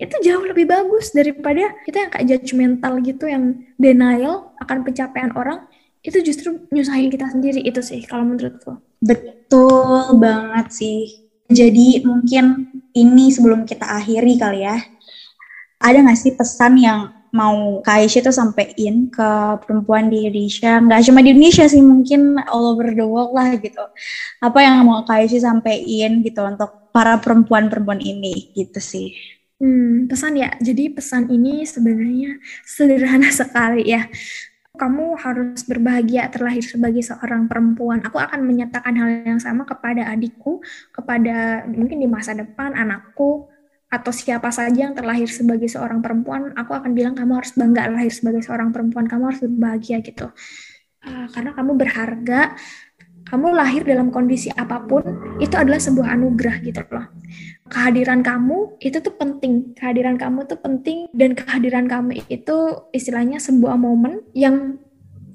itu 0.00 0.16
jauh 0.24 0.44
lebih 0.48 0.64
bagus 0.64 1.12
daripada 1.12 1.76
kita 1.84 2.08
yang 2.08 2.10
kayak 2.10 2.26
judgmental 2.28 2.92
gitu 3.04 3.24
yang 3.28 3.44
denial 3.76 4.56
akan 4.64 4.80
pencapaian 4.80 5.32
orang. 5.36 5.68
Itu 6.00 6.24
justru 6.24 6.68
nyusahin 6.72 7.12
kita 7.12 7.28
sendiri. 7.28 7.60
Itu 7.64 7.84
sih 7.84 8.00
kalau 8.08 8.24
menurutku. 8.24 8.80
Betul 9.02 10.16
banget 10.16 10.72
sih. 10.72 11.00
Jadi 11.52 12.00
mungkin 12.06 12.70
ini 12.96 13.28
sebelum 13.28 13.68
kita 13.68 13.84
akhiri 13.84 14.40
kali 14.40 14.64
ya. 14.64 14.80
Ada 15.82 15.98
nggak 16.06 16.18
sih 16.18 16.32
pesan 16.38 16.78
yang 16.78 17.10
mau 17.32 17.80
Kak 17.80 18.04
Aisyah 18.04 18.22
tuh 18.28 18.36
sampein 18.36 19.08
ke 19.08 19.30
perempuan 19.64 20.06
di 20.12 20.28
Indonesia? 20.28 20.78
Nggak 20.78 21.00
cuma 21.10 21.20
di 21.24 21.34
Indonesia 21.34 21.64
sih, 21.66 21.82
mungkin 21.82 22.38
all 22.46 22.76
over 22.76 22.94
the 22.94 23.02
world 23.02 23.34
lah 23.34 23.56
gitu. 23.58 23.82
Apa 24.38 24.58
yang 24.62 24.86
mau 24.86 25.02
Kak 25.02 25.26
Aisyah 25.26 25.50
sampein 25.50 26.22
gitu 26.22 26.40
untuk 26.44 26.70
para 26.94 27.18
perempuan-perempuan 27.18 27.98
ini 27.98 28.52
gitu 28.54 28.78
sih. 28.78 29.16
Hmm, 29.58 30.06
pesan 30.06 30.38
ya. 30.38 30.54
Jadi 30.60 30.92
pesan 30.92 31.32
ini 31.32 31.66
sebenarnya 31.66 32.38
sederhana 32.62 33.32
sekali 33.40 33.90
ya 33.90 34.06
kamu 34.72 35.20
harus 35.20 35.68
berbahagia 35.68 36.32
terlahir 36.32 36.64
sebagai 36.64 37.04
seorang 37.04 37.44
perempuan. 37.44 38.00
Aku 38.08 38.16
akan 38.16 38.40
menyatakan 38.40 38.96
hal 38.96 39.10
yang 39.22 39.36
sama 39.36 39.68
kepada 39.68 40.08
adikku, 40.08 40.64
kepada 40.96 41.68
mungkin 41.68 42.00
di 42.00 42.08
masa 42.08 42.32
depan 42.32 42.72
anakku, 42.72 43.51
atau 43.92 44.08
siapa 44.08 44.48
saja 44.48 44.88
yang 44.88 44.96
terlahir 44.96 45.28
sebagai 45.28 45.68
seorang 45.68 46.00
perempuan, 46.00 46.56
aku 46.56 46.72
akan 46.72 46.96
bilang 46.96 47.12
kamu 47.12 47.44
harus 47.44 47.52
bangga 47.52 47.92
lahir 47.92 48.08
sebagai 48.08 48.40
seorang 48.40 48.72
perempuan, 48.72 49.04
kamu 49.04 49.28
harus 49.28 49.40
berbahagia 49.44 50.00
gitu. 50.00 50.32
Uh, 51.04 51.28
karena 51.28 51.52
kamu 51.52 51.76
berharga, 51.76 52.56
kamu 53.28 53.52
lahir 53.52 53.84
dalam 53.84 54.08
kondisi 54.08 54.48
apa 54.56 54.80
pun, 54.80 55.04
itu 55.36 55.52
adalah 55.52 55.76
sebuah 55.76 56.16
anugerah 56.16 56.56
gitu 56.64 56.80
loh 56.88 57.12
kehadiran 57.72 58.20
kamu 58.20 58.76
itu 58.84 59.00
tuh 59.00 59.16
penting. 59.16 59.72
Kehadiran 59.72 60.20
kamu 60.20 60.44
tuh 60.44 60.60
penting 60.60 61.08
dan 61.16 61.32
kehadiran 61.32 61.88
kamu 61.88 62.20
itu 62.28 62.56
istilahnya 62.92 63.40
sebuah 63.40 63.80
momen 63.80 64.20
yang 64.36 64.76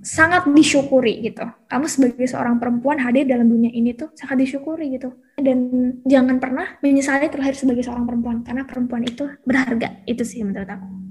sangat 0.06 0.46
disyukuri 0.54 1.26
gitu. 1.26 1.50
Kamu 1.66 1.90
sebagai 1.90 2.30
seorang 2.30 2.62
perempuan 2.62 3.02
hadir 3.02 3.26
dalam 3.26 3.50
dunia 3.50 3.74
ini 3.74 3.98
tuh 3.98 4.14
sangat 4.14 4.46
disyukuri 4.46 4.94
gitu. 4.94 5.18
Dan 5.38 6.02
jangan 6.02 6.42
pernah 6.42 6.82
menyesali 6.82 7.30
terlahir 7.30 7.54
sebagai 7.54 7.86
seorang 7.86 8.10
perempuan 8.10 8.42
karena 8.42 8.66
perempuan 8.66 9.06
itu 9.06 9.30
berharga. 9.46 10.02
Itu 10.10 10.26
sih 10.26 10.42
menurut 10.42 10.66
aku. 10.66 11.08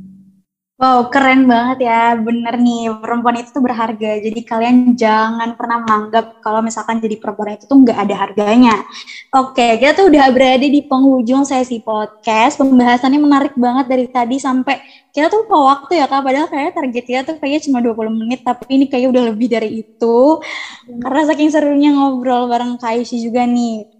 Wow, 0.76 1.08
keren 1.08 1.48
banget 1.48 1.88
ya. 1.88 2.12
Bener 2.20 2.60
nih, 2.60 2.92
perempuan 3.00 3.40
itu 3.40 3.48
tuh 3.48 3.64
berharga. 3.64 4.20
Jadi 4.20 4.40
kalian 4.44 4.92
jangan 4.92 5.56
pernah 5.56 5.80
menganggap 5.80 6.36
kalau 6.44 6.60
misalkan 6.60 7.00
jadi 7.00 7.16
perempuan 7.16 7.56
itu 7.56 7.64
tuh 7.64 7.80
nggak 7.80 7.96
ada 7.96 8.14
harganya. 8.28 8.84
Oke, 9.32 9.80
kita 9.80 9.96
tuh 9.96 10.12
udah 10.12 10.28
berada 10.36 10.68
di 10.68 10.84
penghujung 10.84 11.48
sesi 11.48 11.80
podcast. 11.80 12.60
Pembahasannya 12.60 13.16
menarik 13.16 13.56
banget 13.56 13.88
dari 13.88 14.04
tadi 14.10 14.36
sampai 14.36 14.76
kita 15.16 15.32
tuh 15.32 15.48
lupa 15.48 15.56
waktu 15.64 16.02
ya 16.02 16.10
Kak. 16.12 16.20
Padahal 16.20 16.50
kayaknya 16.52 16.72
target 16.76 17.04
kita 17.08 17.20
tuh 17.24 17.34
kayaknya 17.40 17.60
cuma 17.70 17.78
20 17.80 18.12
menit, 18.12 18.40
tapi 18.44 18.68
ini 18.76 18.84
kayaknya 18.90 19.08
udah 19.16 19.24
lebih 19.32 19.48
dari 19.48 19.80
itu. 19.80 20.44
Hmm. 20.44 21.00
Karena 21.00 21.22
saking 21.24 21.50
serunya 21.56 21.90
ngobrol 21.96 22.52
bareng 22.52 22.76
Kak 22.76 23.00
juga 23.08 23.48
nih 23.48 23.95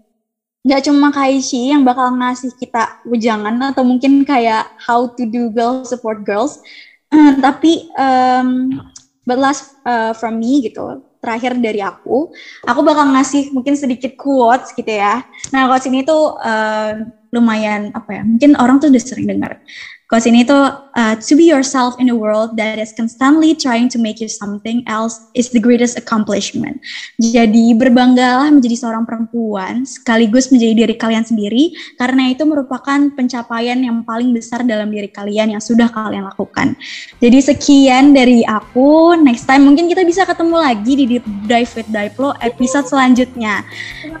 nggak 0.67 0.83
cuma 0.83 1.15
Kaishi 1.15 1.71
yang 1.71 1.87
bakal 1.87 2.11
ngasih 2.11 2.51
kita 2.59 2.99
wejangan 3.07 3.55
atau 3.71 3.87
mungkin 3.87 4.27
kayak 4.27 4.67
how 4.75 5.07
to 5.15 5.23
do 5.23 5.47
girls 5.55 5.87
support 5.87 6.27
girls, 6.27 6.59
tapi 7.45 7.87
um, 7.95 8.75
but 9.23 9.39
last 9.39 9.71
uh, 9.87 10.11
from 10.11 10.43
me 10.43 10.59
gitu 10.59 11.07
terakhir 11.23 11.57
dari 11.57 11.81
aku, 11.81 12.29
aku 12.63 12.79
bakal 12.85 13.09
ngasih 13.11 13.51
mungkin 13.51 13.73
sedikit 13.73 14.13
quotes 14.15 14.71
gitu 14.75 14.91
ya. 14.91 15.23
Nah 15.51 15.67
quotes 15.67 15.89
ini 15.89 16.05
tuh 16.05 16.35
uh, 16.37 16.93
lumayan 17.33 17.91
apa 17.91 18.21
ya? 18.21 18.23
Mungkin 18.23 18.55
orang 18.55 18.79
tuh 18.79 18.91
udah 18.91 19.03
sering 19.03 19.27
dengar. 19.27 19.59
Quotes 20.07 20.23
ini 20.23 20.47
tuh 20.47 20.87
uh, 20.95 21.19
to 21.19 21.35
be 21.35 21.51
yourself 21.51 21.99
in 21.99 22.07
a 22.07 22.15
world 22.15 22.55
that 22.55 22.79
is 22.79 22.95
constantly 22.95 23.51
trying 23.51 23.91
to 23.91 23.99
make 23.99 24.23
you 24.23 24.31
something 24.31 24.79
else 24.87 25.19
is 25.35 25.51
the 25.51 25.59
greatest 25.59 25.99
accomplishment. 25.99 26.79
Jadi 27.19 27.75
berbanggalah 27.75 28.47
menjadi 28.47 28.87
seorang 28.87 29.03
perempuan 29.03 29.83
sekaligus 29.83 30.47
menjadi 30.47 30.87
diri 30.87 30.95
kalian 30.95 31.27
sendiri 31.27 31.75
karena 31.99 32.31
itu 32.31 32.47
merupakan 32.47 33.11
pencapaian 33.19 33.75
yang 33.83 34.07
paling 34.07 34.31
besar 34.31 34.63
dalam 34.63 34.87
diri 34.95 35.11
kalian 35.11 35.59
yang 35.59 35.59
sudah 35.59 35.91
kalian 35.91 36.23
lakukan. 36.23 36.79
Jadi 37.19 37.43
sekian 37.43 38.15
dari 38.15 38.47
aku. 38.47 39.11
Next 39.19 39.43
time 39.43 39.67
mungkin 39.67 39.91
kita 39.91 40.07
bisa 40.07 40.23
ketemu 40.23 40.55
lagi 40.55 40.91
di 40.95 41.03
Deep 41.03 41.25
Dive 41.51 41.71
with 41.75 41.89
Daiplo 41.91 42.31
episode 42.39 42.87
selanjutnya. 42.87 43.67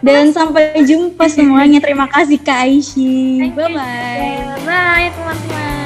Dan 0.03 0.35
sampai 0.35 0.83
jumpa 0.83 1.31
semuanya. 1.31 1.79
Terima 1.79 2.11
kasih 2.11 2.43
Kak 2.43 2.67
Aishi. 2.67 3.39
Bye 3.55 3.71
bye. 3.71 4.35
Bye 4.67 5.07
teman-teman. 5.15 5.76